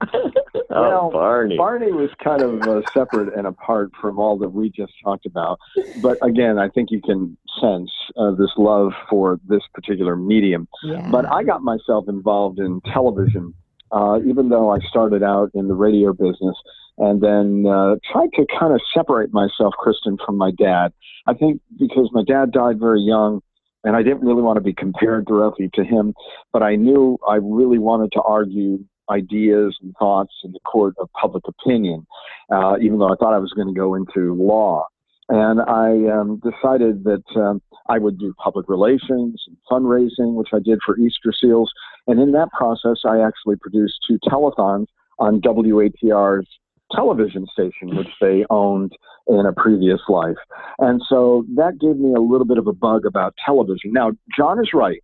oh, 0.14 0.30
well, 0.70 1.10
Barney. 1.10 1.56
Barney 1.56 1.92
was 1.92 2.10
kind 2.22 2.42
of 2.42 2.62
uh, 2.62 2.82
separate 2.92 3.34
and 3.36 3.46
apart 3.46 3.90
from 4.00 4.18
all 4.18 4.38
that 4.38 4.50
we 4.50 4.70
just 4.70 4.92
talked 5.02 5.26
about. 5.26 5.58
But 6.00 6.18
again, 6.22 6.58
I 6.58 6.68
think 6.68 6.90
you 6.90 7.00
can 7.00 7.36
sense 7.60 7.90
uh, 8.16 8.32
this 8.32 8.50
love 8.56 8.92
for 9.10 9.40
this 9.48 9.62
particular 9.74 10.16
medium. 10.16 10.68
Yeah. 10.84 11.08
But 11.10 11.30
I 11.30 11.42
got 11.42 11.62
myself 11.62 12.04
involved 12.08 12.60
in 12.60 12.80
television, 12.92 13.54
uh, 13.90 14.20
even 14.24 14.48
though 14.48 14.70
I 14.70 14.78
started 14.88 15.22
out 15.22 15.50
in 15.54 15.68
the 15.68 15.74
radio 15.74 16.12
business 16.12 16.56
and 16.98 17.20
then 17.20 17.64
uh, 17.66 17.96
tried 18.12 18.32
to 18.34 18.46
kind 18.58 18.72
of 18.72 18.80
separate 18.92 19.32
myself, 19.32 19.74
Kristen, 19.78 20.18
from 20.24 20.36
my 20.36 20.50
dad. 20.50 20.92
I 21.26 21.34
think 21.34 21.60
because 21.78 22.10
my 22.12 22.22
dad 22.24 22.52
died 22.52 22.78
very 22.78 23.00
young 23.00 23.40
and 23.84 23.96
I 23.96 24.02
didn't 24.02 24.26
really 24.26 24.42
want 24.42 24.56
to 24.56 24.60
be 24.60 24.72
compared 24.72 25.26
directly 25.26 25.70
to 25.74 25.84
him, 25.84 26.14
but 26.52 26.62
I 26.62 26.76
knew 26.76 27.18
I 27.28 27.36
really 27.36 27.78
wanted 27.78 28.12
to 28.12 28.22
argue 28.22 28.84
ideas 29.10 29.76
and 29.82 29.94
thoughts 29.98 30.32
in 30.44 30.52
the 30.52 30.60
court 30.60 30.94
of 30.98 31.08
public 31.12 31.44
opinion, 31.46 32.06
uh, 32.52 32.76
even 32.80 32.98
though 32.98 33.12
I 33.12 33.16
thought 33.16 33.34
I 33.34 33.38
was 33.38 33.52
going 33.52 33.68
to 33.68 33.74
go 33.74 33.94
into 33.94 34.34
law. 34.34 34.86
And 35.30 35.60
I 35.60 36.10
um, 36.10 36.40
decided 36.42 37.04
that 37.04 37.24
um, 37.36 37.60
I 37.88 37.98
would 37.98 38.18
do 38.18 38.34
public 38.42 38.66
relations 38.68 39.42
and 39.46 39.56
fundraising, 39.70 40.34
which 40.34 40.48
I 40.54 40.58
did 40.58 40.78
for 40.84 40.98
Easter 40.98 41.32
Seals. 41.38 41.70
And 42.06 42.18
in 42.18 42.32
that 42.32 42.48
process, 42.56 43.02
I 43.04 43.20
actually 43.20 43.56
produced 43.56 43.98
two 44.08 44.18
telethons 44.24 44.86
on 45.18 45.40
WATR's 45.42 46.48
television 46.92 47.46
station, 47.52 47.94
which 47.96 48.08
they 48.20 48.46
owned 48.48 48.92
in 49.26 49.44
a 49.44 49.52
previous 49.52 50.00
life. 50.08 50.36
And 50.78 51.02
so 51.06 51.44
that 51.56 51.78
gave 51.78 51.96
me 51.96 52.14
a 52.14 52.20
little 52.20 52.46
bit 52.46 52.56
of 52.56 52.66
a 52.66 52.72
bug 52.72 53.04
about 53.04 53.34
television. 53.44 53.92
Now, 53.92 54.12
John 54.34 54.58
is 54.58 54.70
right. 54.72 55.02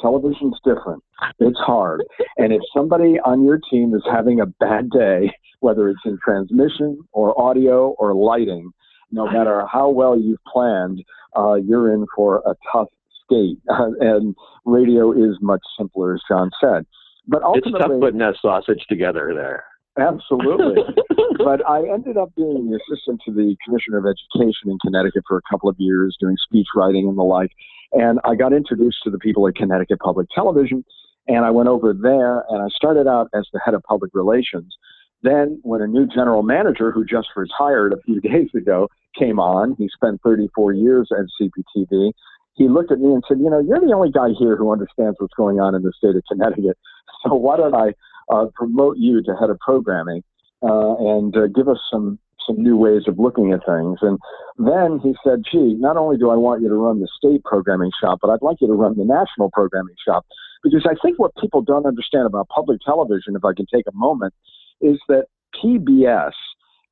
Television's 0.00 0.58
different. 0.64 1.02
It's 1.38 1.58
hard. 1.58 2.02
And 2.36 2.52
if 2.52 2.60
somebody 2.74 3.18
on 3.24 3.44
your 3.44 3.58
team 3.70 3.94
is 3.94 4.02
having 4.10 4.40
a 4.40 4.46
bad 4.46 4.90
day, 4.90 5.32
whether 5.60 5.88
it's 5.88 6.00
in 6.04 6.18
transmission 6.24 6.98
or 7.12 7.40
audio 7.40 7.90
or 7.98 8.14
lighting, 8.14 8.70
no 9.10 9.30
matter 9.30 9.64
how 9.70 9.90
well 9.90 10.18
you've 10.18 10.42
planned, 10.52 11.04
uh, 11.36 11.54
you're 11.54 11.92
in 11.92 12.06
for 12.16 12.42
a 12.46 12.54
tough 12.72 12.88
skate. 13.24 13.58
and 13.68 14.34
radio 14.64 15.12
is 15.12 15.36
much 15.40 15.62
simpler, 15.78 16.14
as 16.14 16.20
John 16.28 16.50
said. 16.60 16.86
But 17.28 17.42
ultimately, 17.42 17.72
it's 17.74 17.86
tough 17.86 18.00
putting 18.00 18.18
that 18.18 18.34
sausage 18.40 18.84
together 18.88 19.32
there. 19.34 19.64
Absolutely. 19.98 20.82
but 21.38 21.66
I 21.68 21.86
ended 21.92 22.16
up 22.16 22.34
being 22.34 22.70
the 22.70 22.78
assistant 22.78 23.20
to 23.26 23.32
the 23.32 23.56
Commissioner 23.64 23.98
of 23.98 24.06
Education 24.06 24.70
in 24.70 24.78
Connecticut 24.78 25.24
for 25.28 25.36
a 25.36 25.42
couple 25.50 25.68
of 25.68 25.76
years, 25.78 26.16
doing 26.18 26.36
speech 26.42 26.68
writing 26.74 27.08
and 27.08 27.18
the 27.18 27.22
like. 27.22 27.50
And 27.92 28.18
I 28.24 28.34
got 28.34 28.52
introduced 28.52 28.98
to 29.04 29.10
the 29.10 29.18
people 29.18 29.46
at 29.46 29.54
Connecticut 29.54 29.98
Public 30.00 30.28
Television. 30.34 30.84
And 31.28 31.44
I 31.44 31.50
went 31.50 31.68
over 31.68 31.92
there 31.92 32.44
and 32.48 32.62
I 32.62 32.68
started 32.74 33.06
out 33.06 33.28
as 33.34 33.46
the 33.52 33.60
head 33.64 33.74
of 33.74 33.82
public 33.82 34.10
relations. 34.14 34.74
Then, 35.22 35.60
when 35.62 35.80
a 35.80 35.86
new 35.86 36.06
general 36.06 36.42
manager 36.42 36.90
who 36.90 37.04
just 37.04 37.28
retired 37.36 37.92
a 37.92 38.00
few 38.02 38.20
days 38.28 38.48
ago 38.54 38.88
came 39.16 39.38
on, 39.38 39.76
he 39.78 39.88
spent 39.94 40.20
34 40.24 40.72
years 40.72 41.08
at 41.12 41.26
CPTV. 41.40 42.12
He 42.54 42.68
looked 42.68 42.90
at 42.90 42.98
me 42.98 43.12
and 43.12 43.22
said, 43.28 43.38
You 43.38 43.50
know, 43.50 43.60
you're 43.60 43.80
the 43.80 43.92
only 43.94 44.10
guy 44.10 44.30
here 44.38 44.56
who 44.56 44.72
understands 44.72 45.16
what's 45.18 45.34
going 45.34 45.60
on 45.60 45.74
in 45.74 45.82
the 45.82 45.92
state 45.96 46.16
of 46.16 46.22
Connecticut. 46.28 46.78
So 47.24 47.34
why 47.34 47.56
don't 47.56 47.74
I 47.74 47.94
uh, 48.30 48.46
promote 48.54 48.96
you 48.98 49.22
to 49.22 49.34
head 49.40 49.50
of 49.50 49.58
programming 49.60 50.22
uh, 50.62 50.96
and 50.96 51.36
uh, 51.36 51.46
give 51.48 51.68
us 51.68 51.78
some 51.90 52.18
some 52.46 52.60
new 52.60 52.76
ways 52.76 53.02
of 53.06 53.18
looking 53.18 53.52
at 53.52 53.60
things. 53.64 53.98
And 54.02 54.18
then 54.58 54.98
he 55.02 55.14
said, 55.24 55.42
gee, 55.50 55.74
not 55.78 55.96
only 55.96 56.16
do 56.16 56.30
I 56.30 56.34
want 56.34 56.62
you 56.62 56.68
to 56.68 56.74
run 56.74 57.00
the 57.00 57.08
state 57.16 57.44
programming 57.44 57.90
shop, 58.00 58.18
but 58.20 58.30
I'd 58.30 58.42
like 58.42 58.60
you 58.60 58.66
to 58.66 58.72
run 58.72 58.96
the 58.96 59.04
national 59.04 59.50
programming 59.52 59.94
shop. 60.04 60.26
Because 60.62 60.86
I 60.88 60.94
think 61.02 61.18
what 61.18 61.36
people 61.40 61.62
don't 61.62 61.86
understand 61.86 62.26
about 62.26 62.48
public 62.48 62.80
television, 62.84 63.36
if 63.36 63.44
I 63.44 63.52
can 63.54 63.66
take 63.72 63.84
a 63.86 63.96
moment, 63.96 64.34
is 64.80 64.98
that 65.08 65.26
PBS, 65.62 66.32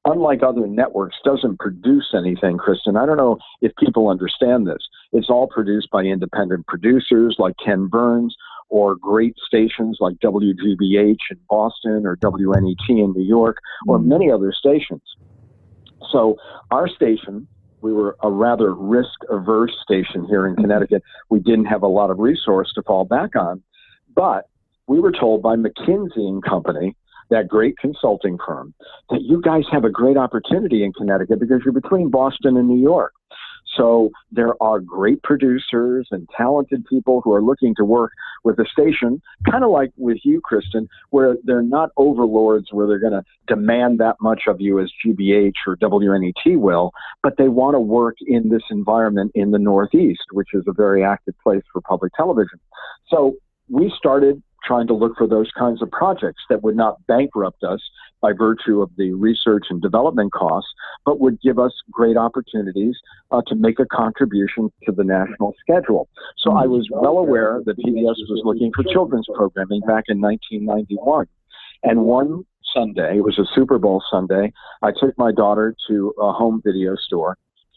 unlike 0.05 0.43
other 0.43 0.67
networks, 0.67 1.17
doesn't 1.25 1.59
produce 1.59 2.15
anything, 2.17 2.59
Kristen. 2.59 2.97
I 2.97 3.07
don't 3.07 3.17
know 3.17 3.39
if 3.61 3.73
people 3.77 4.09
understand 4.09 4.67
this. 4.67 4.83
It's 5.13 5.31
all 5.31 5.47
produced 5.47 5.89
by 5.91 6.03
independent 6.03 6.67
producers 6.67 7.37
like 7.39 7.55
Ken 7.65 7.87
Burns 7.87 8.35
or 8.71 8.97
great 8.97 9.35
stations 9.47 9.99
like 10.01 10.17
WGBH 10.17 11.19
in 11.31 11.39
Boston 11.49 12.07
or 12.07 12.17
WNET 12.17 12.89
in 12.89 13.13
New 13.13 13.25
York 13.25 13.59
or 13.87 13.99
mm-hmm. 13.99 14.09
many 14.09 14.31
other 14.31 14.53
stations. 14.53 15.03
So 16.11 16.37
our 16.71 16.89
station, 16.89 17.47
we 17.83 17.93
were 17.93 18.17
a 18.23 18.31
rather 18.31 18.73
risk 18.75 19.21
averse 19.29 19.77
station 19.83 20.25
here 20.27 20.47
in 20.47 20.57
Connecticut. 20.57 21.03
We 21.29 21.41
didn't 21.41 21.67
have 21.67 21.83
a 21.83 21.89
lot 21.89 22.11
of 22.11 22.19
resource 22.19 22.73
to 22.75 22.83
fall 22.83 23.05
back 23.05 23.37
on, 23.37 23.63
but 24.15 24.49
we 24.87 25.01
were 25.01 25.13
told 25.13 25.43
by 25.43 25.57
McKinsey 25.57 26.17
and 26.17 26.43
Company, 26.43 26.97
that 27.31 27.47
great 27.47 27.79
consulting 27.79 28.37
firm, 28.45 28.75
that 29.09 29.23
you 29.23 29.41
guys 29.41 29.63
have 29.71 29.85
a 29.85 29.91
great 29.91 30.17
opportunity 30.17 30.83
in 30.83 30.93
Connecticut 30.93 31.39
because 31.39 31.61
you're 31.65 31.73
between 31.73 32.11
Boston 32.11 32.57
and 32.57 32.69
New 32.69 32.81
York. 32.81 33.13
So 33.77 34.11
there 34.33 34.61
are 34.63 34.81
great 34.81 35.23
producers 35.23 36.09
and 36.11 36.29
talented 36.37 36.85
people 36.87 37.21
who 37.23 37.33
are 37.33 37.43
looking 37.43 37.75
to 37.77 37.85
work 37.85 38.13
with 38.43 38.59
a 38.59 38.65
station, 38.67 39.23
kind 39.51 39.65
of 39.65 39.71
like 39.71 39.91
with 39.97 40.19
you, 40.25 40.41
Kristen, 40.43 40.89
where 41.11 41.37
they're 41.45 41.63
not 41.63 41.91
overlords 41.97 42.69
where 42.73 42.87
they're 42.87 42.99
going 42.99 43.13
to 43.13 43.25
demand 43.47 44.01
that 44.01 44.17
much 44.21 44.43
of 44.49 44.61
you 44.61 44.81
as 44.81 44.91
GBH 45.05 45.53
or 45.67 45.77
WNET 45.77 46.59
will, 46.59 46.93
but 47.23 47.37
they 47.37 47.49
want 47.49 47.75
to 47.75 47.81
work 47.81 48.17
in 48.27 48.49
this 48.49 48.63
environment 48.71 49.31
in 49.35 49.51
the 49.51 49.59
Northeast, 49.59 50.25
which 50.33 50.49
is 50.53 50.65
a 50.67 50.73
very 50.73 51.05
active 51.05 51.35
place 51.43 51.63
for 51.73 51.81
public 51.83 52.13
television. 52.15 52.59
So 53.09 53.37
we 53.69 53.93
started 53.97 54.43
trying 54.65 54.87
to 54.89 54.95
look 54.95 55.17
for 55.17 55.27
those 55.27 55.51
kinds 55.59 55.83
of 55.83 55.91
projects 55.91 56.43
that 56.51 56.63
would 56.63 56.77
not 56.77 56.97
bankrupt 57.07 57.63
us 57.63 57.81
by 58.21 58.33
virtue 58.33 58.83
of 58.83 58.91
the 58.97 59.13
research 59.13 59.67
and 59.71 59.81
development 59.81 60.33
costs, 60.33 60.71
but 61.05 61.21
would 61.21 61.41
give 61.41 61.59
us 61.59 61.73
great 61.91 62.17
opportunities 62.17 62.97
uh, 63.31 63.43
to 63.47 63.55
make 63.55 63.79
a 63.79 63.87
contribution 63.87 64.71
to 64.85 64.93
the 64.93 65.05
national 65.05 65.55
schedule. 65.61 66.09
So 66.39 66.53
I 66.53 66.67
was 66.67 66.89
well 66.91 67.19
aware 67.19 67.61
that 67.65 67.79
PBS 67.79 68.17
was 68.29 68.43
looking 68.45 68.73
for 68.75 68.85
children's 68.93 69.27
programming 69.35 69.81
back 69.81 70.05
in 70.09 70.21
1991. 70.21 71.27
And 71.83 72.03
one 72.03 72.45
Sunday, 72.75 73.17
it 73.17 73.25
was 73.25 73.39
a 73.39 73.45
Super 73.55 73.79
Bowl 73.79 74.03
Sunday, 74.11 74.53
I 74.83 74.93
took 74.93 75.17
my 75.19 75.33
daughter 75.33 75.75
to 75.89 76.15
a 76.21 76.33
home 76.33 76.61
video 76.65 76.97
store. 76.97 77.37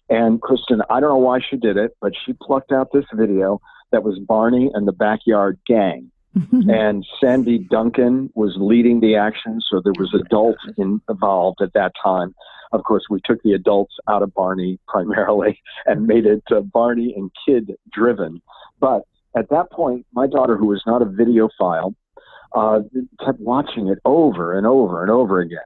And 0.09 0.41
Kristen, 0.41 0.81
I 0.89 0.99
don't 0.99 1.09
know 1.09 1.17
why 1.17 1.39
she 1.39 1.57
did 1.57 1.77
it, 1.77 1.95
but 2.01 2.11
she 2.25 2.33
plucked 2.33 2.71
out 2.71 2.89
this 2.93 3.05
video 3.13 3.61
that 3.91 4.03
was 4.03 4.19
Barney 4.19 4.69
and 4.73 4.87
the 4.87 4.91
Backyard 4.91 5.57
Gang. 5.65 6.11
And 6.35 7.05
Sandy 7.21 7.59
Duncan 7.59 8.31
was 8.35 8.55
leading 8.57 8.99
the 8.99 9.15
action, 9.15 9.61
so 9.69 9.81
there 9.83 9.93
was 9.97 10.13
adults 10.13 10.63
involved 10.77 11.61
at 11.61 11.73
that 11.73 11.93
time. 12.03 12.33
Of 12.71 12.83
course, 12.83 13.03
we 13.09 13.21
took 13.23 13.41
the 13.43 13.53
adults 13.53 13.95
out 14.09 14.23
of 14.23 14.33
Barney 14.33 14.79
primarily 14.87 15.61
and 15.85 16.07
made 16.07 16.25
it 16.25 16.43
uh, 16.51 16.61
Barney 16.61 17.13
and 17.15 17.31
kid 17.47 17.73
driven. 17.91 18.41
But 18.79 19.03
at 19.37 19.49
that 19.49 19.71
point, 19.71 20.05
my 20.13 20.27
daughter, 20.27 20.57
who 20.57 20.67
was 20.67 20.81
not 20.87 21.01
a 21.01 21.05
videophile, 21.05 21.93
uh, 22.55 22.81
kept 23.23 23.39
watching 23.39 23.87
it 23.87 23.99
over 24.05 24.57
and 24.57 24.65
over 24.65 25.01
and 25.01 25.11
over 25.11 25.39
again. 25.39 25.59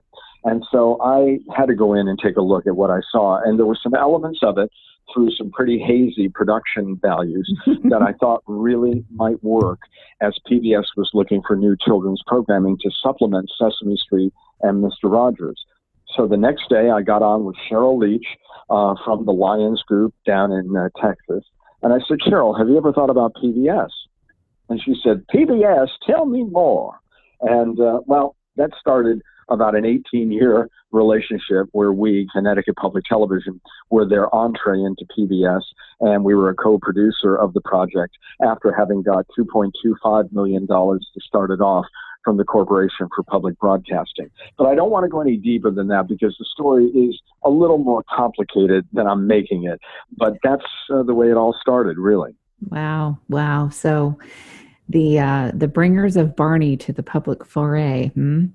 And 0.44 0.64
so 0.72 1.02
I 1.02 1.40
had 1.56 1.66
to 1.68 1.76
go 1.76 1.94
in 1.94 2.08
and 2.08 2.18
take 2.18 2.38
a 2.38 2.42
look 2.42 2.68
at 2.68 2.76
what 2.76 2.90
I 2.90 3.00
saw. 3.12 3.42
And 3.44 3.58
there 3.58 3.66
were 3.66 3.78
some 3.82 3.94
elements 3.96 4.40
of 4.44 4.58
it 4.58 4.72
through 5.14 5.32
some 5.32 5.52
pretty 5.52 5.80
hazy 5.80 6.30
production 6.30 7.00
values 7.02 7.52
that 7.90 8.02
I 8.02 8.14
thought 8.14 8.44
really 8.46 9.06
might 9.12 9.42
work 9.44 9.80
as 10.22 10.38
PBS 10.50 10.86
was 10.96 11.10
looking 11.14 11.42
for 11.48 11.56
new 11.56 11.76
children's 11.80 12.22
programming 12.28 12.78
to 12.82 12.92
supplement 13.02 13.50
Sesame 13.58 13.98
Street 13.98 14.34
and 14.62 14.84
Mr. 14.84 15.12
Rogers. 15.12 15.64
So 16.16 16.28
the 16.28 16.38
next 16.38 16.70
day, 16.70 16.90
I 16.90 17.02
got 17.02 17.22
on 17.22 17.46
with 17.46 17.56
Sheryl 17.70 17.98
Leach 18.00 18.26
uh, 18.70 18.96
from 19.06 19.26
the 19.26 19.34
Lyons 19.34 19.84
Group 19.88 20.14
down 20.26 20.52
in 20.52 20.76
uh, 20.76 20.90
Texas. 21.02 21.44
And 21.84 21.94
I 21.94 22.00
said, 22.08 22.18
Sheryl, 22.28 22.58
have 22.58 22.70
you 22.70 22.78
ever 22.78 22.92
thought 22.92 23.10
about 23.10 23.34
PBS? 23.36 23.90
And 24.70 24.82
she 24.84 24.96
said, 25.04 25.26
PBS, 25.34 25.88
tell 26.06 26.26
me 26.26 26.44
more. 26.44 27.00
And 27.42 27.80
uh, 27.80 28.02
well, 28.06 28.36
that 28.56 28.72
started 28.80 29.22
about 29.50 29.76
an 29.76 29.86
18 29.86 30.32
year 30.32 30.70
relationship 30.92 31.68
where 31.72 31.92
we, 31.92 32.28
Connecticut 32.34 32.76
Public 32.76 33.04
Television, 33.06 33.60
were 33.90 34.08
their 34.08 34.34
entree 34.34 34.82
into 34.82 35.06
PBS, 35.18 35.62
and 36.02 36.24
we 36.24 36.36
were 36.36 36.50
a 36.50 36.56
co 36.56 36.78
producer 36.80 37.36
of 37.36 37.54
the 37.54 37.62
project 37.62 38.18
after 38.42 38.74
having 38.74 39.04
got 39.04 39.26
$2.25 39.38 40.32
million 40.32 40.68
to 40.68 41.00
start 41.20 41.52
it 41.52 41.62
off 41.62 41.86
from 42.24 42.36
the 42.36 42.44
Corporation 42.44 43.08
for 43.16 43.24
Public 43.24 43.58
Broadcasting. 43.58 44.30
But 44.58 44.68
I 44.68 44.76
don't 44.76 44.92
want 44.92 45.06
to 45.06 45.10
go 45.10 45.22
any 45.22 45.38
deeper 45.38 45.72
than 45.72 45.88
that 45.88 46.10
because 46.10 46.36
the 46.38 46.46
story 46.46 46.88
is 46.88 47.18
a 47.44 47.50
little 47.50 47.78
more 47.78 48.04
complicated 48.14 48.86
than 48.92 49.08
I'm 49.08 49.28
making 49.28 49.64
it. 49.64 49.80
But 50.18 50.34
that's 50.44 50.66
uh, 50.94 51.04
the 51.04 51.14
way 51.14 51.30
it 51.32 51.38
all 51.38 51.56
started, 51.62 51.98
really. 51.98 52.36
Wow. 52.70 53.20
Wow. 53.30 53.70
So 53.70 54.18
the 54.90 55.20
uh, 55.20 55.52
the 55.54 55.68
bringers 55.68 56.18
of 56.18 56.36
Barney 56.36 56.76
to 56.78 56.92
the 56.92 57.04
public 57.04 57.46
foray. 57.46 58.10
Hmm? 58.10 58.48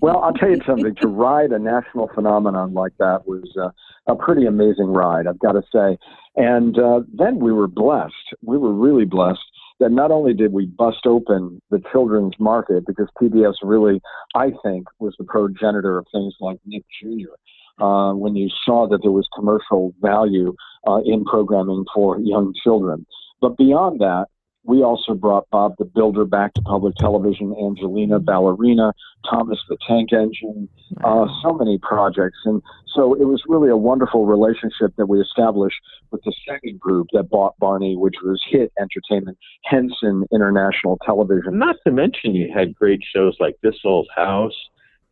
Well, 0.00 0.20
I'll 0.22 0.32
tell 0.32 0.50
you 0.50 0.60
something. 0.66 0.94
To 1.02 1.08
ride 1.08 1.52
a 1.52 1.58
national 1.58 2.08
phenomenon 2.14 2.74
like 2.74 2.92
that 2.98 3.26
was 3.26 3.44
uh, 3.60 3.70
a 4.10 4.16
pretty 4.16 4.46
amazing 4.46 4.86
ride, 4.86 5.26
I've 5.26 5.38
got 5.38 5.52
to 5.52 5.62
say. 5.72 5.98
And 6.36 6.78
uh, 6.78 7.00
then 7.12 7.38
we 7.38 7.52
were 7.52 7.68
blessed. 7.68 8.14
We 8.42 8.58
were 8.58 8.72
really 8.72 9.04
blessed 9.04 9.40
that 9.78 9.90
not 9.90 10.10
only 10.10 10.32
did 10.32 10.52
we 10.52 10.66
bust 10.66 11.06
open 11.06 11.60
the 11.70 11.82
children's 11.92 12.34
market, 12.38 12.86
because 12.86 13.08
PBS 13.20 13.54
really, 13.62 14.00
I 14.34 14.50
think, 14.64 14.86
was 14.98 15.14
the 15.18 15.24
progenitor 15.24 15.98
of 15.98 16.06
things 16.12 16.34
like 16.40 16.58
Nick 16.64 16.84
Jr. 17.00 17.34
Uh, 17.82 18.14
when 18.14 18.34
you 18.34 18.48
saw 18.64 18.88
that 18.88 19.00
there 19.02 19.12
was 19.12 19.28
commercial 19.34 19.92
value 20.00 20.54
uh, 20.86 21.00
in 21.04 21.24
programming 21.24 21.84
for 21.94 22.18
young 22.20 22.54
children. 22.64 23.04
But 23.40 23.58
beyond 23.58 24.00
that, 24.00 24.26
we 24.66 24.82
also 24.82 25.14
brought 25.14 25.48
Bob 25.50 25.74
the 25.78 25.84
Builder 25.84 26.24
back 26.24 26.54
to 26.54 26.62
public 26.62 26.94
television, 26.96 27.54
Angelina 27.62 28.18
Ballerina, 28.18 28.92
Thomas 29.30 29.58
the 29.68 29.76
Tank 29.86 30.12
Engine, 30.12 30.68
uh, 31.04 31.26
so 31.42 31.52
many 31.54 31.78
projects. 31.78 32.38
And 32.44 32.62
so 32.94 33.14
it 33.14 33.24
was 33.24 33.42
really 33.48 33.70
a 33.70 33.76
wonderful 33.76 34.26
relationship 34.26 34.94
that 34.96 35.06
we 35.06 35.20
established 35.20 35.76
with 36.10 36.22
the 36.24 36.34
second 36.48 36.80
group 36.80 37.08
that 37.12 37.30
bought 37.30 37.58
Barney, 37.58 37.96
which 37.96 38.16
was 38.22 38.42
Hit 38.48 38.72
Entertainment, 38.78 39.38
Henson 39.64 40.24
International 40.32 40.98
Television. 41.04 41.58
Not 41.58 41.76
to 41.86 41.92
mention, 41.92 42.34
you 42.34 42.52
had 42.52 42.74
great 42.74 43.00
shows 43.14 43.36
like 43.40 43.56
This 43.62 43.76
Old 43.84 44.08
House 44.14 44.54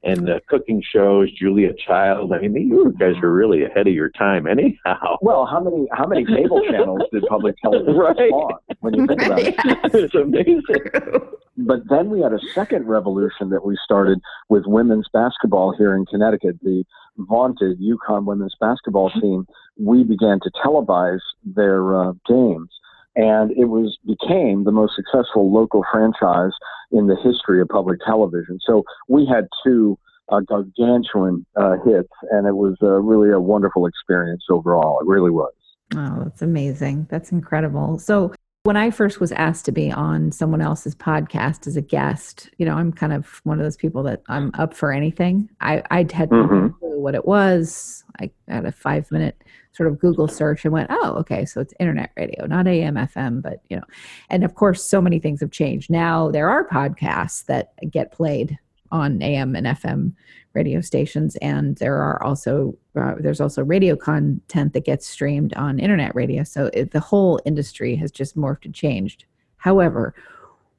and 0.05 0.27
the 0.29 0.41
cooking 0.49 0.83
shows, 0.93 1.33
Julia 1.33 1.73
Child. 1.87 2.33
I 2.33 2.47
mean, 2.47 2.69
you 2.69 2.95
guys 2.99 3.15
are 3.23 3.33
really 3.33 3.65
ahead 3.65 3.87
of 3.87 3.95
your 3.95 4.11
time, 4.11 4.47
anyhow. 4.47 5.17
Well, 5.23 5.47
how 5.47 5.61
many 5.61 5.89
how 5.93 6.07
many 6.07 6.25
cable 6.27 6.61
channels 6.71 7.03
did 7.13 7.25
public 7.29 7.57
television 7.63 7.97
right. 7.97 8.17
spawn 8.17 8.53
when 8.81 8.95
you 8.95 9.07
think 9.07 9.23
about 9.23 9.39
it? 9.41 9.55
it's 9.95 10.15
amazing. 10.15 11.23
But 11.57 11.89
then 11.89 12.11
we 12.11 12.21
had 12.21 12.33
a 12.33 12.41
second 12.53 12.89
revolution 12.89 13.51
that 13.51 13.65
we 13.65 13.79
started 13.85 14.19
with 14.49 14.65
women's 14.67 15.07
basketball 15.13 15.73
here 15.79 15.95
in 15.95 16.05
Connecticut. 16.05 16.57
The 16.63 16.83
vaunted 17.17 17.79
UConn 17.81 18.25
women's 18.25 18.57
basketball 18.61 19.11
team. 19.11 19.47
We 19.79 20.03
began 20.03 20.41
to 20.41 20.51
televise 20.65 21.21
their 21.45 21.95
uh, 21.95 22.13
games 22.27 22.71
and 23.17 23.53
it 23.53 23.67
was 23.67 23.97
became 24.05 24.65
the 24.65 24.73
most 24.73 24.95
successful 24.97 25.53
local 25.53 25.85
franchise 25.93 26.53
in 26.93 27.07
the 27.07 27.17
history 27.17 27.61
of 27.61 27.69
public 27.69 28.01
television. 28.07 28.59
So 28.67 28.85
we 29.09 29.27
had 29.27 29.49
two 29.65 29.99
uh, 30.29 30.41
gargantuan 30.41 31.45
uh, 31.57 31.77
hits, 31.85 32.13
and 32.31 32.47
it 32.47 32.57
was 32.57 32.77
uh, 32.83 32.87
really 32.87 33.31
a 33.31 33.41
wonderful 33.41 33.87
experience 33.87 34.45
overall. 34.51 35.01
It 35.01 35.07
really 35.07 35.31
was. 35.31 35.53
Oh, 35.95 36.25
that's 36.25 36.43
amazing. 36.43 37.07
That's 37.11 37.31
incredible. 37.31 37.99
So 37.99 38.33
when 38.65 38.77
I 38.79 38.91
first 38.91 39.21
was 39.21 39.31
asked 39.33 39.67
to 39.67 39.73
be 39.73 39.93
on 39.93 40.33
someone 40.33 40.63
else's 40.63 40.95
podcast 40.95 41.67
as 41.67 41.77
a 41.77 41.83
guest, 41.83 42.49
you 42.57 42.65
know, 42.65 42.75
I'm 42.75 42.93
kind 42.93 43.13
of 43.13 43.43
one 43.45 43.59
of 43.59 43.65
those 43.65 43.77
people 43.77 44.03
that 44.05 44.23
I'm 44.29 44.51
up 44.55 44.73
for 44.73 44.91
anything. 44.91 45.51
I 45.61 45.83
I 45.91 46.07
had 46.11 46.31
no 46.31 46.47
Mhm. 46.49 46.79
clue 46.79 46.99
what 46.99 47.15
it 47.15 47.27
was. 47.27 48.05
I 48.21 48.31
had 48.49 48.65
a 48.65 48.73
five 48.73 49.13
minute 49.13 49.37
sort 49.73 49.91
of 49.91 49.99
Google 49.99 50.29
search 50.29 50.65
and 50.65 50.73
went, 50.73 50.89
oh, 50.91 51.15
okay, 51.19 51.45
so 51.45 51.61
it's 51.61 51.75
internet 51.79 52.11
radio, 52.17 52.47
not 52.47 52.67
AM, 52.67 52.97
FM, 52.97 53.43
but 53.43 53.61
you 53.69 53.77
know, 53.77 53.83
and 54.31 54.45
of 54.45 54.55
course, 54.55 54.83
so 54.83 55.03
many 55.03 55.19
things 55.19 55.41
have 55.41 55.51
changed. 55.51 55.91
Now 55.91 56.31
there 56.31 56.49
are 56.49 56.67
podcasts 56.67 57.45
that 57.47 57.73
get 57.91 58.13
played 58.13 58.59
on 58.91 59.21
AM 59.21 59.55
and 59.57 59.67
FM 59.67 60.15
radio 60.55 60.81
stations, 60.81 61.37
and 61.43 61.77
there 61.77 61.97
are 61.97 62.23
also 62.23 62.79
uh, 62.97 63.15
there's 63.19 63.41
also 63.41 63.65
radio 63.65 63.97
content 63.97 64.73
that 64.73 64.85
gets 64.85 65.07
streamed 65.07 65.55
on 65.55 65.79
internet 65.79 66.15
radio. 66.15 66.45
So 66.45 66.71
it, 66.73 66.93
the 66.93 67.01
whole 67.01 67.41
industry 67.45 67.97
has 67.97 68.11
just 68.11 68.37
morphed 68.37 68.65
and 68.65 68.75
changed. 68.75 69.25
However, 69.57 70.15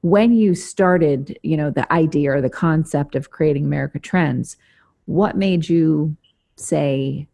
when 0.02 0.34
you 0.34 0.56
started, 0.56 1.38
you 1.44 1.58
know, 1.58 1.72
the 1.72 1.92
idea 1.92 2.32
or 2.32 2.42
the 2.42 2.50
concept 2.50 3.16
of 3.16 3.32
creating 3.32 3.66
America 3.66 4.00
Trends, 4.00 4.56
what 5.06 5.36
made 5.36 5.68
you 5.68 6.16
say, 6.56 7.28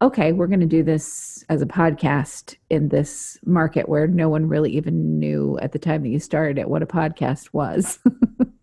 okay, 0.00 0.32
we're 0.32 0.46
going 0.46 0.60
to 0.60 0.66
do 0.66 0.82
this 0.82 1.44
as 1.48 1.60
a 1.60 1.66
podcast 1.66 2.56
in 2.70 2.88
this 2.88 3.38
market 3.44 3.88
where 3.88 4.06
no 4.06 4.28
one 4.28 4.48
really 4.48 4.70
even 4.70 5.18
knew 5.18 5.58
at 5.60 5.72
the 5.72 5.78
time 5.78 6.02
that 6.02 6.08
you 6.08 6.20
started 6.20 6.58
it 6.58 6.68
what 6.68 6.82
a 6.82 6.86
podcast 6.86 7.48
was? 7.52 7.98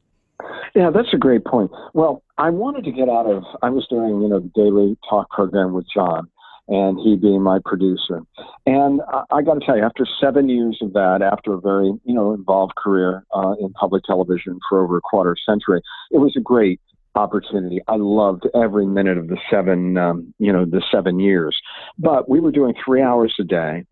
Yeah, 0.75 0.89
that's 0.89 1.13
a 1.13 1.17
great 1.17 1.43
point. 1.43 1.71
Well, 1.93 2.23
I 2.37 2.49
wanted 2.49 2.85
to 2.85 2.91
get 2.91 3.09
out 3.09 3.25
of. 3.27 3.43
I 3.61 3.69
was 3.69 3.85
doing, 3.89 4.21
you 4.21 4.29
know, 4.29 4.39
the 4.39 4.51
daily 4.55 4.97
talk 5.09 5.29
program 5.29 5.73
with 5.73 5.85
John, 5.93 6.29
and 6.67 6.97
he 6.99 7.17
being 7.17 7.41
my 7.41 7.59
producer. 7.63 8.21
And 8.65 9.01
I, 9.11 9.23
I 9.31 9.41
got 9.41 9.55
to 9.55 9.65
tell 9.65 9.75
you, 9.75 9.83
after 9.83 10.05
seven 10.19 10.47
years 10.47 10.77
of 10.81 10.93
that, 10.93 11.21
after 11.21 11.53
a 11.53 11.59
very, 11.59 11.91
you 12.05 12.13
know, 12.13 12.33
involved 12.33 12.75
career 12.75 13.25
uh, 13.35 13.55
in 13.59 13.73
public 13.73 14.03
television 14.05 14.59
for 14.69 14.83
over 14.83 14.97
a 14.97 15.01
quarter 15.01 15.35
century, 15.45 15.81
it 16.09 16.19
was 16.19 16.35
a 16.37 16.41
great 16.41 16.79
opportunity. 17.15 17.81
I 17.89 17.97
loved 17.97 18.47
every 18.55 18.85
minute 18.85 19.17
of 19.17 19.27
the 19.27 19.37
seven, 19.49 19.97
um, 19.97 20.33
you 20.39 20.53
know, 20.53 20.63
the 20.63 20.81
seven 20.89 21.19
years. 21.19 21.59
But 21.99 22.29
we 22.29 22.39
were 22.39 22.51
doing 22.51 22.73
three 22.83 23.01
hours 23.01 23.35
a 23.39 23.43
day, 23.43 23.85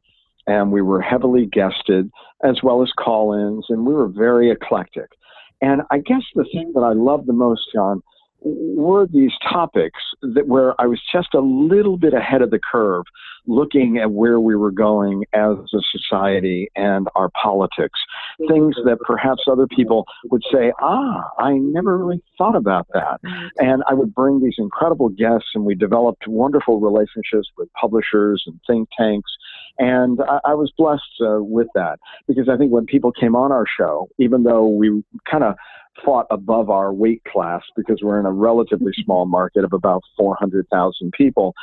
and 0.48 0.72
we 0.72 0.82
were 0.82 1.02
heavily 1.02 1.46
guested 1.46 2.10
as 2.44 2.64
well 2.64 2.82
as 2.82 2.92
call-ins, 2.98 3.66
and 3.68 3.86
we 3.86 3.94
were 3.94 4.08
very 4.08 4.50
eclectic. 4.50 5.10
And 5.62 5.82
I 5.92 6.00
guess 6.00 6.24
the 6.36 6.46
thing 6.54 6.72
that 6.76 6.82
I 6.82 6.94
love 6.94 7.26
the 7.26 7.34
most, 7.34 7.62
John, 7.74 8.02
were 8.42 9.06
these 9.06 9.34
topics 9.52 10.00
that 10.22 10.48
where 10.48 10.80
I 10.80 10.86
was 10.86 11.02
just 11.12 11.34
a 11.34 11.42
little 11.42 11.98
bit 11.98 12.14
ahead 12.14 12.42
of 12.42 12.52
the 12.52 12.60
curve, 12.60 13.04
looking 13.48 13.98
at 13.98 14.12
where 14.12 14.40
we 14.40 14.56
were 14.56 14.72
going 14.72 15.26
as 15.34 15.58
a 15.74 15.80
society 15.92 16.70
and 16.76 17.08
our 17.16 17.30
politics. 17.42 18.00
Things 18.48 18.76
that 18.86 19.00
perhaps 19.06 19.44
other 19.52 19.68
people 19.68 20.06
would 20.32 20.44
say, 20.52 20.72
ah, 20.82 21.30
I 21.38 21.54
never 21.58 21.98
really 21.98 22.24
thought 22.38 22.56
about 22.56 22.88
that. 22.94 23.20
And 23.58 23.84
I 23.90 23.94
would 23.94 24.16
bring 24.16 24.42
these 24.42 24.56
incredible 24.58 25.10
guests, 25.10 25.50
and 25.54 25.66
we 25.66 25.76
developed 25.76 26.28
wonderful 26.28 26.80
relationships 26.80 27.50
with 27.58 27.68
publishers 27.74 28.44
and 28.48 28.60
think 28.66 28.88
tanks. 28.98 29.32
And 29.80 30.20
I, 30.22 30.52
I 30.52 30.54
was 30.54 30.72
blessed 30.78 31.02
uh, 31.22 31.42
with 31.42 31.68
that 31.74 32.00
because 32.28 32.50
I 32.50 32.58
think 32.58 32.72
when 32.72 32.86
people 32.86 33.12
came 33.12 33.36
on 33.36 33.52
our 33.52 33.66
show, 33.66 34.10
even 34.20 34.44
though 34.44 34.68
we 34.68 35.04
kind 35.30 35.44
of 35.44 35.56
fought 36.06 36.28
above 36.30 36.70
our 36.70 36.94
weight 36.94 37.24
class 37.24 37.62
because 37.76 38.00
we're 38.04 38.20
in 38.20 38.26
a 38.26 38.32
relatively 38.32 38.92
small 39.04 39.26
market 39.26 39.64
of 39.64 39.74
about 39.74 40.04
400,000 40.18 41.12
people 41.14 41.56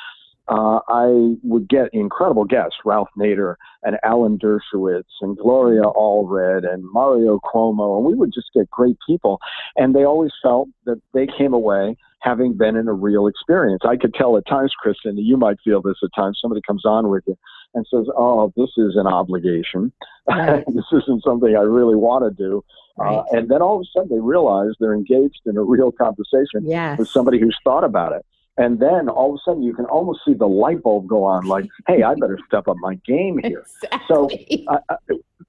uh, 0.48 0.78
I 0.88 1.34
would 1.42 1.68
get 1.68 1.88
incredible 1.92 2.44
guests, 2.44 2.76
Ralph 2.84 3.08
Nader 3.18 3.56
and 3.82 3.96
Alan 4.04 4.38
Dershowitz 4.38 5.02
and 5.20 5.36
Gloria 5.36 5.82
Allred 5.82 6.72
and 6.72 6.84
Mario 6.84 7.40
Cuomo, 7.40 7.96
and 7.96 8.06
we 8.06 8.14
would 8.14 8.32
just 8.32 8.52
get 8.54 8.70
great 8.70 8.96
people. 9.06 9.40
And 9.76 9.94
they 9.94 10.04
always 10.04 10.30
felt 10.42 10.68
that 10.84 11.00
they 11.12 11.26
came 11.26 11.52
away 11.52 11.96
having 12.20 12.56
been 12.56 12.76
in 12.76 12.86
a 12.86 12.92
real 12.92 13.26
experience. 13.26 13.82
I 13.84 13.96
could 13.96 14.14
tell 14.14 14.36
at 14.36 14.46
times, 14.46 14.72
Kristen, 14.78 15.18
you 15.18 15.36
might 15.36 15.58
feel 15.64 15.82
this 15.82 15.96
at 16.02 16.10
times. 16.16 16.38
Somebody 16.40 16.60
comes 16.66 16.84
on 16.84 17.08
with 17.08 17.24
you 17.26 17.36
and 17.76 17.86
says, 17.88 18.06
"Oh, 18.16 18.52
this 18.56 18.70
is 18.76 18.96
an 18.96 19.06
obligation. 19.06 19.92
Right. 20.28 20.64
this 20.74 20.84
isn't 20.92 21.22
something 21.22 21.54
I 21.54 21.60
really 21.62 21.94
want 21.94 22.24
to 22.24 22.42
do." 22.42 22.64
Uh, 22.98 23.04
right. 23.04 23.16
Uh, 23.18 23.24
and 23.32 23.48
then 23.48 23.62
all 23.62 23.76
of 23.76 23.82
a 23.82 23.86
sudden, 23.94 24.08
they 24.16 24.20
realize 24.20 24.70
they're 24.80 24.94
engaged 24.94 25.42
in 25.44 25.56
a 25.56 25.62
real 25.62 25.92
conversation 25.92 26.64
yes. 26.64 26.98
with 26.98 27.08
somebody 27.08 27.38
who's 27.38 27.56
thought 27.62 27.84
about 27.84 28.12
it. 28.12 28.24
And 28.58 28.80
then 28.80 29.10
all 29.10 29.34
of 29.34 29.34
a 29.34 29.50
sudden, 29.50 29.62
you 29.62 29.74
can 29.74 29.84
almost 29.84 30.20
see 30.26 30.32
the 30.32 30.48
light 30.48 30.82
bulb 30.82 31.06
go 31.06 31.22
on, 31.24 31.46
like, 31.46 31.66
"Hey, 31.86 32.02
I 32.02 32.14
better 32.14 32.38
step 32.46 32.66
up 32.66 32.76
my 32.80 32.94
game 33.06 33.38
here." 33.44 33.64
Exactly. 33.84 34.64
So 34.66 34.74
uh, 34.88 34.96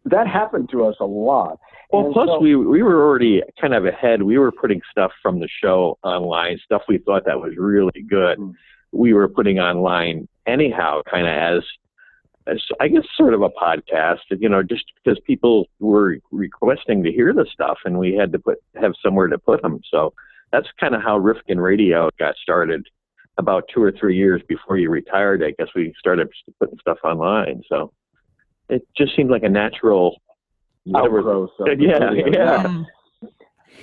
that 0.06 0.28
happened 0.28 0.70
to 0.72 0.86
us 0.86 0.96
a 1.00 1.06
lot. 1.06 1.60
Well, 1.92 2.06
and 2.06 2.14
plus 2.14 2.28
so, 2.28 2.40
we 2.40 2.56
we 2.56 2.84
were 2.84 3.02
already 3.02 3.42
kind 3.62 3.74
of 3.74 3.86
ahead. 3.86 4.24
We 4.24 4.38
were 4.38 4.52
putting 4.52 4.82
stuff 4.92 5.12
from 5.22 5.40
the 5.40 5.48
show 5.64 5.98
online, 6.04 6.60
stuff 6.66 6.82
we 6.90 6.98
thought 6.98 7.24
that 7.26 7.40
was 7.40 7.54
really 7.58 8.02
good. 8.10 8.38
Mm-hmm. 8.38 8.52
We 8.92 9.14
were 9.14 9.30
putting 9.30 9.60
online 9.60 10.28
anyhow, 10.46 11.02
kind 11.10 11.28
of 11.28 11.34
as 11.34 11.64
as 11.64 11.64
I 12.80 12.88
guess 12.88 13.04
sort 13.16 13.34
of 13.34 13.42
a 13.42 13.50
podcast, 13.50 14.20
you 14.30 14.50
know, 14.50 14.64
just 14.64 14.86
because 14.96 15.20
people 15.26 15.68
were 15.80 16.18
requesting 16.32 17.04
to 17.04 17.12
hear 17.12 17.34
the 17.34 17.46
stuff, 17.52 17.78
and 17.86 18.00
we 18.00 18.14
had 18.14 18.32
to 18.32 18.40
put 18.40 18.58
have 18.80 18.94
somewhere 19.04 19.28
to 19.28 19.38
put 19.38 19.62
them. 19.62 19.82
So 19.92 20.14
that's 20.52 20.68
kind 20.80 20.96
of 20.96 21.02
how 21.02 21.18
Rifkin 21.18 21.60
Radio 21.60 22.10
got 22.18 22.36
started 22.36 22.88
about 23.38 23.66
two 23.74 23.84
or 23.84 23.92
three 23.92 24.16
years 24.16 24.42
before 24.48 24.78
you 24.78 24.90
retired, 24.90 25.44
I 25.44 25.52
guess 25.60 25.68
we 25.76 25.94
started 26.00 26.30
putting 26.60 26.78
stuff 26.80 26.98
online. 27.04 27.62
So 27.70 27.92
it 28.70 28.88
just 28.98 29.16
seemed 29.16 29.30
like 29.30 29.44
a 29.44 29.50
natural 29.50 30.20
outgrowth. 30.96 31.52
Yeah, 31.66 32.12
yeah, 32.14 32.24
yeah. 32.32 32.84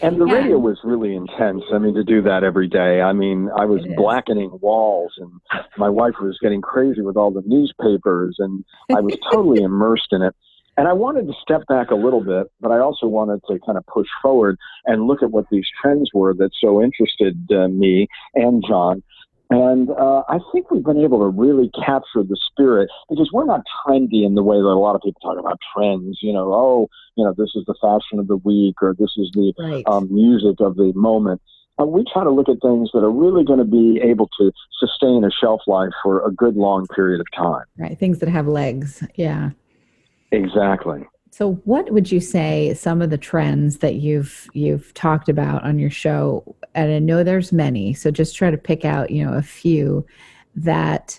And 0.03 0.21
the 0.21 0.27
yeah. 0.27 0.35
radio 0.35 0.59
was 0.59 0.79
really 0.83 1.15
intense. 1.15 1.63
I 1.73 1.79
mean, 1.79 1.95
to 1.95 2.05
do 2.05 2.21
that 2.23 2.43
every 2.43 2.69
day. 2.69 3.01
I 3.01 3.13
mean, 3.13 3.49
I 3.57 3.65
was 3.65 3.87
blackening 3.97 4.51
walls, 4.61 5.13
and 5.19 5.31
my 5.77 5.89
wife 5.89 6.15
was 6.21 6.37
getting 6.43 6.61
crazy 6.61 7.01
with 7.01 7.17
all 7.17 7.31
the 7.31 7.43
newspapers, 7.47 8.37
and 8.39 8.65
I 8.91 9.01
was 9.01 9.17
totally 9.33 9.63
immersed 9.63 10.09
in 10.13 10.23
it. 10.23 10.35
And 10.77 10.89
I 10.89 10.93
wanted 10.93 11.29
to 11.29 11.35
step 11.41 11.63
back 11.69 11.91
a 11.91 11.95
little 11.95 12.23
bit, 12.23 12.49
but 12.61 12.73
I 12.73 12.81
also 12.81 13.07
wanted 13.07 13.41
to 13.49 13.59
kind 13.65 13.79
of 13.79 13.87
push 13.87 14.09
forward 14.21 14.59
and 14.85 15.07
look 15.07 15.23
at 15.23 15.31
what 15.31 15.47
these 15.51 15.67
trends 15.81 16.11
were 16.13 16.35
that 16.35 16.51
so 16.61 16.83
interested 16.83 17.39
uh, 17.53 17.69
me 17.69 18.09
and 18.35 18.63
John. 18.67 19.03
And 19.55 19.91
uh, 19.91 20.23
I 20.29 20.39
think 20.53 20.71
we've 20.71 20.85
been 20.85 21.01
able 21.01 21.19
to 21.21 21.27
really 21.27 21.71
capture 21.85 22.23
the 22.23 22.37
spirit 22.51 22.89
because 23.09 23.31
we're 23.33 23.45
not 23.45 23.63
trendy 23.87 24.25
in 24.25 24.35
the 24.35 24.43
way 24.43 24.57
that 24.57 24.63
a 24.63 24.81
lot 24.81 24.95
of 24.95 25.03
people 25.03 25.21
talk 25.21 25.39
about 25.39 25.59
trends. 25.75 26.19
You 26.23 26.33
know, 26.33 26.53
oh, 26.53 26.89
you 27.17 27.25
know, 27.25 27.35
this 27.37 27.51
is 27.55 27.65
the 27.67 27.75
fashion 27.81 28.19
of 28.19 28.29
the 28.29 28.37
week 28.37 28.77
or 28.83 28.95
this 28.99 29.13
is 29.17 29.31
the 29.35 29.53
right. 29.59 29.85
um, 29.87 30.13
music 30.13 30.61
of 30.61 30.77
the 30.77 30.93
moment. 30.95 31.41
Uh, 31.81 31.85
we 31.85 32.05
try 32.13 32.23
to 32.23 32.31
look 32.31 32.49
at 32.49 32.61
things 32.63 32.91
that 32.95 33.01
are 33.01 33.11
really 33.11 33.45
going 33.45 33.59
to 33.59 33.65
be 33.65 34.01
able 34.01 34.29
to 34.39 34.53
sustain 34.79 35.25
a 35.25 35.31
shelf 35.31 35.61
life 35.67 35.91
for 36.03 36.25
a 36.27 36.31
good 36.31 36.55
long 36.57 36.87
period 36.95 37.21
of 37.21 37.27
time. 37.37 37.65
Right, 37.77 37.99
things 37.99 38.21
that 38.21 38.29
have 38.29 38.47
legs. 38.47 39.03
Yeah. 39.17 39.51
Exactly. 40.31 41.05
So 41.37 41.55
what 41.65 41.91
would 41.91 42.13
you 42.13 42.21
say 42.21 42.75
some 42.75 43.03
of 43.03 43.11
the 43.11 43.19
trends 43.19 43.79
that 43.79 43.97
you've 43.97 44.47
you've 44.53 44.95
talked 44.95 45.29
about 45.29 45.65
on 45.65 45.81
your 45.81 45.91
show? 45.91 46.55
And 46.77 46.93
I 46.93 47.01
know 47.01 47.25
there's 47.25 47.53
many 47.53 47.93
so 47.93 48.13
just 48.13 48.37
try 48.37 48.53
to 48.53 48.57
pick 48.57 48.85
out 48.85 49.11
you 49.11 49.27
know 49.27 49.33
a 49.33 49.43
few 49.43 50.07
that 50.55 51.19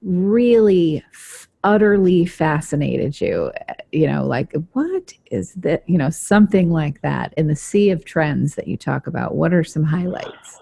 really 0.00 1.04
f- 1.12 1.46
utterly 1.62 2.24
fascinated 2.24 3.20
you. 3.20 3.52
You 3.92 4.06
know 4.06 4.24
like 4.24 4.54
what 4.72 5.12
is 5.30 5.52
that 5.56 5.86
you 5.86 5.98
know 5.98 6.08
something 6.08 6.70
like 6.70 7.02
that 7.02 7.34
in 7.36 7.48
the 7.48 7.54
sea 7.54 7.90
of 7.90 8.06
trends 8.06 8.54
that 8.54 8.66
you 8.66 8.78
talk 8.78 9.06
about? 9.06 9.34
What 9.34 9.52
are 9.52 9.62
some 9.62 9.84
highlights 9.84 10.58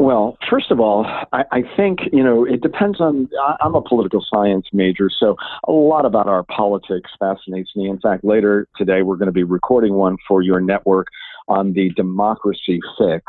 well, 0.00 0.38
first 0.48 0.70
of 0.70 0.80
all, 0.80 1.04
I, 1.30 1.44
I 1.52 1.62
think, 1.76 1.98
you 2.10 2.24
know, 2.24 2.46
it 2.46 2.62
depends 2.62 3.02
on. 3.02 3.28
I, 3.38 3.56
I'm 3.60 3.74
a 3.74 3.82
political 3.82 4.24
science 4.26 4.66
major, 4.72 5.10
so 5.10 5.36
a 5.68 5.72
lot 5.72 6.06
about 6.06 6.26
our 6.26 6.42
politics 6.42 7.10
fascinates 7.18 7.76
me. 7.76 7.86
In 7.86 8.00
fact, 8.00 8.24
later 8.24 8.66
today, 8.78 9.02
we're 9.02 9.16
going 9.16 9.26
to 9.26 9.32
be 9.32 9.44
recording 9.44 9.92
one 9.92 10.16
for 10.26 10.40
your 10.40 10.58
network 10.58 11.08
on 11.48 11.74
the 11.74 11.90
democracy 11.96 12.80
fix. 12.96 13.26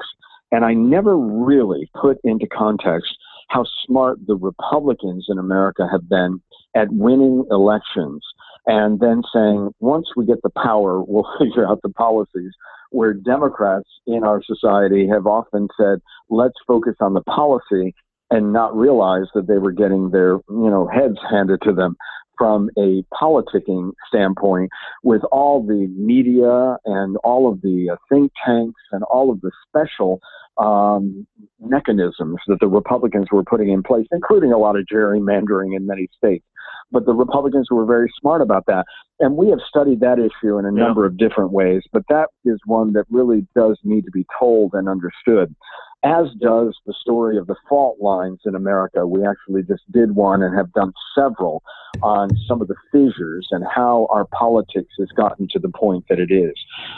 And 0.53 0.63
I 0.63 0.73
never 0.73 1.17
really 1.17 1.89
put 1.93 2.19
into 2.23 2.47
context 2.47 3.17
how 3.49 3.65
smart 3.85 4.19
the 4.25 4.37
Republicans 4.37 5.25
in 5.27 5.39
America 5.39 5.89
have 5.91 6.07
been 6.07 6.41
at 6.73 6.87
winning 6.89 7.43
elections 7.51 8.23
and 8.65 9.01
then 9.01 9.23
saying, 9.33 9.71
once 9.81 10.07
we 10.15 10.25
get 10.25 10.41
the 10.41 10.51
power, 10.63 11.03
we'll 11.03 11.27
figure 11.37 11.67
out 11.67 11.81
the 11.81 11.89
policies 11.89 12.53
where 12.91 13.13
Democrats 13.13 13.89
in 14.05 14.23
our 14.23 14.41
society 14.43 15.07
have 15.07 15.25
often 15.25 15.67
said, 15.79 15.99
let's 16.29 16.55
focus 16.67 16.95
on 16.99 17.13
the 17.13 17.21
policy 17.21 17.95
and 18.29 18.53
not 18.53 18.75
realize 18.75 19.25
that 19.33 19.47
they 19.47 19.57
were 19.57 19.71
getting 19.71 20.11
their, 20.11 20.33
you 20.49 20.69
know, 20.69 20.87
heads 20.87 21.17
handed 21.29 21.61
to 21.63 21.73
them 21.73 21.95
from 22.37 22.69
a 22.77 23.03
politicking 23.13 23.91
standpoint 24.07 24.69
with 25.03 25.21
all 25.31 25.61
the 25.65 25.87
media 25.95 26.77
and 26.85 27.17
all 27.23 27.51
of 27.51 27.61
the 27.61 27.89
uh, 27.91 27.95
think 28.09 28.31
tanks 28.45 28.81
and 28.91 29.03
all 29.03 29.31
of 29.31 29.39
the 29.41 29.51
special 29.67 30.19
um, 30.57 31.27
mechanisms 31.59 32.37
that 32.47 32.57
the 32.59 32.67
Republicans 32.67 33.27
were 33.31 33.43
putting 33.43 33.69
in 33.69 33.83
place, 33.83 34.07
including 34.11 34.51
a 34.51 34.57
lot 34.57 34.75
of 34.75 34.85
gerrymandering 34.91 35.75
in 35.75 35.85
many 35.85 36.07
states. 36.17 36.45
But 36.91 37.05
the 37.05 37.13
Republicans 37.13 37.67
were 37.71 37.85
very 37.85 38.11
smart 38.19 38.41
about 38.41 38.65
that. 38.67 38.85
And 39.19 39.37
we 39.37 39.49
have 39.49 39.59
studied 39.67 40.01
that 40.01 40.19
issue 40.19 40.57
in 40.57 40.65
a 40.65 40.73
yeah. 40.73 40.83
number 40.83 41.05
of 41.05 41.17
different 41.17 41.51
ways, 41.51 41.83
but 41.93 42.03
that 42.09 42.29
is 42.43 42.59
one 42.65 42.93
that 42.93 43.05
really 43.09 43.47
does 43.55 43.79
need 43.83 44.03
to 44.05 44.11
be 44.11 44.25
told 44.39 44.73
and 44.73 44.89
understood, 44.89 45.55
as 46.03 46.25
does 46.41 46.77
the 46.85 46.93
story 46.99 47.37
of 47.37 47.47
the 47.47 47.55
fault 47.69 47.97
lines 48.01 48.39
in 48.45 48.55
America. 48.55 49.05
We 49.05 49.25
actually 49.25 49.63
just 49.63 49.83
did 49.91 50.15
one 50.15 50.41
and 50.41 50.57
have 50.57 50.73
done 50.73 50.91
several 51.15 51.63
on 52.01 52.29
some 52.47 52.61
of 52.61 52.67
the 52.67 52.75
fissures 52.91 53.47
and 53.51 53.63
how 53.73 54.07
our 54.09 54.25
politics 54.25 54.93
has 54.99 55.09
gotten 55.09 55.47
to 55.51 55.59
the 55.59 55.69
point 55.69 56.05
that 56.09 56.19
it 56.19 56.31
is. 56.31 56.53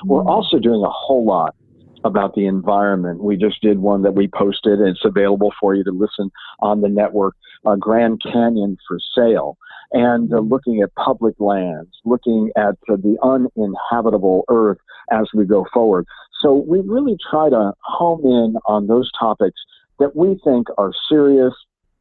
We're 0.06 0.22
mm-hmm. 0.22 0.30
also 0.30 0.60
doing 0.60 0.82
a 0.82 0.90
whole 0.90 1.26
lot 1.26 1.56
about 2.04 2.36
the 2.36 2.46
environment. 2.46 3.24
We 3.24 3.38
just 3.38 3.62
did 3.62 3.80
one 3.80 4.02
that 4.04 4.14
we 4.16 4.28
posted. 4.28 4.80
And 4.80 4.90
it's 4.90 5.06
available 5.06 5.54
for 5.60 5.76
you 5.76 5.84
to 5.84 5.92
listen 5.92 6.32
on 6.60 6.82
the 6.82 6.90
network. 6.90 7.36
Uh, 7.66 7.76
Grand 7.76 8.22
Canyon 8.22 8.78
for 8.86 9.00
sale, 9.16 9.58
and 9.94 10.34
uh, 10.34 10.40
looking 10.40 10.82
at 10.82 10.94
public 10.96 11.34
lands, 11.40 11.92
looking 12.04 12.52
at 12.58 12.76
uh, 12.90 12.98
the 12.98 13.16
uninhabitable 13.24 14.44
earth 14.50 14.80
as 15.12 15.28
we 15.34 15.46
go 15.46 15.66
forward. 15.74 16.06
So 16.42 16.66
we 16.68 16.82
really 16.82 17.18
try 17.32 17.50
to 17.50 17.72
home 17.82 18.26
in 18.26 18.56
on 18.66 18.88
those 18.88 19.10
topics 19.18 19.62
that 20.00 20.14
we 20.14 20.38
think 20.44 20.68
are 20.78 20.92
serious, 21.08 21.54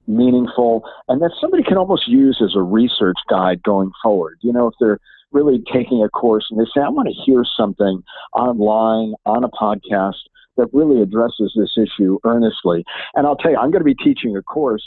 meaningful, 0.09 0.83
and 1.07 1.23
that 1.23 1.31
somebody 1.41 1.63
can 1.63 1.77
almost 1.77 2.09
use 2.09 2.43
as 2.43 2.57
a 2.57 2.63
research 2.63 3.19
guide 3.31 3.63
going 3.63 3.93
forward. 4.03 4.39
You 4.41 4.53
know, 4.53 4.67
if 4.67 4.75
they're 4.81 4.99
really 5.33 5.62
taking 5.72 6.03
a 6.03 6.09
course 6.09 6.47
and 6.51 6.61
they 6.61 6.68
say, 6.74 6.80
I 6.80 6.89
want 6.89 7.09
to 7.09 7.14
hear 7.24 7.45
something 7.57 8.03
online 8.33 9.14
on 9.26 9.45
a 9.45 9.49
podcast 9.49 10.20
that 10.57 10.68
really 10.72 11.01
addresses 11.01 11.53
this 11.57 11.76
issue 11.76 12.18
earnestly. 12.24 12.85
And 13.14 13.26
I'll 13.26 13.37
tell 13.37 13.53
you, 13.53 13.57
I'm 13.57 13.70
going 13.70 13.80
to 13.80 13.85
be 13.85 13.95
teaching 13.95 14.37
a 14.37 14.43
course 14.43 14.85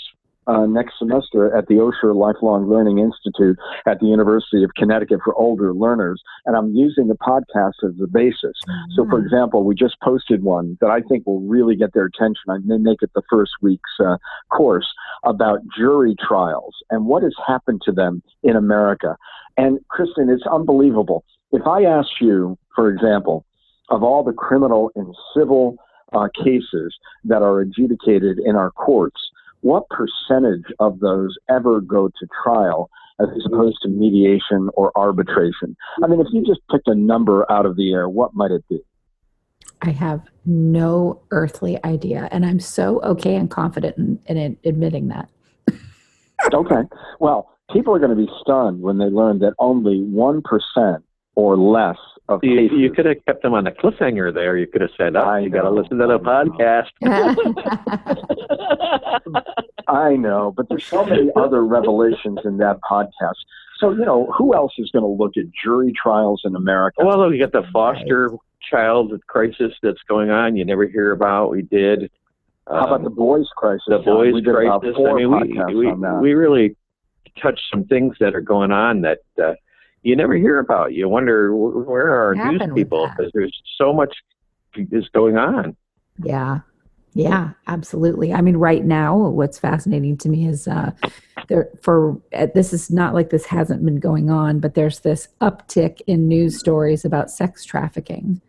uh, 0.47 0.65
next 0.65 0.99
semester 0.99 1.55
at 1.55 1.67
the 1.67 1.75
Osher 1.75 2.15
Lifelong 2.15 2.69
Learning 2.69 2.99
Institute 2.99 3.57
at 3.85 3.99
the 3.99 4.07
University 4.07 4.63
of 4.63 4.73
Connecticut 4.75 5.19
for 5.23 5.33
older 5.35 5.73
learners, 5.73 6.21
and 6.45 6.55
I'm 6.55 6.75
using 6.75 7.07
the 7.07 7.15
podcast 7.15 7.83
as 7.83 7.95
the 7.97 8.07
basis. 8.07 8.57
Mm-hmm. 8.67 8.91
So, 8.95 9.05
for 9.09 9.19
mm. 9.19 9.25
example, 9.25 9.63
we 9.63 9.75
just 9.75 9.95
posted 10.01 10.43
one 10.43 10.77
that 10.81 10.89
I 10.89 11.01
think 11.01 11.25
will 11.25 11.41
really 11.41 11.75
get 11.75 11.93
their 11.93 12.05
attention. 12.05 12.43
I 12.49 12.57
may 12.63 12.77
make 12.77 13.01
it 13.01 13.11
the 13.15 13.23
first 13.29 13.51
week's 13.61 13.91
uh, 13.99 14.17
course 14.51 14.87
about 15.23 15.59
jury 15.75 16.15
trials 16.27 16.75
and 16.89 17.05
what 17.05 17.23
has 17.23 17.35
happened 17.45 17.81
to 17.85 17.91
them 17.91 18.21
in 18.43 18.55
America. 18.55 19.17
And 19.57 19.79
Kristen, 19.89 20.29
it's 20.29 20.45
unbelievable. 20.45 21.23
If 21.51 21.65
I 21.65 21.83
ask 21.83 22.09
you, 22.19 22.57
for 22.75 22.89
example, 22.89 23.45
of 23.89 24.03
all 24.03 24.23
the 24.23 24.33
criminal 24.33 24.91
and 24.95 25.15
civil 25.35 25.77
uh, 26.13 26.27
cases 26.43 26.95
that 27.23 27.41
are 27.41 27.61
adjudicated 27.61 28.39
in 28.39 28.55
our 28.55 28.71
courts, 28.71 29.19
what 29.65 29.85
percentage 29.89 30.71
of 30.77 30.99
those 30.99 31.35
ever 31.49 31.81
go 31.81 32.07
to 32.07 32.27
trial 32.43 32.87
as 33.19 33.27
opposed 33.47 33.79
to 33.81 33.89
mediation 33.89 34.69
or 34.75 34.91
arbitration? 34.95 35.75
I 36.03 36.07
mean, 36.07 36.21
if 36.21 36.27
you 36.31 36.45
just 36.45 36.61
picked 36.69 36.87
a 36.87 36.93
number 36.93 37.51
out 37.51 37.65
of 37.65 37.75
the 37.75 37.91
air, 37.91 38.07
what 38.07 38.35
might 38.35 38.51
it 38.51 38.63
be? 38.69 38.79
I 39.81 39.89
have 39.89 40.21
no 40.45 41.19
earthly 41.31 41.83
idea. 41.83 42.29
And 42.31 42.45
I'm 42.45 42.59
so 42.59 43.01
okay 43.01 43.35
and 43.35 43.49
confident 43.49 44.19
in, 44.27 44.37
in 44.37 44.55
admitting 44.65 45.07
that. 45.07 45.29
okay. 46.53 46.81
Well, 47.19 47.49
people 47.73 47.95
are 47.95 47.99
going 47.99 48.15
to 48.15 48.15
be 48.15 48.29
stunned 48.41 48.83
when 48.83 48.99
they 48.99 49.05
learn 49.05 49.39
that 49.39 49.55
only 49.57 49.97
1% 49.99 51.03
or 51.33 51.57
less 51.57 51.97
of 52.29 52.43
You, 52.43 52.55
cases. 52.55 52.77
you 52.77 52.91
could 52.91 53.05
have 53.05 53.17
kept 53.25 53.41
them 53.41 53.55
on 53.55 53.65
a 53.65 53.71
cliffhanger 53.71 54.31
there. 54.33 54.57
You 54.57 54.67
could 54.67 54.81
have 54.81 54.89
said, 54.97 55.15
"Oh, 55.15 55.21
I 55.21 55.39
you 55.39 55.49
got 55.49 55.61
to 55.61 55.69
listen 55.69 55.97
to 55.99 56.07
the 56.07 56.19
podcast." 56.19 56.89
I 59.87 60.15
know, 60.15 60.53
but 60.55 60.67
there's 60.69 60.85
so 60.85 61.05
many 61.05 61.29
other 61.35 61.63
revelations 61.65 62.39
in 62.43 62.57
that 62.57 62.79
podcast. 62.89 63.35
So, 63.79 63.91
you 63.91 64.05
know, 64.05 64.31
who 64.37 64.55
else 64.55 64.73
is 64.77 64.89
going 64.91 65.03
to 65.03 65.07
look 65.23 65.37
at 65.37 65.45
jury 65.63 65.93
trials 66.01 66.41
in 66.45 66.55
America? 66.55 67.03
well, 67.05 67.31
you 67.33 67.39
got 67.39 67.51
the 67.51 67.67
foster 67.71 68.31
child 68.69 69.13
crisis 69.27 69.73
that's 69.83 70.01
going 70.07 70.31
on. 70.31 70.55
You 70.55 70.65
never 70.65 70.87
hear 70.87 71.11
about. 71.11 71.51
We 71.51 71.61
did. 71.61 72.09
How 72.67 72.87
about 72.87 72.99
Um, 72.99 73.03
the 73.03 73.09
boys' 73.11 73.47
crisis? 73.55 73.83
the 73.87 73.99
boys 73.99 74.33
we 74.33 74.41
did 74.41 74.55
about 74.55 74.81
crisis. 74.81 74.97
four 74.97 75.09
I 75.11 75.13
mean, 75.13 75.29
we 75.31 75.75
we, 75.75 75.93
we 76.21 76.33
really 76.33 76.75
touched 77.41 77.61
some 77.69 77.83
things 77.85 78.15
that 78.19 78.33
are 78.33 78.41
going 78.41 78.71
on 78.71 79.01
that 79.01 79.19
uh, 79.43 79.53
you 80.01 80.15
never 80.15 80.33
hear 80.35 80.57
about. 80.59 80.93
You 80.93 81.07
wonder 81.09 81.55
where 81.55 82.07
are 82.07 82.33
What 82.33 82.39
our 82.45 82.51
news 82.53 82.61
people 82.73 83.07
because 83.15 83.31
there's 83.35 83.55
so 83.77 83.93
much 83.93 84.15
is 84.75 85.07
going 85.09 85.37
on. 85.37 85.75
Yeah. 86.23 86.59
Yeah, 87.15 87.51
absolutely. 87.67 88.33
I 88.33 88.41
mean, 88.41 88.57
right 88.57 88.83
now, 88.83 89.17
what's 89.17 89.57
fascinating 89.57 90.17
to 90.17 90.29
me 90.29 90.47
is 90.47 90.67
uh, 90.67 90.91
there 91.47 91.69
for 91.81 92.21
uh, 92.33 92.47
this 92.53 92.73
is 92.73 92.91
not 92.91 93.13
like 93.13 93.29
this 93.29 93.45
hasn't 93.45 93.85
been 93.85 94.01
going 94.01 94.29
on, 94.29 94.59
but 94.59 94.73
there's 94.73 94.99
this 94.99 95.29
uptick 95.39 96.01
in 96.07 96.27
news 96.27 96.59
stories 96.59 97.05
about 97.05 97.31
sex 97.31 97.63
trafficking, 97.63 98.41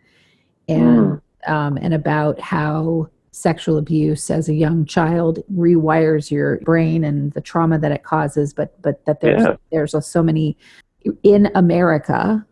and 0.68 1.20
um, 1.46 1.78
and 1.80 1.94
about 1.94 2.40
how 2.40 3.08
sexual 3.30 3.78
abuse 3.78 4.30
as 4.30 4.48
a 4.48 4.54
young 4.54 4.84
child 4.84 5.44
rewires 5.54 6.30
your 6.32 6.58
brain 6.60 7.04
and 7.04 7.32
the 7.34 7.40
trauma 7.40 7.78
that 7.78 7.92
it 7.92 8.02
causes. 8.02 8.52
But 8.52 8.82
but 8.82 9.04
that 9.04 9.20
there's 9.20 9.42
Yeah. 9.42 9.56
there's 9.70 9.94
a, 9.94 10.02
so 10.02 10.24
many 10.24 10.56
in 11.22 11.50
America. 11.54 12.44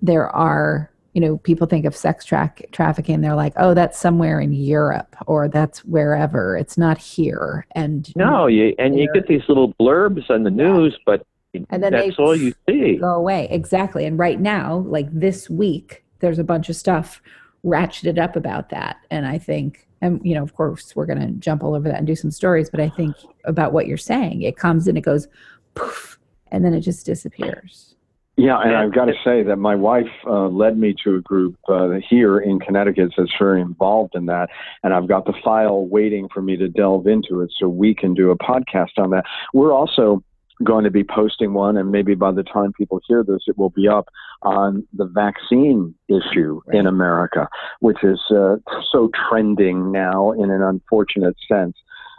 There 0.00 0.28
are 0.28 0.92
you 1.16 1.20
know, 1.22 1.38
people 1.38 1.66
think 1.66 1.86
of 1.86 1.96
sex 1.96 2.26
tra- 2.26 2.52
trafficking, 2.72 3.22
they're 3.22 3.34
like, 3.34 3.54
oh, 3.56 3.72
that's 3.72 3.98
somewhere 3.98 4.38
in 4.38 4.52
Europe 4.52 5.16
or 5.26 5.48
that's 5.48 5.82
wherever. 5.86 6.58
It's 6.58 6.76
not 6.76 6.98
here. 6.98 7.66
And 7.74 8.14
No, 8.14 8.46
you 8.48 8.74
and 8.78 8.98
you 8.98 9.06
They're- 9.06 9.22
get 9.22 9.26
these 9.26 9.48
little 9.48 9.72
blurbs 9.80 10.28
on 10.28 10.42
the 10.42 10.50
news, 10.50 10.94
but 11.06 11.26
And 11.54 11.82
then 11.82 11.92
that's 11.94 12.18
all 12.18 12.36
you 12.36 12.52
see. 12.68 12.96
go 12.98 13.14
away. 13.14 13.48
Exactly. 13.50 14.04
And 14.04 14.18
right 14.18 14.38
now, 14.38 14.84
like 14.86 15.08
this 15.10 15.48
week, 15.48 16.04
there's 16.18 16.38
a 16.38 16.44
bunch 16.44 16.68
of 16.68 16.76
stuff 16.76 17.22
ratcheted 17.64 18.18
up 18.18 18.36
about 18.36 18.68
that. 18.68 18.96
And 19.10 19.24
I 19.26 19.38
think, 19.38 19.88
and 20.02 20.20
you 20.22 20.34
know, 20.34 20.42
of 20.42 20.54
course, 20.54 20.94
we're 20.94 21.06
going 21.06 21.20
to 21.20 21.32
jump 21.38 21.64
all 21.64 21.74
over 21.74 21.88
that 21.88 21.96
and 21.96 22.06
do 22.06 22.14
some 22.14 22.30
stories, 22.30 22.68
but 22.68 22.78
I 22.80 22.90
think 22.90 23.16
about 23.44 23.72
what 23.72 23.86
you're 23.86 23.96
saying, 23.96 24.42
it 24.42 24.58
comes 24.58 24.86
and 24.86 24.98
it 24.98 25.00
goes 25.00 25.28
poof, 25.74 26.18
and 26.52 26.62
then 26.62 26.74
it 26.74 26.80
just 26.80 27.06
disappears. 27.06 27.95
Yeah, 28.38 28.58
and 28.58 28.76
I've 28.76 28.92
got 28.92 29.06
to 29.06 29.14
say 29.24 29.42
that 29.44 29.56
my 29.56 29.74
wife 29.74 30.10
uh, 30.26 30.48
led 30.48 30.78
me 30.78 30.94
to 31.04 31.16
a 31.16 31.20
group 31.22 31.56
uh, 31.70 31.92
here 32.06 32.38
in 32.38 32.60
Connecticut 32.60 33.12
that's 33.16 33.32
very 33.38 33.62
involved 33.62 34.14
in 34.14 34.26
that, 34.26 34.50
and 34.82 34.92
I've 34.92 35.08
got 35.08 35.24
the 35.24 35.32
file 35.42 35.86
waiting 35.86 36.28
for 36.32 36.42
me 36.42 36.54
to 36.58 36.68
delve 36.68 37.06
into 37.06 37.40
it 37.40 37.50
so 37.58 37.66
we 37.66 37.94
can 37.94 38.12
do 38.12 38.30
a 38.30 38.36
podcast 38.36 38.98
on 38.98 39.08
that. 39.10 39.24
We're 39.54 39.72
also 39.72 40.22
going 40.64 40.84
to 40.84 40.90
be 40.90 41.02
posting 41.02 41.54
one, 41.54 41.78
and 41.78 41.90
maybe 41.90 42.14
by 42.14 42.30
the 42.30 42.42
time 42.42 42.74
people 42.74 43.00
hear 43.08 43.24
this, 43.24 43.40
it 43.46 43.56
will 43.56 43.70
be 43.70 43.88
up 43.88 44.08
on 44.42 44.86
the 44.92 45.06
vaccine 45.06 45.94
issue 46.08 46.60
in 46.72 46.86
America, 46.86 47.48
which 47.80 48.04
is 48.04 48.20
uh, 48.30 48.56
so 48.92 49.10
trending 49.30 49.92
now 49.92 50.32
in 50.32 50.50
an 50.50 50.62
unfortunate 50.62 51.36
sense. 51.50 51.74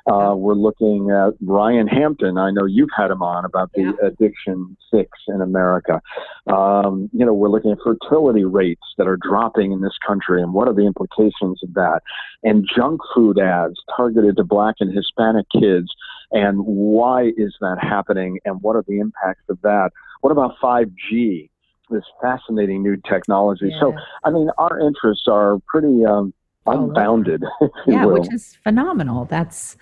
Uh, 0.08 0.34
we're 0.36 0.56
looking 0.56 1.10
at 1.10 1.34
Ryan 1.42 1.88
Hampton. 1.88 2.38
I 2.38 2.52
know 2.52 2.66
you've 2.66 2.90
had 2.96 3.12
him 3.12 3.22
on 3.22 3.44
about 3.44 3.72
the 3.74 3.94
addiction 4.02 4.78
fix 4.90 5.10
in 5.28 5.42
America. 5.42 6.02
Um, 6.48 7.10
you 7.12 7.26
know, 7.26 7.34
we're 7.34 7.50
looking 7.50 7.72
at 7.72 7.78
fertility 7.84 8.46
rates 8.46 8.82
that 8.98 9.08
are 9.08 9.18
dropping 9.18 9.74
in 9.74 9.82
this 9.82 9.98
country 10.06 10.42
and 10.42 10.54
what 10.54 10.68
are 10.68 10.74
the 10.74 10.86
implications 10.86 11.62
of 11.62 11.74
that. 11.74 12.02
And 12.44 12.66
junk 12.74 13.02
food 13.14 13.38
ads 13.38 13.76
targeted 13.96 14.38
to 14.38 14.44
black 14.44 14.76
and 14.80 14.96
Hispanic 14.96 15.46
kids 15.52 15.94
and 16.32 16.60
why 16.66 17.32
is 17.38 17.56
that 17.62 17.78
happening 17.82 18.40
and 18.46 18.62
what 18.62 18.76
are 18.76 18.84
the 18.88 19.00
impacts 19.00 19.44
of 19.50 19.60
that? 19.62 19.92
What 20.22 20.32
about 20.32 20.56
5G? 20.62 21.50
This 21.90 22.04
fascinating 22.22 22.84
new 22.84 22.98
technology. 23.10 23.74
So, 23.80 23.94
I 24.26 24.30
mean, 24.30 24.50
our 24.58 24.78
interests 24.80 25.26
are 25.28 25.60
pretty 25.68 26.06
um. 26.06 26.34
Unbounded. 26.68 27.44
yeah 27.88 28.06
will. 28.06 28.14
which 28.20 28.34
is 28.34 28.58
phenomenal 28.64 29.26
that's 29.26 29.78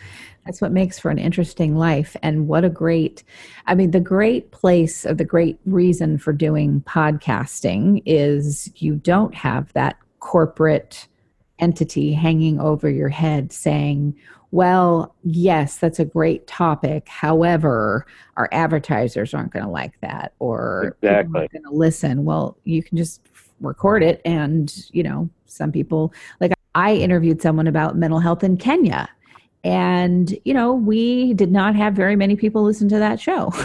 that's 0.46 0.62
what 0.62 0.72
makes 0.72 1.00
for 1.00 1.10
an 1.10 1.18
interesting 1.18 1.76
life 1.76 2.16
and 2.22 2.48
what 2.48 2.64
a 2.64 2.70
great 2.70 3.24
i 3.68 3.76
mean 3.76 3.92
the 3.92 4.00
great 4.00 4.52
place 4.52 5.06
or 5.06 5.14
the 5.14 5.26
great 5.26 5.60
reason 5.66 6.18
for 6.18 6.34
doing 6.34 6.82
podcasting 6.88 8.02
is 8.06 8.72
you 8.78 8.96
don't 8.96 9.34
have 9.36 9.72
that 9.74 9.98
corporate 10.20 11.08
entity 11.60 12.14
hanging 12.14 12.60
over 12.60 12.90
your 12.90 13.10
head 13.10 13.52
saying 13.52 14.16
well 14.52 15.16
yes 15.24 15.78
that's 15.78 16.00
a 16.00 16.06
great 16.06 16.46
topic 16.48 17.08
however 17.10 18.06
our 18.38 18.50
advertisers 18.52 19.34
aren't 19.34 19.52
going 19.52 19.66
to 19.66 19.72
like 19.72 20.00
that 20.02 20.34
or 20.40 20.96
Exactly. 21.02 21.40
aren't 21.40 21.52
going 21.52 21.64
to 21.64 21.72
listen 21.72 22.26
well 22.26 22.58
you 22.64 22.84
can 22.84 22.98
just 22.98 23.22
record 23.62 24.04
it 24.04 24.22
and 24.26 24.86
you 24.92 25.02
know 25.02 25.30
some 25.46 25.72
people 25.72 26.14
like 26.40 26.52
I 26.76 26.96
interviewed 26.96 27.42
someone 27.42 27.68
about 27.68 27.98
mental 27.98 28.20
health 28.20 28.44
in 28.44 28.58
Kenya. 28.58 29.10
And, 29.64 30.38
you 30.46 30.54
know, 30.54 30.74
we 30.74 31.34
did 31.34 31.52
not 31.52 31.76
have 31.76 31.94
very 31.96 32.16
many 32.16 32.36
people 32.36 32.64
listen 32.64 32.88
to 32.90 33.00
that 33.00 33.20
show. 33.20 33.52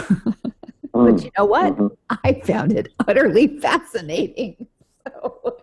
Mm, 0.93 1.15
but 1.15 1.23
you 1.23 1.31
know 1.37 1.45
what? 1.45 1.77
mhm. 1.77 1.89
I 2.09 2.41
found 2.43 2.73
it 2.73 2.89
utterly 3.07 3.59
fascinating. 3.59 4.67
So, 5.07 5.57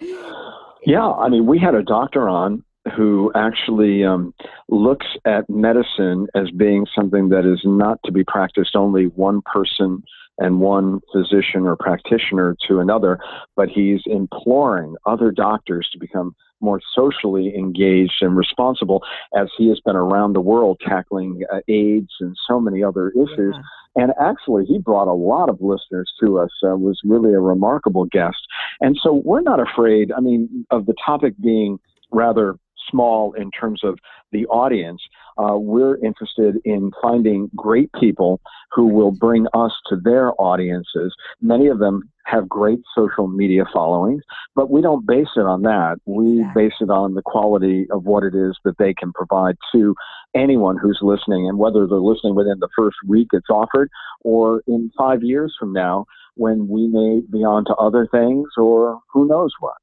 Yeah, 0.86 1.07
I 1.07 1.28
mean, 1.28 1.46
we 1.46 1.59
had 1.59 1.74
a 1.74 1.82
doctor 1.82 2.28
on 2.28 2.64
who 2.96 3.30
actually 3.36 4.05
um, 4.05 4.32
looks 4.68 5.07
at 5.26 5.49
medicine 5.49 6.26
as 6.34 6.51
being 6.53 6.86
something 6.96 7.28
that 7.28 7.44
is 7.44 7.61
not 7.64 8.01
to 8.07 8.11
be 8.11 8.24
practiced 8.24 8.74
only 8.74 9.05
one 9.05 9.42
person 9.42 10.03
and 10.38 10.61
one 10.61 11.01
physician 11.12 11.66
or 11.66 11.76
practitioner 11.76 12.57
to 12.66 12.80
another, 12.80 13.20
but 13.55 13.68
he's 13.68 14.01
imploring 14.07 14.96
other 15.07 15.30
doctors 15.30 15.88
to 15.92 15.99
become 15.99 16.34
more 16.61 16.80
socially 16.94 17.54
engaged 17.56 18.16
and 18.20 18.36
responsible 18.36 19.02
as 19.36 19.48
he 19.56 19.68
has 19.68 19.80
been 19.80 19.96
around 19.96 20.32
the 20.32 20.40
world 20.40 20.80
tackling 20.86 21.42
uh, 21.52 21.61
AIDS 21.68 22.12
and 22.20 22.36
so 22.48 22.61
many 22.61 22.82
other 22.82 23.11
issues. 23.11 23.54
yeah. 23.54 23.62
And 23.96 24.12
actually, 24.20 24.64
he 24.64 24.78
brought 24.78 25.09
a 25.09 25.12
lot 25.12 25.48
of 25.48 25.61
listeners 25.61 26.12
to 26.20 26.38
us. 26.38 26.50
Uh, 26.62 26.76
was 26.76 27.00
really 27.04 27.32
a 27.32 27.40
remarkable 27.40 28.04
guest. 28.04 28.36
And 28.80 28.96
so 29.02 29.22
we're 29.24 29.40
not 29.40 29.61
afraid. 29.61 30.12
I 30.12 30.20
mean, 30.20 30.66
of 30.70 30.86
the 30.86 30.94
topic 31.04 31.34
being 31.40 31.78
rather 32.12 32.56
small 32.90 33.32
in 33.32 33.50
terms 33.50 33.80
of 33.82 33.98
the 34.32 34.46
audience. 34.46 35.02
Uh, 35.39 35.57
we're 35.57 35.97
interested 36.05 36.57
in 36.64 36.91
finding 37.01 37.49
great 37.55 37.91
people 38.01 38.41
who 38.72 38.86
will 38.86 39.12
bring 39.12 39.47
us 39.55 39.72
to 39.89 39.97
their 39.97 40.32
audiences. 40.41 41.14
Many 41.41 41.68
of 41.68 41.78
them 41.78 42.11
have 42.26 42.49
great 42.49 42.80
social 42.95 43.28
media 43.28 43.64
followings, 43.72 44.22
but 44.55 44.70
we 44.70 44.82
don't 44.82 45.07
base 45.07 45.28
it 45.36 45.47
on 45.47 45.62
that. 45.62 45.97
We 46.07 46.41
Exactly. 46.41 46.64
base 46.64 46.74
it 46.80 46.91
on 46.91 47.14
the 47.14 47.22
quality 47.22 47.86
of 47.91 48.05
what 48.05 48.24
it 48.24 48.34
is 48.34 48.57
that 48.64 48.76
they 48.78 48.93
can 48.93 49.12
provide 49.12 49.57
to 49.72 49.95
anyone 50.34 50.76
who's 50.76 50.99
listening, 51.01 51.49
and 51.49 51.59
whether 51.59 51.86
they're 51.86 51.99
listening 51.99 52.34
within 52.34 52.59
the 52.59 52.68
first 52.76 52.97
week 53.07 53.28
it's 53.32 53.49
offered, 53.49 53.89
or 54.22 54.62
in 54.66 54.91
five 54.99 55.22
years 55.22 55.55
from 55.59 55.72
now 55.72 56.05
when 56.34 56.68
we 56.68 56.86
may 56.86 57.20
be 57.30 57.45
on 57.45 57.64
to 57.64 57.74
other 57.76 58.07
things, 58.11 58.49
or 58.57 59.01
who 59.12 59.26
knows 59.26 59.53
what. 59.61 59.76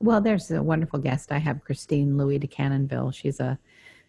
Well, 0.00 0.20
there's 0.20 0.50
a 0.50 0.62
wonderful 0.62 0.98
guest. 0.98 1.32
I 1.32 1.38
have 1.38 1.64
Christine 1.64 2.18
Louis 2.18 2.38
de 2.38 2.46
Canonville. 2.46 3.14
She's 3.14 3.40
a 3.40 3.58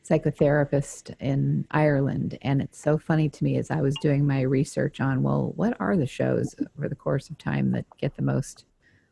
psychotherapist 0.07 1.13
in 1.19 1.65
Ireland. 1.71 2.37
And 2.41 2.61
it's 2.61 2.81
so 2.81 2.97
funny 2.97 3.29
to 3.29 3.43
me 3.43 3.57
as 3.57 3.71
I 3.71 3.81
was 3.81 3.95
doing 4.01 4.25
my 4.25 4.41
research 4.41 5.01
on, 5.01 5.23
well, 5.23 5.53
what 5.55 5.75
are 5.79 5.97
the 5.97 6.07
shows 6.07 6.55
over 6.77 6.87
the 6.87 6.95
course 6.95 7.29
of 7.29 7.37
time 7.37 7.71
that 7.71 7.85
get 7.97 8.15
the 8.15 8.21
most 8.21 8.65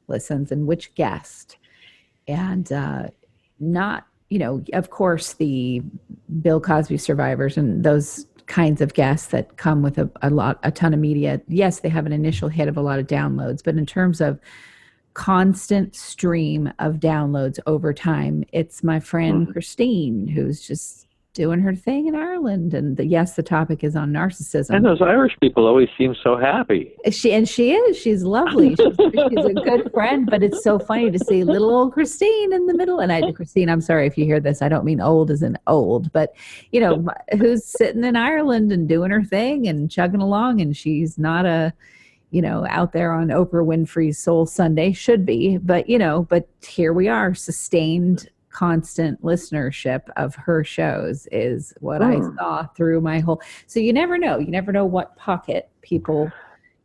listens 0.07 0.51
and 0.51 0.67
which 0.67 0.93
guest? 0.95 1.57
And 2.27 2.71
uh, 2.71 3.07
not, 3.59 4.07
you 4.29 4.39
know, 4.39 4.63
of 4.73 4.89
course, 4.89 5.33
the 5.33 5.81
Bill 6.41 6.61
Cosby 6.61 6.97
survivors 6.97 7.57
and 7.57 7.83
those 7.83 8.25
kinds 8.47 8.79
of 8.79 8.93
guests 8.93 9.27
that 9.27 9.57
come 9.57 9.81
with 9.81 9.97
a, 9.97 10.09
a 10.21 10.29
lot, 10.29 10.59
a 10.63 10.71
ton 10.71 10.93
of 10.93 10.99
media. 10.99 11.41
Yes, 11.47 11.79
they 11.79 11.89
have 11.89 12.05
an 12.05 12.13
initial 12.13 12.47
hit 12.47 12.67
of 12.67 12.77
a 12.77 12.81
lot 12.81 12.99
of 12.99 13.07
downloads, 13.07 13.63
but 13.63 13.75
in 13.75 13.85
terms 13.85 14.21
of 14.21 14.39
constant 15.15 15.95
stream 15.95 16.71
of 16.77 16.95
downloads 16.95 17.57
over 17.65 17.93
time. 17.93 18.43
It's 18.51 18.83
my 18.83 18.99
friend 18.99 19.47
Mhm. 19.47 19.51
Christine 19.53 20.27
who's 20.27 20.61
just 20.61 21.07
doing 21.33 21.59
her 21.59 21.75
thing 21.75 22.07
in 22.07 22.15
Ireland. 22.15 22.73
And 22.73 22.95
the, 22.95 23.05
yes, 23.05 23.35
the 23.35 23.43
topic 23.43 23.83
is 23.83 23.93
on 23.97 24.11
narcissism. 24.13 24.73
And 24.73 24.85
those 24.85 25.01
Irish 25.01 25.35
people 25.41 25.67
always 25.67 25.89
seem 25.97 26.15
so 26.23 26.37
happy. 26.37 26.93
She 27.11 27.33
and 27.33 27.47
she 27.47 27.73
is. 27.73 27.97
She's 27.97 28.23
lovely. 28.23 28.69
She's, 28.75 28.95
she's 28.95 29.45
a 29.45 29.53
good 29.53 29.91
friend. 29.93 30.27
But 30.29 30.43
it's 30.43 30.63
so 30.63 30.79
funny 30.79 31.11
to 31.11 31.19
see 31.19 31.43
little 31.43 31.69
old 31.69 31.91
Christine 31.93 32.53
in 32.53 32.67
the 32.67 32.73
middle. 32.73 32.99
And 32.99 33.11
I, 33.11 33.31
Christine, 33.33 33.69
I'm 33.69 33.81
sorry 33.81 34.07
if 34.07 34.17
you 34.17 34.23
hear 34.23 34.39
this. 34.39 34.61
I 34.61 34.69
don't 34.69 34.85
mean 34.85 35.01
old 35.01 35.29
as 35.29 35.41
in 35.43 35.57
old, 35.67 36.11
but 36.13 36.33
you 36.71 36.79
know, 36.79 37.05
who's 37.37 37.65
sitting 37.65 38.05
in 38.05 38.15
Ireland 38.15 38.71
and 38.71 38.87
doing 38.87 39.11
her 39.11 39.23
thing 39.23 39.67
and 39.67 39.91
chugging 39.91 40.21
along. 40.21 40.61
And 40.61 40.75
she's 40.75 41.17
not 41.17 41.45
a, 41.45 41.73
you 42.31 42.41
know, 42.41 42.65
out 42.69 42.91
there 42.91 43.11
on 43.13 43.27
Oprah 43.27 43.65
Winfrey's 43.65 44.17
Soul 44.17 44.45
Sunday 44.45 44.91
should 44.91 45.25
be, 45.25 45.57
but 45.57 45.89
you 45.89 45.97
know, 45.97 46.23
but 46.29 46.47
here 46.65 46.93
we 46.93 47.07
are, 47.07 47.33
sustained 47.33 48.29
constant 48.49 49.21
listenership 49.21 50.01
of 50.15 50.33
her 50.35 50.63
shows 50.63 51.27
is 51.31 51.73
what 51.81 52.01
I 52.01 52.15
Hmm. 52.17 52.35
saw 52.37 52.65
through 52.67 53.01
my 53.01 53.19
whole. 53.19 53.41
So 53.67 53.81
you 53.81 53.91
never 53.91 54.17
know. 54.17 54.37
You 54.37 54.47
never 54.47 54.71
know 54.71 54.85
what 54.85 55.15
pocket 55.17 55.69
people, 55.81 56.31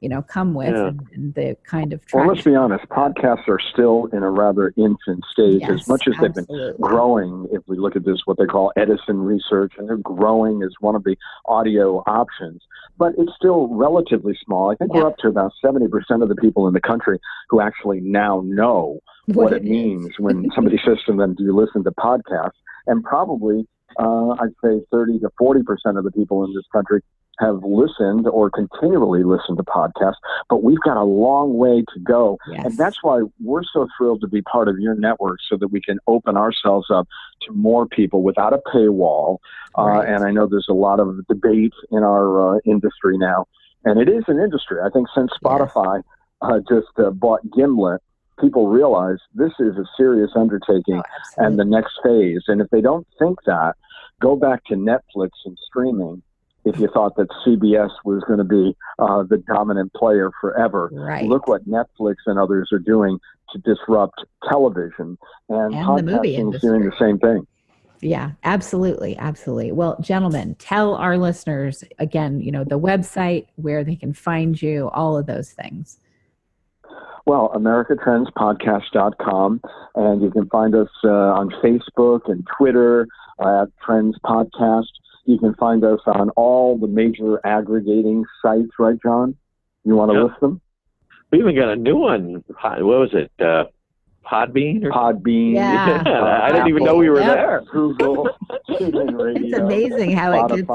you 0.01 0.09
know, 0.09 0.23
come 0.23 0.55
with 0.55 0.75
Yeah. 0.75 0.89
and, 0.89 1.01
and 1.15 1.35
the 1.35 1.57
kind 1.65 1.93
of 1.93 2.01
Well, 2.13 2.27
let's 2.27 2.43
be 2.43 2.55
honest. 2.55 2.85
Podcasts 2.89 3.47
are 3.49 3.59
still 3.73 4.07
in 4.13 4.23
a 4.23 4.31
rather 4.31 4.73
infant 4.77 5.25
stage, 5.31 5.61
Yes, 5.61 5.71
as 5.83 5.89
much 5.89 6.09
as 6.09 6.15
they've 6.21 6.35
been 6.35 6.75
growing. 6.81 7.47
If 7.53 7.63
we 7.69 7.77
look 7.77 7.97
at 7.97 8.05
this, 8.05 8.21
what 8.25 8.39
they 8.39 8.47
call 8.47 8.73
Edison 8.77 9.19
research, 9.21 9.75
and 9.79 9.89
they're 9.89 9.97
growing 9.99 10.63
as 10.63 10.71
one 10.81 10.95
of 10.95 11.05
the 11.05 11.17
audio 11.47 11.99
options, 12.07 12.63
but 12.99 13.13
it's 13.19 13.33
still 13.37 13.69
relatively 13.69 14.37
small. 14.45 14.71
I 14.71 14.75
think 14.77 14.93
Yeah. 14.95 15.03
we're 15.03 15.09
up 15.09 15.19
to 15.19 15.29
about 15.29 15.53
seventy 15.63 15.89
percent 15.89 16.23
of 16.23 16.29
the 16.31 16.37
people 16.37 16.67
in 16.67 16.73
the 16.75 16.81
country 16.81 17.19
who 17.51 17.61
actually 17.61 18.01
now 18.01 18.43
know 18.45 19.01
what, 19.27 19.53
it 19.53 19.65
means 19.65 20.09
when 20.19 20.49
somebody 20.55 20.79
says 20.85 20.99
to 21.07 21.15
them, 21.15 21.35
"Do 21.35 21.45
you 21.45 21.55
listen 21.55 21.85
to 21.85 21.91
podcasts?" 21.93 22.53
And 22.87 23.05
probably, 23.05 23.67
uh, 23.99 24.31
I'd 24.31 24.55
say 24.65 24.81
thirty 24.91 25.19
to 25.21 25.29
forty 25.39 25.63
percent 25.63 25.99
of 25.99 26.05
the 26.05 26.11
people 26.11 26.43
in 26.45 26.55
this 26.55 26.65
country 26.73 27.03
have 27.41 27.65
listened 27.65 28.27
or 28.29 28.51
continually 28.51 29.25
listened 29.25 29.57
to 29.57 29.65
podcasts. 29.65 30.15
But 30.49 30.63
we've 30.63 30.81
got 30.81 30.97
a 30.97 31.05
long 31.05 31.57
way 31.57 31.83
to 31.95 32.01
go, 32.01 32.39
Yes. 32.51 32.67
and 32.67 32.77
that's 32.79 32.99
why 33.03 33.23
we're 33.43 33.63
so 33.73 33.89
thrilled 33.97 34.21
to 34.21 34.29
be 34.29 34.43
part 34.43 34.69
of 34.69 34.79
your 34.79 34.95
network, 34.95 35.39
so 35.49 35.57
that 35.57 35.69
we 35.69 35.81
can 35.81 35.99
open 36.07 36.37
ourselves 36.37 36.89
up 36.91 37.09
to 37.47 37.53
more 37.53 37.87
people 37.87 38.23
without 38.23 38.53
a 38.53 38.61
paywall. 38.73 39.39
Uh, 39.77 40.01
and 40.01 40.25
I 40.25 40.31
know 40.31 40.47
there's 40.47 40.67
a 40.69 40.75
lot 40.75 41.01
of 41.01 41.27
debate 41.29 41.73
in 41.91 42.03
our 42.03 42.57
uh, 42.57 42.59
industry 42.67 43.17
now, 43.17 43.47
and 43.85 43.99
it 44.01 44.09
is 44.09 44.25
an 44.29 44.39
industry. 44.39 44.79
I 44.85 44.91
think 44.91 45.09
since 45.15 45.31
Spotify 45.43 46.03
uh, 46.43 46.59
just 46.69 46.89
uh, 46.99 47.11
bought 47.11 47.41
Gimlet, 47.57 48.01
people 48.41 48.69
realize 48.69 49.19
this 49.35 49.53
is 49.61 49.77
a 49.77 49.85
serious 49.97 50.31
undertaking 50.35 51.03
Oh, 51.07 51.45
and 51.45 51.59
the 51.59 51.65
next 51.65 52.01
phase. 52.03 52.43
And 52.49 52.61
if 52.61 52.69
they 52.71 52.81
don't 52.81 53.07
think 53.19 53.39
that, 53.47 53.75
go 54.21 54.37
back 54.37 54.65
to 54.67 54.75
Netflix 54.75 55.31
and 55.45 55.57
streaming. 55.67 56.23
If 56.65 56.79
you 56.79 56.89
thought 56.93 57.17
that 57.17 57.29
CBS 57.47 57.91
was 58.05 58.23
going 58.27 58.39
to 58.39 58.45
be 58.45 58.77
uh, 58.99 59.23
the 59.23 59.39
dominant 59.39 59.93
player 59.95 60.31
forever, 60.41 60.91
right. 60.93 61.25
look 61.25 61.47
what 61.47 61.67
Netflix 61.69 62.17
and 62.27 62.39
others 62.39 62.71
are 62.73 62.79
doing 62.79 63.19
to 63.53 63.59
disrupt 63.59 64.25
television, 64.49 65.19
and, 65.49 65.75
And 65.75 65.99
the 65.99 66.03
movie 66.03 66.37
podcasting 66.37 66.55
is 66.55 66.61
doing 66.61 66.85
the 66.85 66.93
same 66.99 67.19
thing. 67.19 67.47
Yeah, 68.03 68.33
absolutely. 68.45 69.19
Absolutely. 69.19 69.73
Well, 69.73 69.99
gentlemen, 70.01 70.55
tell 70.59 70.95
our 70.95 71.19
listeners 71.19 71.85
again, 71.99 72.41
you 72.41 72.51
know, 72.51 72.65
the 72.65 72.79
website, 72.79 73.47
where 73.57 73.85
they 73.85 73.97
can 73.97 74.15
find 74.15 74.61
you, 74.61 74.89
all 74.91 75.19
of 75.19 75.27
those 75.27 75.53
things. 75.53 75.99
Well, 77.27 77.53
AmericaTrendsPodcast.com, 77.55 79.61
and 79.95 80.23
you 80.23 80.31
can 80.31 80.49
find 80.49 80.75
us 80.75 80.89
uh, 81.05 81.11
on 81.11 81.51
Facebook 81.63 82.31
and 82.31 82.47
Twitter 82.57 83.07
uh, 83.39 83.63
at 83.63 83.69
Trends 83.85 84.17
Podcast. 84.25 84.89
You 85.31 85.39
can 85.39 85.55
find 85.55 85.85
us 85.85 86.01
on 86.07 86.31
all 86.31 86.77
the 86.77 86.89
major 86.89 87.41
aggregating 87.47 88.25
sites, 88.43 88.71
right, 88.81 88.97
John? 89.01 89.37
You 89.85 89.95
want 89.95 90.11
to 90.11 90.17
Yep. 90.19 90.25
list 90.29 90.41
them? 90.41 90.61
We 91.31 91.39
even 91.39 91.55
got 91.55 91.69
a 91.69 91.77
new 91.77 91.97
one. 91.97 92.43
What 92.49 92.83
was 92.85 93.11
it? 93.15 93.31
Uh, 93.39 93.67
Podbean 94.27 94.83
or 94.85 94.91
Podbean. 94.91 95.55
Yeah. 95.55 96.03
uh, 96.05 96.41
I 96.43 96.51
didn't 96.51 96.67
even 96.67 96.83
know 96.83 96.97
we 96.97 97.09
were 97.09 97.21
Yep. 97.21 97.37
there. 97.37 97.63
Google, 97.71 98.25
Radio, 98.81 99.29
It's 99.37 99.57
amazing 99.57 100.17
how 100.17 100.33
it 100.33 100.49
gets 100.67 100.69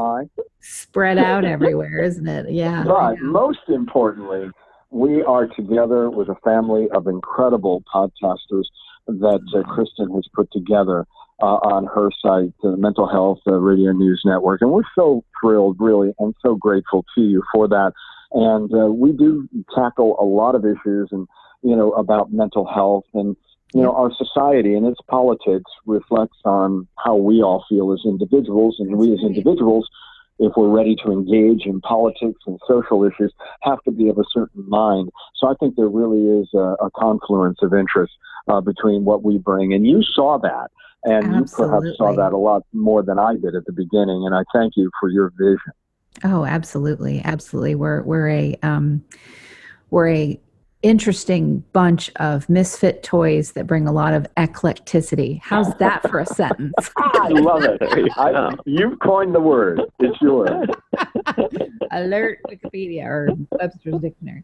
spread 0.61 1.17
out 1.17 1.43
everywhere, 1.43 1.99
isn't 1.99 2.25
it? 2.27 2.49
Yeah. 2.49 2.85
But 2.87 3.19
most 3.19 3.67
importantly, 3.67 4.49
we 4.89 5.21
are 5.23 5.47
together 5.47 6.09
with 6.09 6.29
a 6.29 6.35
family 6.45 6.89
of 6.91 7.07
incredible 7.07 7.83
podcasters 7.93 8.63
that 9.07 9.41
uh, 9.53 9.63
Kristen 9.63 10.11
has 10.15 10.25
put 10.33 10.49
together 10.53 11.05
uh, 11.41 11.45
on 11.45 11.85
her 11.85 12.09
site, 12.21 12.53
the 12.63 12.77
Mental 12.77 13.07
Health 13.07 13.39
uh, 13.47 13.53
Radio 13.53 13.91
News 13.91 14.21
Network. 14.25 14.61
And 14.61 14.71
we're 14.71 14.83
so 14.95 15.23
thrilled, 15.41 15.77
really, 15.79 16.13
and 16.19 16.33
so 16.41 16.55
grateful 16.55 17.05
to 17.15 17.21
you 17.21 17.43
for 17.53 17.67
that. 17.67 17.93
And 18.31 18.73
uh, 18.73 18.87
we 18.91 19.11
do 19.11 19.47
tackle 19.75 20.17
a 20.19 20.25
lot 20.25 20.55
of 20.55 20.65
issues 20.65 21.09
and, 21.11 21.27
you 21.61 21.75
know, 21.75 21.91
about 21.91 22.31
mental 22.31 22.65
health 22.65 23.05
and, 23.13 23.35
you 23.73 23.81
know, 23.81 23.93
our 23.93 24.11
society 24.15 24.75
and 24.75 24.85
its 24.85 24.99
politics 25.09 25.69
reflects 25.85 26.37
on 26.45 26.87
how 27.03 27.15
we 27.15 27.41
all 27.41 27.65
feel 27.67 27.91
as 27.91 28.01
individuals. 28.05 28.77
And 28.79 28.97
we 28.97 29.13
as 29.13 29.19
individuals 29.19 29.89
if 30.39 30.51
we're 30.57 30.69
ready 30.69 30.95
to 31.03 31.11
engage 31.11 31.65
in 31.65 31.81
politics 31.81 32.41
and 32.45 32.59
social 32.67 33.03
issues, 33.03 33.33
have 33.61 33.81
to 33.83 33.91
be 33.91 34.09
of 34.09 34.17
a 34.17 34.23
certain 34.31 34.67
mind. 34.67 35.09
So 35.35 35.47
I 35.47 35.53
think 35.59 35.75
there 35.75 35.87
really 35.87 36.41
is 36.41 36.49
a, 36.53 36.75
a 36.85 36.91
confluence 36.95 37.59
of 37.61 37.73
interest 37.73 38.13
uh, 38.47 38.61
between 38.61 39.05
what 39.05 39.23
we 39.23 39.37
bring. 39.37 39.73
And 39.73 39.87
you 39.87 40.03
saw 40.03 40.37
that. 40.39 40.71
And 41.05 41.35
you 41.35 41.45
perhaps 41.45 41.97
saw 41.97 42.13
that 42.13 42.33
a 42.33 42.37
lot 42.37 42.63
more 42.73 43.03
than 43.03 43.19
I 43.19 43.35
did 43.35 43.55
at 43.55 43.65
the 43.65 43.71
beginning. 43.71 44.25
And 44.25 44.33
I 44.33 44.43
thank 44.53 44.73
you 44.75 44.89
for 44.99 45.09
your 45.09 45.31
vision. 45.37 45.73
Oh, 46.23 46.45
absolutely, 46.45 47.21
absolutely. 47.23 47.75
We're 47.75 48.01
we're 48.01 48.29
a 48.29 48.57
um, 48.63 49.03
we're 49.91 50.09
a 50.09 50.39
interesting 50.85 51.63
bunch 51.73 52.11
of 52.17 52.47
misfit 52.47 53.01
toys 53.01 53.53
that 53.53 53.65
bring 53.65 53.87
a 53.87 53.91
lot 53.91 54.13
of 54.13 54.27
eclecticity. 54.37 55.41
How's 55.43 55.73
that 55.75 56.07
for 56.09 56.19
a 56.19 56.25
sentence? 56.27 56.91
I 56.97 57.29
love 57.29 57.63
it. 57.63 57.81
I, 58.15 58.55
you've 58.65 58.99
coined 58.99 59.33
the 59.33 59.39
word. 59.39 59.81
It's 59.99 60.21
yours. 60.21 60.67
Alert 61.91 62.39
Wikipedia 62.47 63.05
or 63.05 63.29
Webster's 63.59 63.99
Dictionary. 63.99 64.43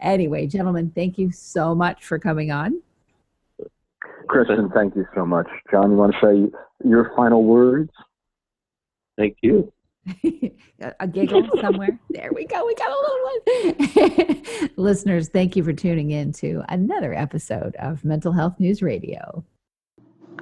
Anyway, 0.00 0.46
gentlemen, 0.46 0.92
thank 0.94 1.18
you 1.18 1.32
so 1.32 1.74
much 1.74 2.04
for 2.04 2.20
coming 2.20 2.52
on. 2.52 2.80
Kristen, 4.30 4.70
thank 4.70 4.94
you 4.94 5.04
so 5.12 5.26
much. 5.26 5.48
John, 5.72 5.90
you 5.90 5.96
want 5.96 6.14
to 6.14 6.20
say 6.22 6.88
your 6.88 7.10
final 7.16 7.42
words? 7.42 7.90
Thank 9.18 9.38
you. 9.42 9.72
a 10.22 10.52
a 11.00 11.08
giggle 11.08 11.48
somewhere. 11.60 11.98
There 12.10 12.30
we 12.32 12.46
go. 12.46 12.64
We 12.64 12.76
got 12.76 12.90
a 12.90 13.74
little 13.74 14.36
one. 14.36 14.70
Listeners, 14.76 15.30
thank 15.30 15.56
you 15.56 15.64
for 15.64 15.72
tuning 15.72 16.12
in 16.12 16.30
to 16.34 16.62
another 16.68 17.12
episode 17.12 17.74
of 17.80 18.04
Mental 18.04 18.30
Health 18.30 18.60
News 18.60 18.82
Radio. 18.82 19.44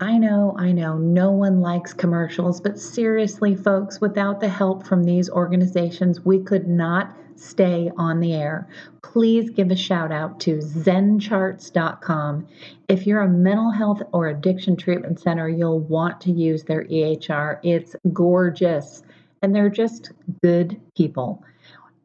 I 0.03 0.19
know, 0.19 0.55
I 0.59 0.71
know, 0.73 0.99
no 0.99 1.31
one 1.31 1.63
likes 1.63 1.95
commercials, 1.95 2.61
but 2.61 2.79
seriously, 2.79 3.57
folks, 3.57 4.03
without 4.03 4.39
the 4.39 4.51
help 4.51 4.87
from 4.87 5.03
these 5.03 5.31
organizations, 5.31 6.21
we 6.21 6.41
could 6.41 6.69
not 6.69 7.17
stay 7.39 7.91
on 7.97 8.21
the 8.21 8.35
air. 8.35 8.69
Please 9.03 9.51
give 9.51 9.71
a 9.71 9.77
shout 9.77 10.13
out 10.13 10.41
to 10.41 10.59
zencharts.com. 10.59 12.47
If 12.89 13.07
you're 13.07 13.23
a 13.23 13.29
mental 13.29 13.71
health 13.71 14.03
or 14.13 14.29
addiction 14.29 14.77
treatment 14.77 15.21
center, 15.21 15.49
you'll 15.49 15.81
want 15.81 16.21
to 16.23 16.33
use 16.33 16.65
their 16.65 16.85
EHR. 16.85 17.59
It's 17.63 17.97
gorgeous, 18.13 19.03
and 19.43 19.55
they're 19.55 19.71
just 19.71 20.13
good 20.43 20.81
people 20.97 21.43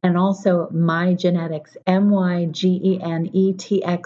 and 0.04 0.18
also 0.18 0.68
MyGenetx 0.74 1.78
m-y-g-e-n-e-t-x 1.88 2.56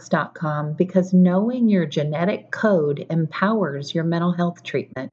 dot 0.10 0.36
com 0.36 0.74
because 0.74 1.12
knowing 1.14 1.68
your 1.68 1.88
genetic 1.88 2.52
code 2.52 3.08
empowers 3.10 3.96
your 3.96 4.04
mental 4.04 4.32
health 4.32 4.62
treatment 4.64 5.12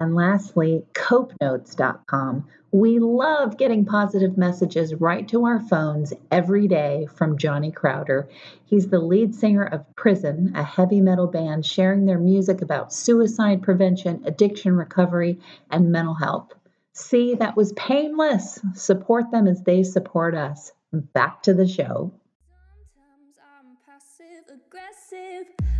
and 0.00 0.14
lastly 0.14 0.82
copenotes.com 0.92 2.44
we 2.70 2.98
love 2.98 3.56
getting 3.56 3.84
positive 3.84 4.36
messages 4.36 4.94
right 4.94 5.26
to 5.28 5.44
our 5.44 5.60
phones 5.60 6.12
every 6.30 6.68
day 6.68 7.06
from 7.14 7.38
johnny 7.38 7.70
crowder 7.70 8.28
he's 8.64 8.88
the 8.88 8.98
lead 8.98 9.34
singer 9.34 9.64
of 9.64 9.84
prison 9.96 10.52
a 10.54 10.62
heavy 10.62 11.00
metal 11.00 11.26
band 11.26 11.64
sharing 11.64 12.04
their 12.04 12.18
music 12.18 12.60
about 12.62 12.92
suicide 12.92 13.62
prevention 13.62 14.22
addiction 14.26 14.76
recovery 14.76 15.38
and 15.70 15.90
mental 15.90 16.14
health 16.14 16.52
See, 16.98 17.36
that 17.36 17.56
was 17.56 17.72
painless. 17.74 18.58
Support 18.74 19.30
them 19.30 19.46
as 19.46 19.62
they 19.62 19.84
support 19.84 20.34
us. 20.34 20.72
Back 20.92 21.44
to 21.44 21.54
the 21.54 21.66
show. 21.66 22.12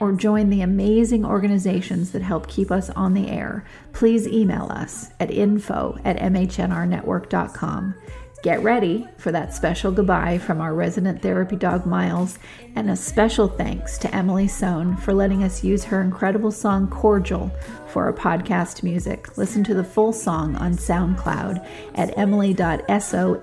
or 0.00 0.12
join 0.12 0.50
the 0.50 0.62
amazing 0.62 1.24
organizations 1.24 2.10
that 2.12 2.22
help 2.22 2.48
keep 2.48 2.70
us 2.70 2.90
on 2.90 3.14
the 3.14 3.28
air, 3.28 3.64
please 3.92 4.26
email 4.26 4.66
us 4.70 5.10
at 5.20 5.30
info 5.30 5.98
at 6.04 6.16
mhnrnetwork.com. 6.16 7.94
Get 8.42 8.62
ready 8.62 9.06
for 9.18 9.30
that 9.32 9.52
special 9.52 9.92
goodbye 9.92 10.38
from 10.38 10.62
our 10.62 10.72
resident 10.72 11.20
therapy 11.20 11.56
dog 11.56 11.84
Miles, 11.84 12.38
and 12.74 12.88
a 12.88 12.96
special 12.96 13.48
thanks 13.48 13.98
to 13.98 14.14
Emily 14.14 14.48
Sonne 14.48 14.96
for 14.96 15.12
letting 15.12 15.44
us 15.44 15.62
use 15.62 15.84
her 15.84 16.00
incredible 16.00 16.50
song 16.50 16.88
Cordial 16.88 17.50
for 17.88 18.04
our 18.04 18.14
podcast 18.14 18.82
music. 18.82 19.36
Listen 19.36 19.62
to 19.64 19.74
the 19.74 19.84
full 19.84 20.14
song 20.14 20.56
on 20.56 20.72
SoundCloud 20.72 21.68
at 21.96 22.16
emily.sonne. 22.16 23.42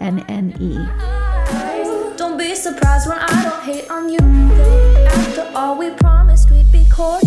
Don't 2.17 2.37
be 2.39 2.55
surprised 2.55 3.07
when 3.07 3.19
I 3.19 3.43
don't 3.43 3.63
hate 3.63 3.91
on 3.91 4.09
you. 4.09 4.17
After 5.07 5.51
all 5.55 5.77
we 5.77 5.91
promised. 5.91 6.36
Good 6.97 7.21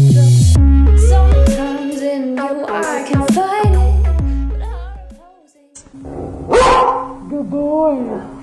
boy. 7.49 8.40